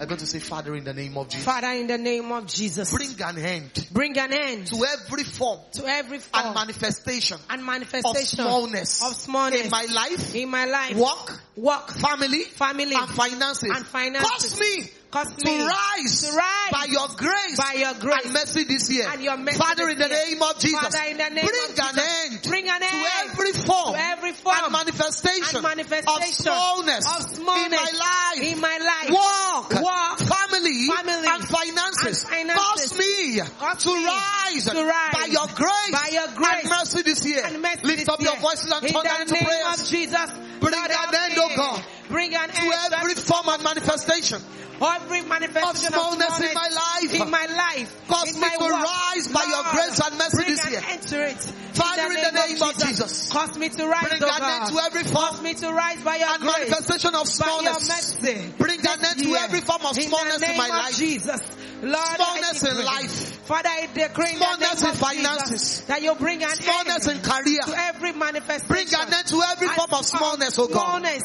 [0.00, 2.46] I'm going to say, Father, in the name of Jesus, Father, in the name of
[2.46, 7.38] Jesus, bring an end bring an end to every form to every form and manifestation
[7.50, 12.42] and manifestation of smallness, of smallness in my life, in my life, work, work, family,
[12.44, 13.70] family, and finances.
[13.74, 14.30] and finances.
[14.30, 18.64] Cause me cause to rise, to rise by your grace, by your grace and mercy
[18.64, 19.08] this year.
[19.10, 20.24] and your mercy Father, in the year.
[20.26, 23.52] name of Jesus, Father, in the name bring of an end bring an to every
[23.52, 28.42] form, to every form and manifestation, and manifestation of smallness, of smallness in my life,
[28.42, 29.10] in my life.
[29.10, 32.24] work, Work, family, family, and finances.
[32.24, 32.92] and finances.
[32.92, 36.70] Cause me Cause to me rise, to rise by your grace, by your grace and
[36.70, 37.42] mercy this year.
[37.44, 39.80] and mercy Lift up your voices and in turn them the into prayers.
[39.80, 40.30] of Jesus.
[40.60, 44.40] Bring an end, oh God, Bring an end to end every form and manifestation
[44.80, 47.14] every manifestation of smallness in my life.
[47.14, 48.72] in my life, Cause in me to work.
[48.72, 50.82] rise by your grace and mercy this year.
[50.88, 51.42] end to it.
[51.74, 53.30] Father, in the name of Jesus.
[53.32, 56.02] Cause me to rise, Bring oh an end to every Cause form me to rise
[56.02, 56.70] by your and grace.
[56.70, 57.88] manifestation of smallness.
[57.88, 58.52] mercy.
[58.58, 60.96] Bring an end to every form of In smallness the in my of life.
[60.96, 61.40] Jesus.
[61.80, 63.46] Lord, Smallness in life.
[63.46, 65.50] Father, I decree in the Smallness name in of finances.
[65.50, 67.60] Jesus that you bring an Smallness in career.
[67.66, 68.66] to every manifestation.
[68.68, 71.02] Bring an end to every form of smallness, oh God.
[71.02, 71.22] Smallness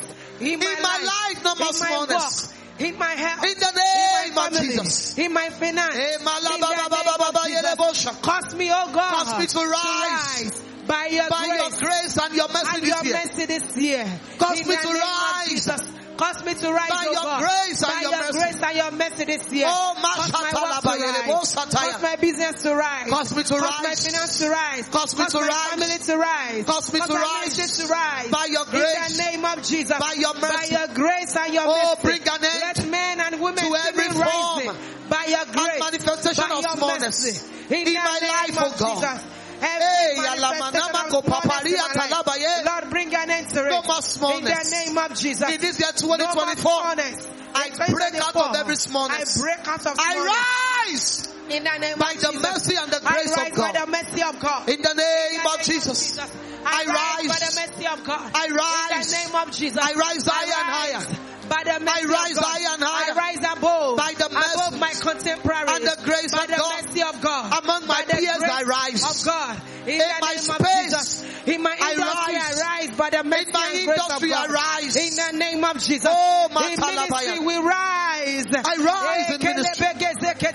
[0.48, 0.99] in my, In my
[1.34, 2.53] life, no more in my smallness.
[2.80, 5.18] work, in my health, In the name in my of family, Jesus.
[5.18, 7.61] in my finance, Eh, in malaba, the ba, ba, name ba, ba, of ba, Jesus.
[7.64, 8.22] yelebosha.
[8.22, 12.35] Cause me, oh God, Cause me to rise by your By your grace grace and
[12.35, 13.14] your mercy and this your year.
[13.14, 14.19] mercy this year.
[14.39, 15.69] Cause In me to rise.
[16.15, 17.39] Cause me to rise, By oh your God.
[17.41, 18.38] grace and by your your mercy.
[18.38, 19.65] grace and your mercy this year.
[19.68, 21.55] Oh, Cause my work to rise.
[21.55, 23.10] Cause my business to rise.
[23.10, 24.05] Cause me to Cause my rise.
[24.05, 24.88] finance to rise.
[24.89, 25.69] Cause me to my rise.
[25.73, 26.65] family to rise.
[26.65, 27.77] Cause me to my rise.
[27.77, 28.30] to rise.
[28.30, 29.18] By your In grace.
[29.18, 29.97] the name of Jesus.
[29.99, 30.53] By your mercy.
[30.53, 32.01] By your grace and your Oh, mercy.
[32.03, 34.72] bring an end Let men and women to every form rising.
[35.10, 35.72] By your grace.
[35.72, 37.73] and manifestation by of your smallness mercy.
[37.73, 39.01] In, in my life, oh of oh God.
[39.01, 39.23] Jesus.
[39.64, 42.11] Hey, Every alamanama manifestation ko of smallness in paparia my life.
[42.11, 42.64] talaba ye.
[42.65, 43.53] Lord, bring an it.
[43.56, 45.49] No more In the name of Jesus.
[45.49, 47.27] In this year 2024, smallness.
[47.56, 49.38] I In break out of every smallness.
[49.38, 49.99] I break out of smallness.
[49.99, 52.44] I rise In the name by of the Jesus.
[52.44, 53.76] mercy and the I grace rise of by God.
[53.76, 54.69] the mercy of God.
[54.69, 56.19] In the In name the of name Jesus.
[56.19, 56.27] I
[56.65, 58.31] I rise by the mercy of God.
[58.34, 59.11] I rise.
[59.11, 59.80] In the name of Jesus.
[59.84, 61.18] I rise higher and rise higher.
[61.53, 62.49] By the mercy rise of God.
[62.49, 63.13] higher and higher.
[63.13, 63.97] I rise above.
[63.97, 65.69] By the mercy above my contemporaries.
[65.69, 66.85] and the grace by of the God.
[66.85, 67.63] mercy of God.
[67.63, 69.03] Among my peers I rise.
[69.05, 69.61] Of God.
[69.85, 71.23] In, In the my name space, of Jesus.
[71.45, 72.61] In my I rise.
[72.61, 74.51] I rise by the mercy my and grace of industry, I God.
[74.51, 74.95] rise.
[74.95, 76.07] In the name of Jesus.
[76.09, 77.11] Oh, in Matalabaya.
[77.11, 78.47] ministry, we rise.
[78.55, 79.88] I rise in ministry.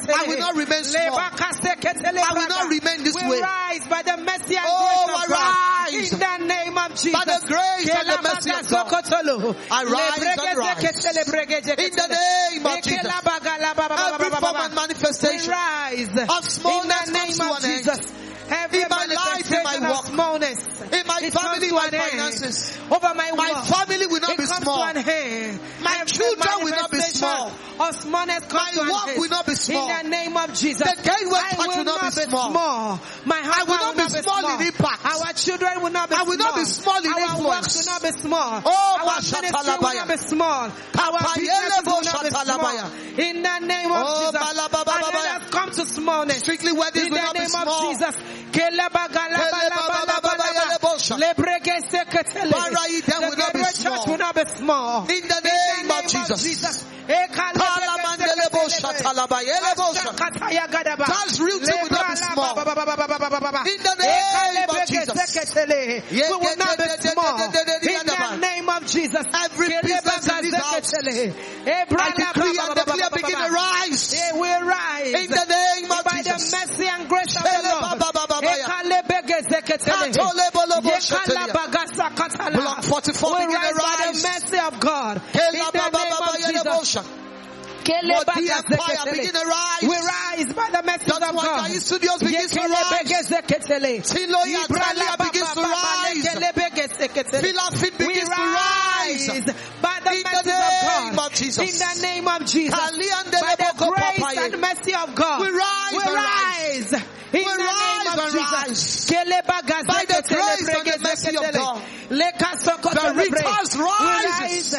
[0.06, 1.18] I will not remain small.
[1.18, 3.40] I will not remain this way.
[3.40, 5.38] rise by the mercy and Oh, grace of God.
[5.38, 6.12] rise.
[6.12, 7.12] In the name of Jesus.
[7.12, 8.86] By the grace and the mercy of God.
[9.70, 10.84] I rise and rise.
[11.78, 13.12] In the name of Jesus.
[14.08, 16.08] Every form and manifestation rise.
[16.28, 17.60] of smallness in the name of.
[17.60, 17.98] Jesus.
[18.50, 20.58] Every In my life, in my work, smallness.
[20.90, 22.78] in my it family, my finances.
[22.90, 23.64] Over my My work.
[23.66, 24.78] family will not it be comes small.
[24.78, 25.60] to an end.
[25.88, 27.52] My children will not be small.
[27.80, 29.88] Of smallness comes My work will not be small.
[29.88, 30.82] In the name of Jesus.
[30.82, 33.00] The church will will not be small.
[33.24, 35.04] My I husband will not be small in impact.
[35.06, 36.24] Our children will not be small.
[36.24, 36.46] I will small.
[36.48, 37.76] not be small in Our works influence.
[37.76, 38.62] will not be small.
[38.66, 40.64] Oh, Our ministry will not be small.
[40.98, 42.90] Our businesses will not be small.
[43.18, 44.48] In the name of Oh, Jesus.
[44.48, 46.38] And let us come to smallness.
[46.38, 47.94] Strictly weddings In will the not be name of small.
[51.08, 51.18] Jesus.
[51.18, 52.52] Kelebababababababosha.
[52.52, 53.96] Paraidem will not be The small.
[53.96, 55.06] church will not be small.
[55.08, 56.84] In the name of Jesus.
[57.08, 60.12] Palamandelebosha, talabayelebosha.
[61.08, 62.58] God's real thing will not be small.
[62.58, 65.16] In the name of Jesus.
[66.10, 67.40] We will not be small.
[67.40, 69.24] In the name of Jesus.
[69.32, 74.10] Every business in this house, I decree and declare begin to rise.
[74.10, 75.14] They will rise.
[75.14, 76.12] In the name of Jesus.
[76.12, 76.52] by the Jesus.
[76.52, 77.98] mercy and grace of the Lord.
[82.52, 85.16] Block 44 We begin to rise by the mercy of God.
[85.16, 86.36] In the name of
[86.84, 86.96] Jesus.
[87.88, 89.40] Empire begin to
[89.82, 90.04] We rise.
[90.04, 91.60] rise by the mercy That's of God.
[91.68, 93.08] Kai Studios begins to rise.
[94.04, 96.24] Siloya Talia begins to rise.
[97.40, 99.54] Villa Fit We begins to rise rise.
[99.80, 101.26] by the In the name of God.
[101.26, 101.58] of Jesus.
[101.58, 102.78] In the name of Jesus.
[102.78, 105.40] By the grace and mercy of God.
[105.40, 106.92] We rise We rise.
[106.92, 107.02] In
[107.32, 109.06] We the rise name of Jesus.
[109.86, 111.82] By the grace and the mercy of God.
[112.08, 113.12] The
[113.78, 114.74] rise.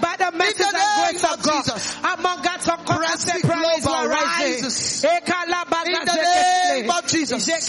[0.00, 0.44] By the In the
[0.74, 1.96] and grace of of God, Jesus.
[1.98, 5.04] among God's unconscious praise will rise.
[5.04, 6.18] In the
[6.74, 7.48] name of Jesus.
[7.48, 7.64] Will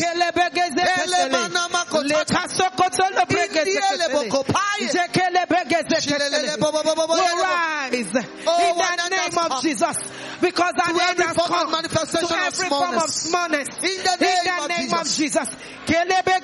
[7.39, 9.97] rise in the name of Jesus
[10.41, 13.67] because our end has come manifestation to of every form of smallness.
[13.77, 15.17] In the in name the of name of Jesus.
[15.17, 15.49] Jesus.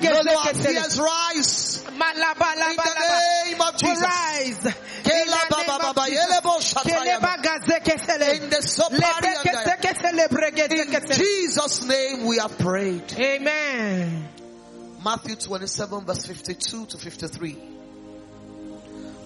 [0.02, 1.85] Lolo, our fears rise.
[1.96, 4.02] In the name of Jesus.
[4.02, 4.74] rise.
[5.02, 7.20] Kela baba baba yelebo shataya.
[8.34, 9.36] In the Sopari
[10.70, 13.12] In Jesus' name we have prayed.
[13.18, 14.28] Amen.
[15.04, 17.56] Matthew 27 verse 52 to 53.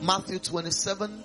[0.02, 1.24] Matthew 27.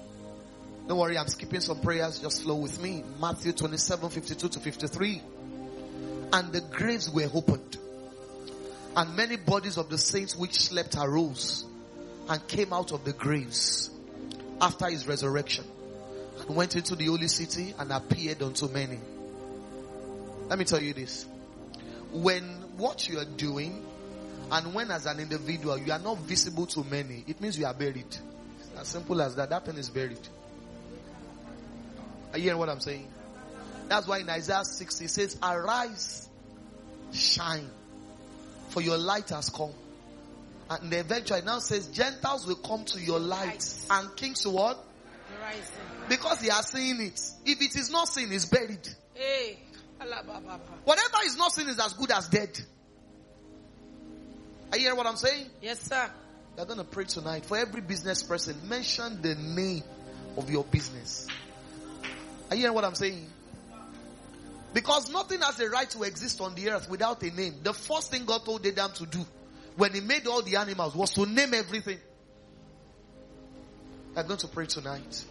[0.88, 2.20] Don't worry, I'm skipping some prayers.
[2.20, 3.04] Just flow with me.
[3.20, 5.22] Matthew 27, 52 to 53.
[6.34, 7.78] And the graves were opened.
[8.96, 11.66] And many bodies of the saints which slept arose
[12.30, 13.90] and came out of the graves
[14.62, 15.66] after his resurrection
[16.40, 19.00] and went into the holy city and appeared unto many.
[20.48, 21.26] Let me tell you this.
[22.12, 22.44] When
[22.78, 23.84] what you are doing
[24.52, 27.74] and when as an individual you are not visible to many, it means you are
[27.74, 28.06] buried.
[28.08, 29.50] It's as simple as that.
[29.50, 30.20] That thing is buried.
[32.32, 33.08] Are you hearing what I'm saying?
[33.88, 36.28] That's why in Isaiah 6 he says, Arise,
[37.12, 37.70] shine,
[38.76, 39.72] for your light has come.
[40.69, 44.77] And eventually now says, Gentiles will come to your light, and kings to what?
[46.10, 47.22] Because they are seeing it.
[47.45, 48.85] If it is not seen, it's buried.
[49.14, 49.60] Hey.
[50.84, 52.60] Whatever is not seen is as good as dead.
[54.73, 55.47] Are you hearing what I'm saying?
[55.61, 56.10] Yes, sir.
[56.57, 57.45] We're going to pray tonight.
[57.45, 59.84] For every business person, mention the name
[60.35, 61.27] of your business.
[62.49, 63.26] Are you hearing what I'm saying?
[64.76, 67.61] Because nothing has a right to exist on the earth without a name.
[67.64, 69.26] The first thing God told Adam to do
[69.77, 71.97] when he made all the animals was to name everything.
[74.18, 75.23] I'm going to pray tonight.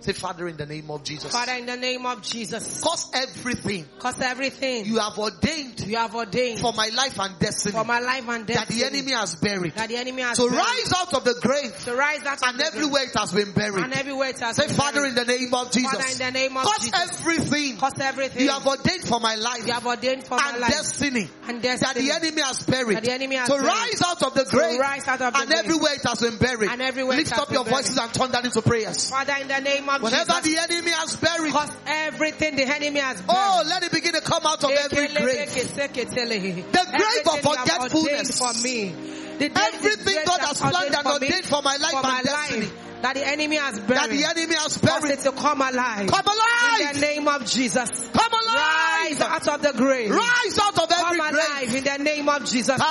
[0.00, 1.32] Say, Father, in the name of Jesus.
[1.32, 6.14] Father, in the name of Jesus, Cause everything cause everything you have ordained you have
[6.14, 8.80] ordained for my life and destiny for my life and destiny.
[8.80, 11.34] that the enemy has buried that the enemy has to buried, rise out of the
[11.42, 13.82] grave to rise out of and everywhere it has been buried.
[13.84, 15.08] and everywhere it has Say, been Father, buried.
[15.10, 15.90] in the name of Jesus.
[15.90, 19.34] Father, in the name of Cause Jesus, everything cause everything you have ordained for my
[19.34, 20.62] life you have ordained for my life.
[20.62, 24.02] and destiny and that the enemy has buried that the enemy has to buried, rise
[24.02, 24.76] out of the grave.
[24.76, 26.70] to rise out of the and grave, everywhere it has been buried.
[26.70, 27.74] and everywhere it Lift up your buried.
[27.76, 29.10] voices and turn that into prayers.
[29.10, 33.00] Father, in the name of Whatever Jesus, the enemy has buried, cause everything the enemy
[33.00, 33.38] has buried.
[33.38, 35.52] oh, let it begin to come out of every grave.
[35.52, 38.38] The grave of forgetfulness.
[38.38, 38.94] for me.
[39.38, 43.02] The Everything God has planned and ordained for my life for my and destiny life,
[43.02, 43.98] that the enemy has buried.
[44.00, 45.18] that the enemy has Cause buried.
[45.18, 46.08] it to come alive.
[46.10, 46.94] Come alive!
[46.94, 47.88] In the name of Jesus.
[48.12, 49.32] Come Rise alive!
[49.32, 50.10] out of the grave.
[50.10, 51.46] Rise out of every Come grave.
[51.48, 52.80] alive in the name of Jesus.
[52.80, 52.82] And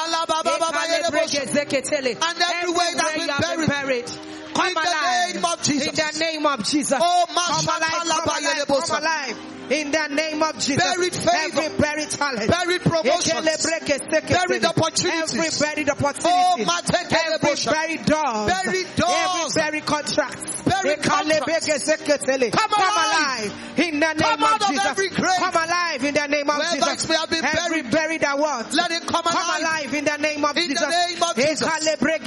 [2.41, 4.11] everywhere it has been buried.
[4.53, 5.87] Come In the name of Jesus.
[5.87, 6.99] In the name of Jesus.
[7.01, 9.37] Oh, Come alive, come alive, come alive.
[9.69, 10.83] In the name of Jesus.
[10.83, 11.61] Buried favor.
[11.61, 12.49] Every buried talent.
[12.49, 13.43] Buried promotions.
[13.43, 15.35] Buried opportunities.
[15.35, 16.63] Every buried opportunity.
[16.65, 16.79] Oh,
[17.35, 18.47] Every buried doors.
[18.47, 19.57] Buried doors.
[19.57, 20.66] Every buried contract.
[22.51, 23.53] Come Come alive.
[23.77, 25.17] In the name of Jesus.
[25.37, 27.09] Come alive in the name of Jesus.
[27.09, 27.91] may have been Every buried.
[27.91, 28.73] buried award.
[28.73, 29.93] Let it come Come alive.
[29.93, 30.81] in the name of Jesus.
[30.81, 31.67] name of Jesus.
[31.67, 32.17] Every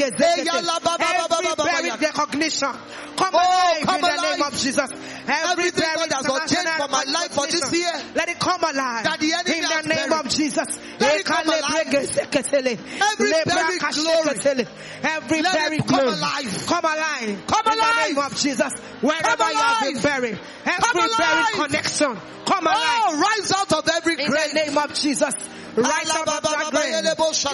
[1.57, 2.73] buried recognition.
[3.17, 3.39] Come Oh,
[3.83, 4.91] alive in the name of Jesus.
[5.27, 7.93] Every buried God has international for my life for this year.
[8.15, 9.05] Let it come alive.
[9.05, 10.67] That in the name of Jesus.
[10.99, 11.87] Let it come alive.
[11.93, 14.67] Every buried glory.
[15.03, 16.67] Every buried come alive.
[16.67, 17.29] Come alive.
[17.31, 18.73] In the name of Jesus.
[19.01, 20.39] Wherever you have been buried.
[20.65, 22.17] Every buried connection.
[22.47, 23.03] Come oh, alive.
[23.07, 24.29] Oh, rise out of every grave.
[24.29, 25.35] In the name of Jesus.
[25.77, 26.95] Rise out of that grave.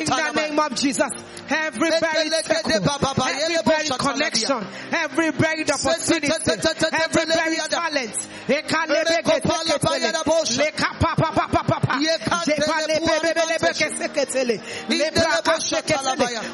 [0.01, 1.11] In the name of Jesus.
[1.49, 6.33] Every buried circle, every buried connection, every buried opportunity,
[6.93, 8.17] every buried talent.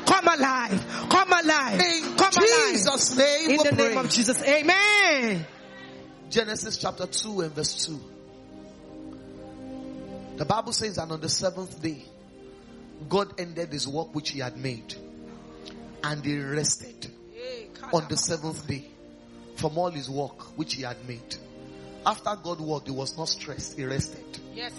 [0.07, 1.07] Come alive.
[1.11, 1.81] Come alive.
[1.81, 3.17] In Come alive.
[3.17, 4.43] Name In we the name of Jesus.
[4.43, 5.47] Amen.
[6.31, 8.01] Genesis chapter 2 and verse 2.
[10.37, 12.05] The Bible says, and on the seventh day,
[13.09, 14.95] God ended his work which he had made.
[16.03, 17.11] And he rested
[17.93, 18.87] on the seventh day
[19.57, 21.37] from all his work which he had made.
[22.05, 24.25] After God worked, he was not stressed, he rested.
[24.55, 24.73] Yes.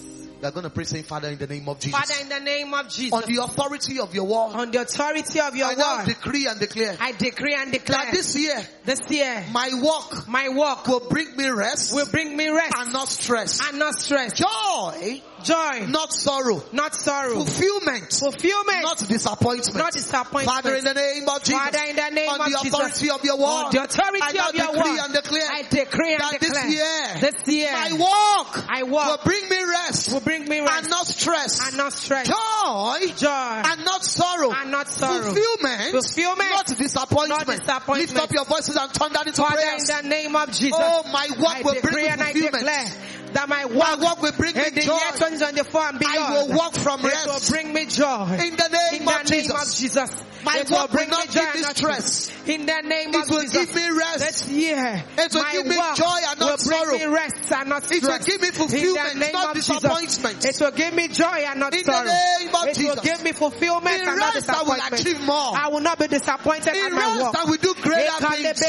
[0.44, 2.00] Are going to pray saying, Father, in the name of Jesus.
[2.00, 3.14] Father, in the name of Jesus.
[3.14, 4.56] On the authority of your word.
[4.56, 6.06] On the authority of your I word.
[6.08, 6.98] decree and declare.
[7.00, 8.06] I decree and declare.
[8.06, 8.62] That this year.
[8.84, 9.46] This year.
[9.52, 10.28] My walk.
[10.28, 10.88] My walk.
[10.88, 11.96] Will bring me rest.
[11.96, 12.74] Will bring me rest.
[12.78, 13.62] And not stress.
[13.68, 14.34] And not stress.
[14.34, 15.22] Joy.
[15.44, 15.86] Joy.
[15.88, 16.64] Not sorrow.
[16.72, 17.36] Not sorrow.
[17.36, 18.12] Fulfillment.
[18.12, 18.84] Fulfillment.
[18.84, 19.76] Not disappointment.
[19.78, 20.48] Not disappointment.
[20.48, 21.60] Father, in the name of Jesus.
[21.60, 22.80] Father, in the name on of the Jesus.
[22.80, 23.72] authority of your word.
[23.72, 25.00] The authority I of your decree word.
[25.04, 25.50] and declare.
[25.52, 26.64] I decree and that declare.
[26.64, 27.32] this year.
[27.32, 27.72] This year.
[27.72, 28.66] My walk.
[28.70, 29.08] I walk.
[29.08, 30.14] Will bring me rest.
[30.14, 30.74] Will bring me rest.
[30.74, 31.68] And not stress.
[31.68, 32.28] And not stress.
[32.28, 33.14] Joy.
[33.16, 33.62] Joy.
[33.66, 34.52] And not sorrow.
[34.52, 35.24] And not sorrow.
[35.24, 35.92] Fulfillment.
[35.92, 36.50] Fulfillment.
[36.52, 37.48] Not disappointment.
[37.48, 38.10] Not disappointment.
[38.14, 39.90] Lift up your voices and turn that into Father, prayers.
[39.90, 40.72] in the name of Jesus.
[40.74, 42.98] Oh, my walk I will bring me fulfillment.
[43.34, 44.94] That my walk, My walk will bring me joy.
[44.94, 46.18] year 2024 and beyond.
[46.18, 47.28] I will walk from it rest.
[47.28, 48.40] will bring me joy.
[48.44, 49.62] In the name, in the of, name Jesus.
[49.74, 50.24] of Jesus.
[50.44, 52.32] My it will bring will not me joy give me stress.
[52.48, 53.66] In the name It of will Jesus.
[53.66, 54.20] give me rest.
[54.20, 57.70] This year, It will my give me joy and not will bring me rest and
[57.70, 58.04] not stress.
[58.04, 60.36] It will give me fulfillment, name not disappointment.
[60.42, 60.62] Jesus.
[60.62, 63.32] It will give me joy and not In the name of it will give me
[63.32, 65.00] fulfillment In and not rest I will disappointment.
[65.00, 65.54] achieve more.
[65.56, 67.36] I will not be disappointed In at my rest.
[67.40, 68.62] I will do greater things.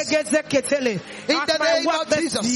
[1.26, 2.46] In the name of Jesus.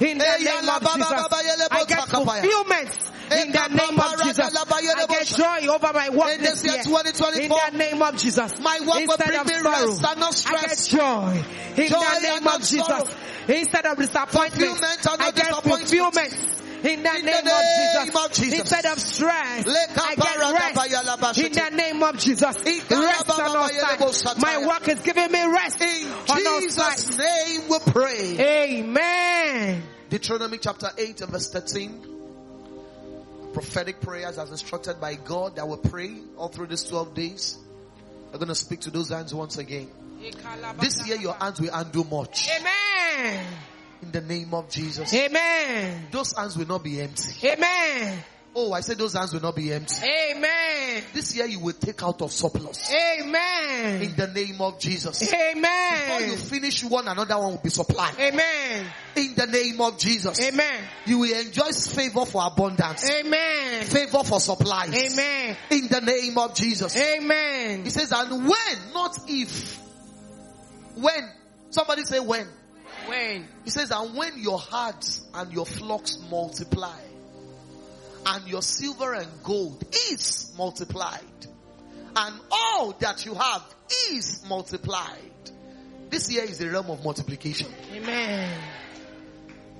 [0.00, 3.10] In the name of Jesus, ba, ba, yele, I get fulfillment.
[3.30, 6.08] Eh, in the name of Jesus, raga, la, ba, yele, I get joy over my
[6.08, 6.82] work In this year year.
[6.82, 10.78] 2024, In the name of Jesus, My work instead of sorrow, and not I get
[10.88, 11.44] joy.
[11.76, 13.16] In the name of Jesus,
[13.48, 14.80] instead of disappointment,
[15.20, 16.54] I get fulfillment.
[16.78, 18.38] In the, In name, the name of, of Jesus.
[18.38, 18.60] Jesus.
[18.60, 21.38] instead of stress, I get rest.
[21.38, 24.36] In the name of Jesus, rest on all sides.
[24.40, 26.62] My work is giving me rest In on.
[26.62, 28.78] Jesus' name we pray.
[28.78, 29.82] Amen.
[30.08, 32.06] Deuteronomy chapter 8 and verse 13.
[33.52, 37.58] Prophetic prayers as instructed by God that will pray all through these 12 days.
[38.32, 39.88] I'm going to speak to those hands once again.
[40.80, 42.48] This year your hands will undo much.
[42.58, 43.46] Amen.
[44.02, 45.12] In the name of Jesus.
[45.14, 46.06] Amen.
[46.10, 47.48] Those hands will not be empty.
[47.48, 48.18] Amen.
[48.60, 49.94] Oh, I said those hands will not be empty.
[50.04, 51.04] Amen.
[51.14, 52.92] This year you will take out of surplus.
[52.92, 54.02] Amen.
[54.02, 55.32] In the name of Jesus.
[55.32, 56.08] Amen.
[56.08, 58.16] Before you finish one, another one will be supplied.
[58.18, 58.86] Amen.
[59.14, 60.44] In the name of Jesus.
[60.44, 60.82] Amen.
[61.06, 63.08] You will enjoy favor for abundance.
[63.08, 63.84] Amen.
[63.84, 64.92] Favor for supplies.
[64.92, 65.56] Amen.
[65.70, 66.96] In the name of Jesus.
[66.96, 67.84] Amen.
[67.84, 69.78] He says, and when, not if.
[70.96, 71.30] When.
[71.70, 72.48] Somebody say when.
[73.06, 73.46] When?
[73.62, 76.98] He says, and when your herds and your flocks multiply,
[78.28, 81.46] and your silver and gold is multiplied,
[82.16, 83.62] and all that you have
[84.10, 85.32] is multiplied.
[86.10, 87.68] This year is the realm of multiplication.
[87.92, 88.58] Amen.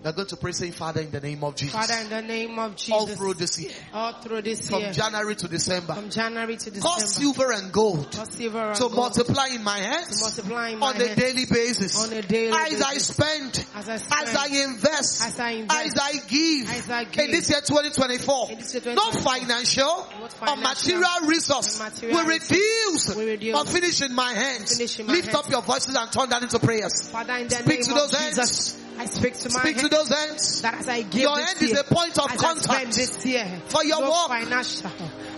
[0.01, 1.75] We are going to pray saying, Father, in the name of Jesus.
[1.75, 2.93] Father, in the name of Jesus.
[2.95, 6.57] all through this year, all through this from year, From January to December, from January
[6.57, 9.85] to cause December, silver and gold cause silver and to gold multiply in my to
[9.85, 12.01] hands multiply in my on a hands daily basis.
[12.01, 13.07] on a daily as I basis.
[13.09, 17.03] spend, As I as spend, I invest, as I invest, as I give, as I
[17.03, 22.19] in this year 2024, In this year no 2024, financial not or material resource material
[22.19, 24.77] will reduce will reduce or finish in my hands.
[24.79, 25.39] finish in my Lift hands.
[25.45, 27.09] up your voices and turn that into prayers.
[27.11, 28.85] Father, in the Speak name to of those Jesus, hands.
[28.99, 30.63] I speak to my Speak to those hands.
[30.63, 34.01] that as I give Your hand is a point of contact this year for your
[34.01, 34.29] work.
[34.29, 34.91] financial,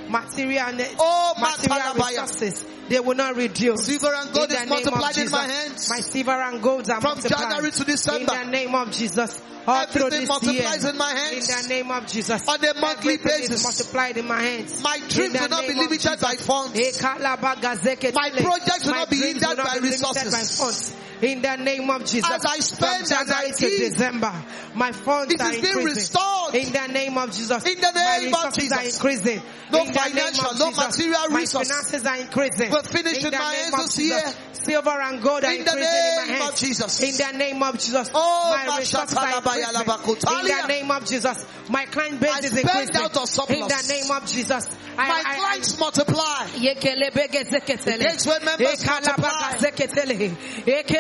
[0.09, 3.87] material, and Oh, material resources, they will not reduce.
[3.87, 5.89] Silver and gold In is of multiplied in my hands.
[5.89, 7.41] My silver and gold are From multiplied.
[7.41, 8.35] January to December.
[8.35, 9.43] In the name of Jesus.
[9.67, 10.91] All Everything multiplies year.
[10.93, 12.49] in my In the name of Jesus.
[12.49, 13.51] On a monthly Everything basis.
[13.51, 14.83] Is multiplied in my hands.
[14.83, 17.03] My dreams will not be limited by funds.
[17.03, 20.97] My projects will not be hindered by resources.
[21.23, 22.31] In the name of Jesus.
[22.31, 23.69] As I spend, From as I to.
[23.69, 24.33] December,
[24.75, 26.17] my funds It are is being increasing.
[26.17, 26.55] restored.
[26.55, 27.67] In the name of Jesus.
[27.67, 28.97] In the my name of resources are Jesus.
[28.97, 29.43] increasing.
[29.71, 32.71] No in financial, of no material My finances are increasing.
[32.81, 34.25] Will finish in in the my name hands of this Jesus.
[34.25, 34.35] year.
[34.53, 36.57] Silver and gold are In the increasing in my name of.
[36.57, 37.03] Jesus.
[37.03, 38.11] In the name of Jesus.
[38.15, 39.27] Oh, my resources are.
[39.27, 41.47] In the name of Jesus.
[41.69, 42.97] My client base I is increasing.
[42.97, 43.59] out of surplus.
[43.59, 44.67] In the name of Jesus.
[44.99, 46.47] I, My I, clients multiply.
[46.59, 49.57] Gateway members multiply.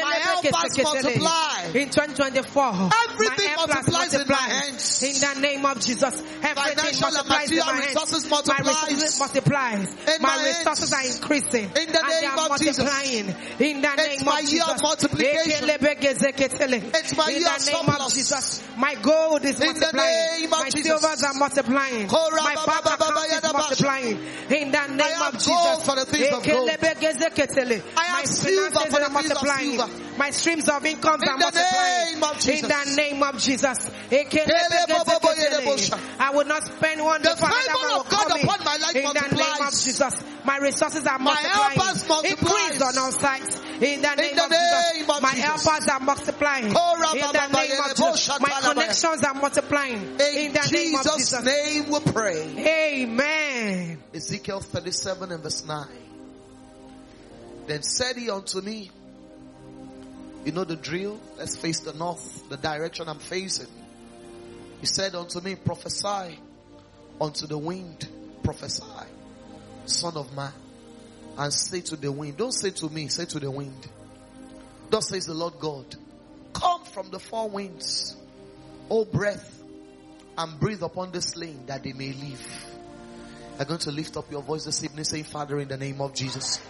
[0.00, 1.64] My helpers multiply.
[1.74, 5.02] In 2024, Everything multiplies in my hands.
[5.02, 7.94] In the name of Jesus, everything multiplies in my hands.
[7.94, 9.96] My resources multiplies.
[10.20, 11.69] My resources are increasing.
[11.76, 12.78] In the name of Jesus.
[12.78, 13.28] multiplying.
[13.60, 14.68] In the It's name my of year Jesus.
[14.70, 15.70] of multiplication.
[15.70, 18.14] It's my in year the of name of surplus.
[18.14, 18.62] Jesus.
[18.76, 20.40] My gold is In the multiplying.
[20.40, 21.00] name of my Jesus.
[21.00, 22.06] silvers are multiplying.
[22.08, 24.18] My ba- bank ba- ba- ba- account is multiplying.
[24.50, 25.84] In the name of Jesus.
[25.84, 26.68] for the things of gold.
[26.70, 29.78] I have My silver finances the are multiplying.
[30.18, 32.14] My streams of income In are the multiplying.
[32.14, 32.62] name of Jesus.
[32.62, 33.90] In the name of Jesus.
[36.18, 38.64] I will not spend one The day for another favor man will of God upon
[38.64, 39.70] my life In the name of.
[39.70, 40.14] Jesus,
[40.44, 41.59] my resources are multiplying.
[41.68, 42.82] Helpers multiplies.
[42.82, 43.60] On all sides.
[43.80, 44.60] In the name, the of, name
[44.94, 45.44] Jesus, of my Jesus.
[45.64, 46.64] helpers are multiplying.
[46.66, 50.02] In the name of Jesus, my connections are multiplying.
[50.02, 51.44] In In the name of Jesus' Jesus.
[51.44, 53.02] name we pray.
[53.02, 54.02] Amen.
[54.12, 55.86] Ezekiel 37 and verse 9.
[57.66, 58.90] Then said he unto me,
[60.44, 61.20] You know the drill?
[61.38, 63.68] Let's face the north, the direction I'm facing.
[64.80, 66.38] He said unto me, Prophesy
[67.20, 68.08] unto the wind,
[68.42, 68.82] prophesy,
[69.84, 70.52] son of man,
[71.38, 72.36] and say to the wind.
[72.36, 73.88] Don't say to me, say to the wind.
[74.90, 75.84] Thus says the Lord God,
[76.52, 78.16] Come from the four winds,
[78.90, 79.62] O breath,
[80.36, 82.66] and breathe upon the slain that they may live.
[83.56, 86.14] You're going to lift up your voice this evening, saying, Father, in the name of
[86.14, 86.60] Jesus,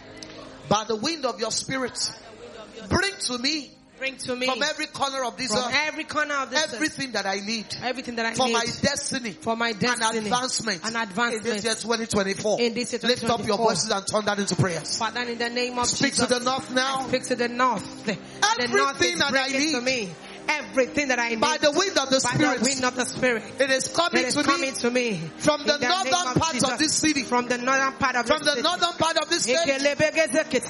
[0.68, 2.12] by the wind of your spirit,
[2.88, 3.70] bring to me
[4.00, 6.74] Bring to me from every corner of this from earth every corner of this earth,
[6.74, 10.26] everything that I need everything that I for need my destiny for my destiny and
[10.26, 11.44] advancement and in advancement.
[11.44, 12.60] this year 2024.
[12.60, 14.98] In this year Lift up your voices and turn that into prayers.
[14.98, 17.06] Father, in the name of Speak Jesus, to the north now.
[17.08, 18.06] Speak to the north.
[18.06, 19.84] The, the north Everything that I bringing to need.
[19.84, 20.08] me.
[20.48, 21.40] Everything that I need.
[21.40, 23.42] By the wind of the By Spirit, the wind of the Spirit.
[23.58, 25.20] it is coming It is to coming me to me.
[25.38, 26.70] from the In name northern part Jesus.
[26.70, 28.62] of this city, From the northern part of from this the city.
[28.62, 29.56] northern part of this state,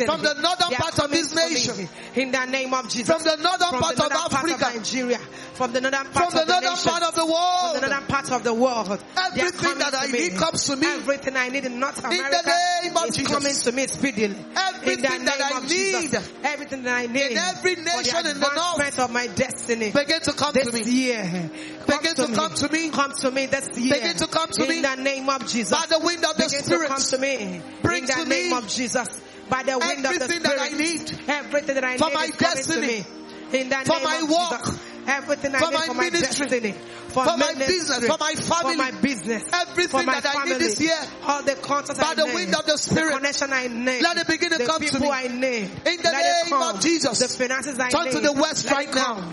[0.06, 1.88] From the northern part of this nation.
[2.16, 3.08] In the name of Jesus.
[3.08, 5.18] from the northern From part the of northern part Africa, Nigeria.
[5.54, 6.90] From the northern from part the of the northern nation.
[6.90, 7.72] part of the world.
[7.72, 9.04] From the northern part of the world.
[9.16, 10.86] Everything that I need comes to me.
[10.86, 12.42] Everything I need in North the America
[12.82, 13.32] name of is Jesus.
[13.32, 14.36] coming to me speedily.
[14.56, 16.14] Everything in the that I need
[16.44, 19.59] Everything that I need in every nation the in the north of my destiny.
[19.66, 20.92] Begin to come to This me.
[20.92, 21.50] year,
[21.86, 22.90] Begin to come to me.
[22.90, 23.94] Come to me this year.
[23.94, 24.80] Begin to come to in me.
[24.82, 25.70] the name of Jesus.
[25.70, 26.88] By the wind of the Begin Spirit.
[26.88, 27.62] to come to me.
[27.82, 29.08] Bring in the to name me of Jesus.
[29.48, 30.42] By the wind of the everything Spirit.
[30.44, 33.56] that I need Everything that I for need my destiny, to.
[33.58, 34.86] In the for name my of work, Jesus.
[35.08, 36.72] Everything I for need for my ministry, destiny.
[37.10, 39.42] For, for my business, for my family, For my business.
[39.52, 43.10] everything that I need this year, All the contacts by the wind of the Spirit,
[43.10, 44.02] The connection I need.
[44.02, 45.08] let it begin to come to me.
[45.10, 45.64] I need.
[45.86, 47.18] In the name of Jesus.
[47.18, 48.12] The finances I Turn need.
[48.12, 49.28] to the west right now.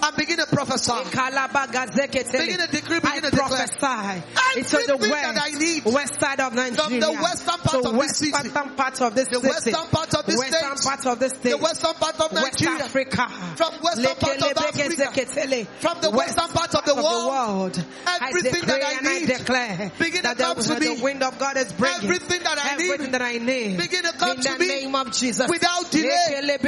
[0.00, 0.08] Come.
[0.08, 0.92] and begin to prophesy.
[1.10, 3.66] Begin to decree, begin to declare.
[3.68, 4.22] prophesy.
[4.56, 7.82] Into the Everything west, that I need west side of Nigeria, from the western part
[7.82, 9.42] the of this city, western part of this state.
[9.42, 10.52] the city, western part of this state.
[10.52, 14.14] The western state, part of this state, the western part of West Africa, from western
[14.16, 17.84] part of Africa, from the western part of the world,
[18.22, 20.96] everything that I need, I declare begin to that come the, to me.
[20.96, 23.76] the wind of God is bringing Everything that I everything need, that I need.
[23.78, 25.48] Begin to come in to the me name of Jesus.
[25.48, 26.58] without delay,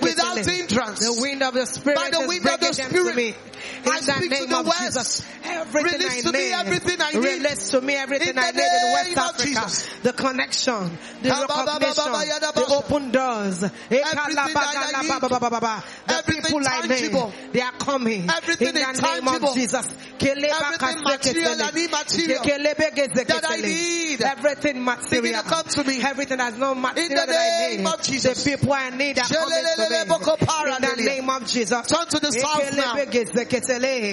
[0.00, 1.00] without hindrance.
[1.00, 3.34] the wind of the Spirit By the is wind of the them Spirit, to me.
[3.84, 4.82] In I the speak to name the of west.
[4.82, 7.18] Jesus, everything Release I to me everything I need.
[7.24, 9.44] release to me everything In I need in West Africa.
[9.46, 9.88] Jesus.
[10.02, 12.12] The connection, the recognition,
[12.54, 15.10] the open doors, Everything I need.
[16.06, 18.28] the people I need, they are coming.
[18.30, 19.86] Everything in the name of Jesus.
[20.22, 24.20] Everything material and immaterial that I need.
[24.22, 25.42] Everything material.
[25.42, 26.02] come to me.
[26.02, 27.86] Everything that's no material In the that I name need.
[27.92, 28.44] of Jesus.
[28.44, 29.96] The people I need are coming to me.
[30.72, 31.86] In the name of Jesus.
[31.86, 32.94] Turn to the south now.
[32.94, 32.94] now.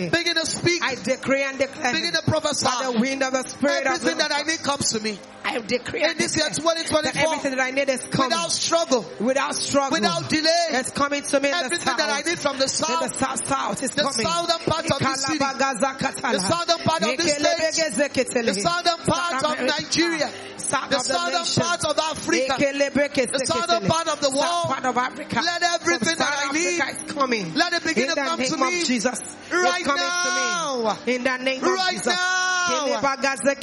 [0.09, 0.81] Begin to speak.
[0.83, 2.67] I decree and declare Begin to by prophesy.
[2.83, 5.19] the wind of the Spirit Everything that I need comes to me.
[5.43, 8.51] I decree and this year declare that 2024, everything that I need is coming without
[8.51, 11.97] struggle, without struggle, without delay, it's coming to me in the everything south.
[11.97, 14.27] that I need from the in the south, south, south is the coming.
[14.27, 19.65] southern part of this city, the southern part of this state, the southern part of
[19.65, 20.29] Nigeria,
[20.69, 24.65] south the of the southern part of Africa, the southern part of the world.
[24.69, 25.41] part of Africa.
[25.43, 27.53] Let everything that I need, is coming.
[27.55, 29.19] let it begin in to come to of me Jesus.
[29.51, 30.95] right now.
[30.95, 31.15] to me.
[31.15, 32.07] In the name of Right Jesus.
[32.07, 32.85] now.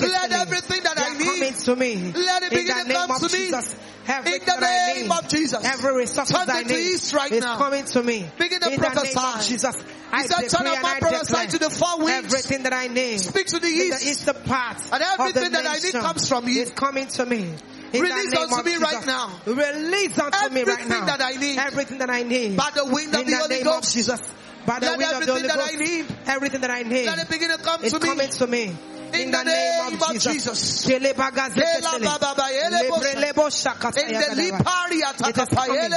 [0.01, 2.13] Let everything that I need, coming to me.
[2.13, 3.51] let it in begin the to name come of to me.
[4.07, 4.27] Jesus.
[4.33, 5.65] in the name need, of Jesus.
[5.65, 7.57] every resource Turn I need east right is now.
[7.59, 8.29] coming to me.
[8.39, 9.19] Begin to in prophesy.
[9.19, 9.77] of Jesus.
[10.13, 12.33] I He said, "Son of man, prophesy to the four winds.
[12.33, 13.19] everything that I need.
[13.21, 14.01] Speak to the east.
[14.05, 16.63] the eastern part And of everything that I need comes from you.
[16.63, 17.55] is coming to me.
[17.93, 18.83] In Release unto me Jesus.
[18.83, 19.31] right now.
[19.47, 20.97] Release unto me right now.
[20.97, 21.59] Everything that I need.
[21.59, 22.57] Everything that I need.
[22.57, 23.89] By the wind of in the the Holy Ghost.
[23.89, 24.21] of Jesus.
[24.67, 27.07] By the Let wind of the everything Holy that I need, Everything that I need.
[27.07, 28.27] let it begin to come is to me.
[28.27, 28.77] to me.
[29.15, 30.85] In the name of Jesus.
[30.85, 32.21] Kele bagaze Kela ketele.
[32.21, 33.21] baba ele Lebre bosha.
[33.21, 34.59] lebo shakata In the galaba.
[34.65, 35.93] lipari It is coming.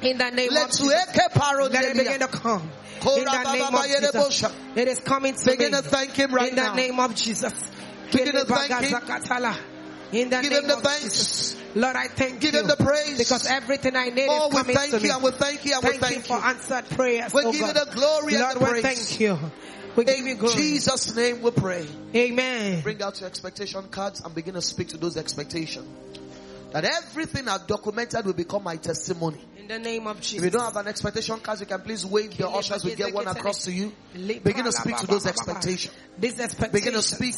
[0.00, 1.06] In the name of Let's Jesus.
[1.06, 2.62] Let it begin to come.
[2.62, 4.52] In the name of Jesus.
[4.74, 5.56] It is coming to me.
[5.56, 7.52] Begin to thank him right In the name of Jesus.
[8.12, 9.00] Begin to thank him.
[10.10, 11.02] In the Give name him the of thanks.
[11.04, 11.57] Jesus.
[11.78, 12.62] Lord, I thank Give you.
[12.62, 13.18] Give him the praise.
[13.18, 15.10] Because everything I need Oh, is coming thank to you me.
[15.10, 17.60] and we thank you and we Thank you thank for answered prayers, We oh give
[17.60, 18.82] you the glory and Lord, the we praise.
[18.82, 19.38] thank you.
[19.94, 20.54] We give you glory.
[20.56, 21.86] Jesus' name we pray.
[22.14, 22.82] Amen.
[22.82, 25.86] Bring out your expectation cards and begin to speak to those expectations.
[26.72, 29.38] That everything I've documented will become my testimony.
[29.56, 30.38] In the name of Jesus.
[30.38, 32.36] If you don't have an expectation card, you can please wave.
[32.36, 33.92] The ushers will get one across to you.
[34.14, 35.94] Begin to speak to those expectations.
[36.20, 37.36] Begin to speak.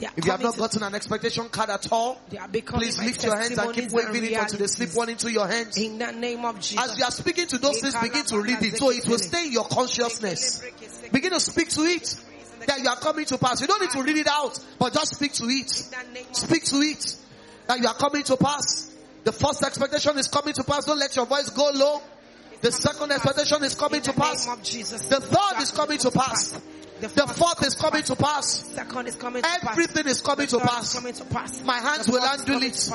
[0.00, 2.20] If you have not gotten an expectation card at all,
[2.66, 5.76] please lift your hands and keep waving it until they slip one into your hands.
[5.76, 6.92] In the name of Jesus.
[6.92, 9.46] As you are speaking to those things, begin to read it so it will stay
[9.46, 10.62] in your consciousness.
[11.12, 12.14] Begin to speak to it
[12.66, 13.60] that you are coming to pass.
[13.60, 15.70] You don't need to read it out, but just speak to it.
[16.32, 17.16] Speak to it
[17.66, 18.94] that you are coming to pass.
[19.24, 20.84] The first expectation is coming to pass.
[20.84, 22.00] Don't let your voice go low.
[22.60, 24.46] The second expectation is coming to pass.
[24.46, 26.60] The third is coming to pass.
[27.00, 28.64] The fourth is coming to pass.
[28.74, 30.94] Second is coming to Everything is coming to pass.
[30.94, 31.62] coming to pass.
[31.62, 32.90] My hands will handle it.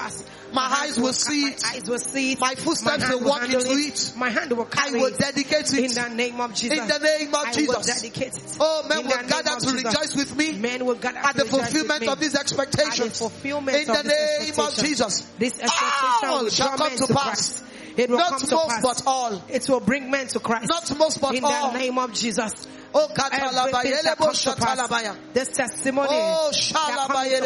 [0.52, 1.62] My eyes will see it.
[1.62, 2.40] My eyes will see it.
[2.40, 4.14] My footsteps will walk into it.
[4.18, 5.02] My hand will carry it.
[5.02, 5.98] I will dedicate it.
[5.98, 6.80] In the name of Jesus.
[6.80, 8.58] In the name of Jesus.
[8.60, 11.74] Oh, men will gather to rejoice with me Men will gather at the to rejoice
[11.74, 13.22] with fulfillment of these expectations.
[13.22, 14.74] In the name of.
[14.76, 15.22] Jesus.
[15.40, 17.64] This expectation All shall come to pass.
[17.96, 18.82] It will Not come to most, pass.
[18.82, 19.44] but all.
[19.50, 20.68] It will bring men to Christ.
[20.70, 21.52] Not most, but in all.
[21.52, 22.68] Oh, oh, in the name of Jesus.
[22.94, 24.80] Oh, Everything katalabaya, shall elebo come to pass.
[24.80, 25.16] shatalabaya.
[25.34, 26.74] This testimony Oh, to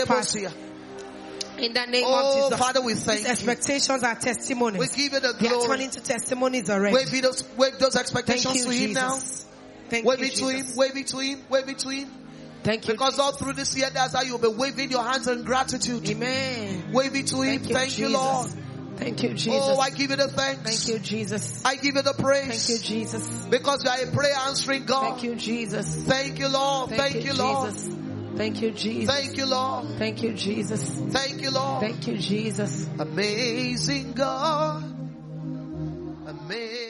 [0.07, 0.35] pass.
[1.57, 2.59] In the name Oh, of Jesus.
[2.59, 3.31] Father, we thank These you.
[3.31, 4.79] expectations are testimonies.
[4.79, 5.55] We give you the glory.
[5.57, 6.95] They are turning to testimonies already.
[6.95, 9.15] Wave, those, wave those expectations you, to him now.
[9.15, 9.45] Jesus.
[9.89, 10.77] Thank Wave you, it to him, Jesus.
[10.77, 12.11] wave it to him, wave it to him.
[12.63, 12.93] Thank you.
[12.93, 16.07] Because all through this year, that's how you'll be waving your hands in gratitude.
[16.09, 16.91] Amen.
[16.91, 17.59] Wave it to him.
[17.59, 18.21] Thank you, Thank you, Jesus.
[18.21, 18.51] Lord.
[18.97, 19.53] Thank you, Jesus.
[19.53, 20.63] Oh, I give you the thanks.
[20.63, 21.63] Thank you, Jesus.
[21.63, 22.67] I give you the praise.
[22.67, 23.45] Thank you, Jesus.
[23.45, 25.11] Because you are a prayer answering God.
[25.11, 25.95] Thank you, Jesus.
[26.03, 26.89] Thank you, Lord.
[26.89, 27.69] Thank, Thank you, Lord.
[27.69, 27.95] Jesus.
[28.35, 29.15] Thank you, Jesus.
[29.15, 29.85] Thank you, Lord.
[29.97, 30.89] Thank you, Jesus.
[31.11, 31.81] Thank you, Lord.
[31.81, 32.87] Thank you, Jesus.
[32.99, 34.83] Amazing God.
[36.27, 36.86] Amazing.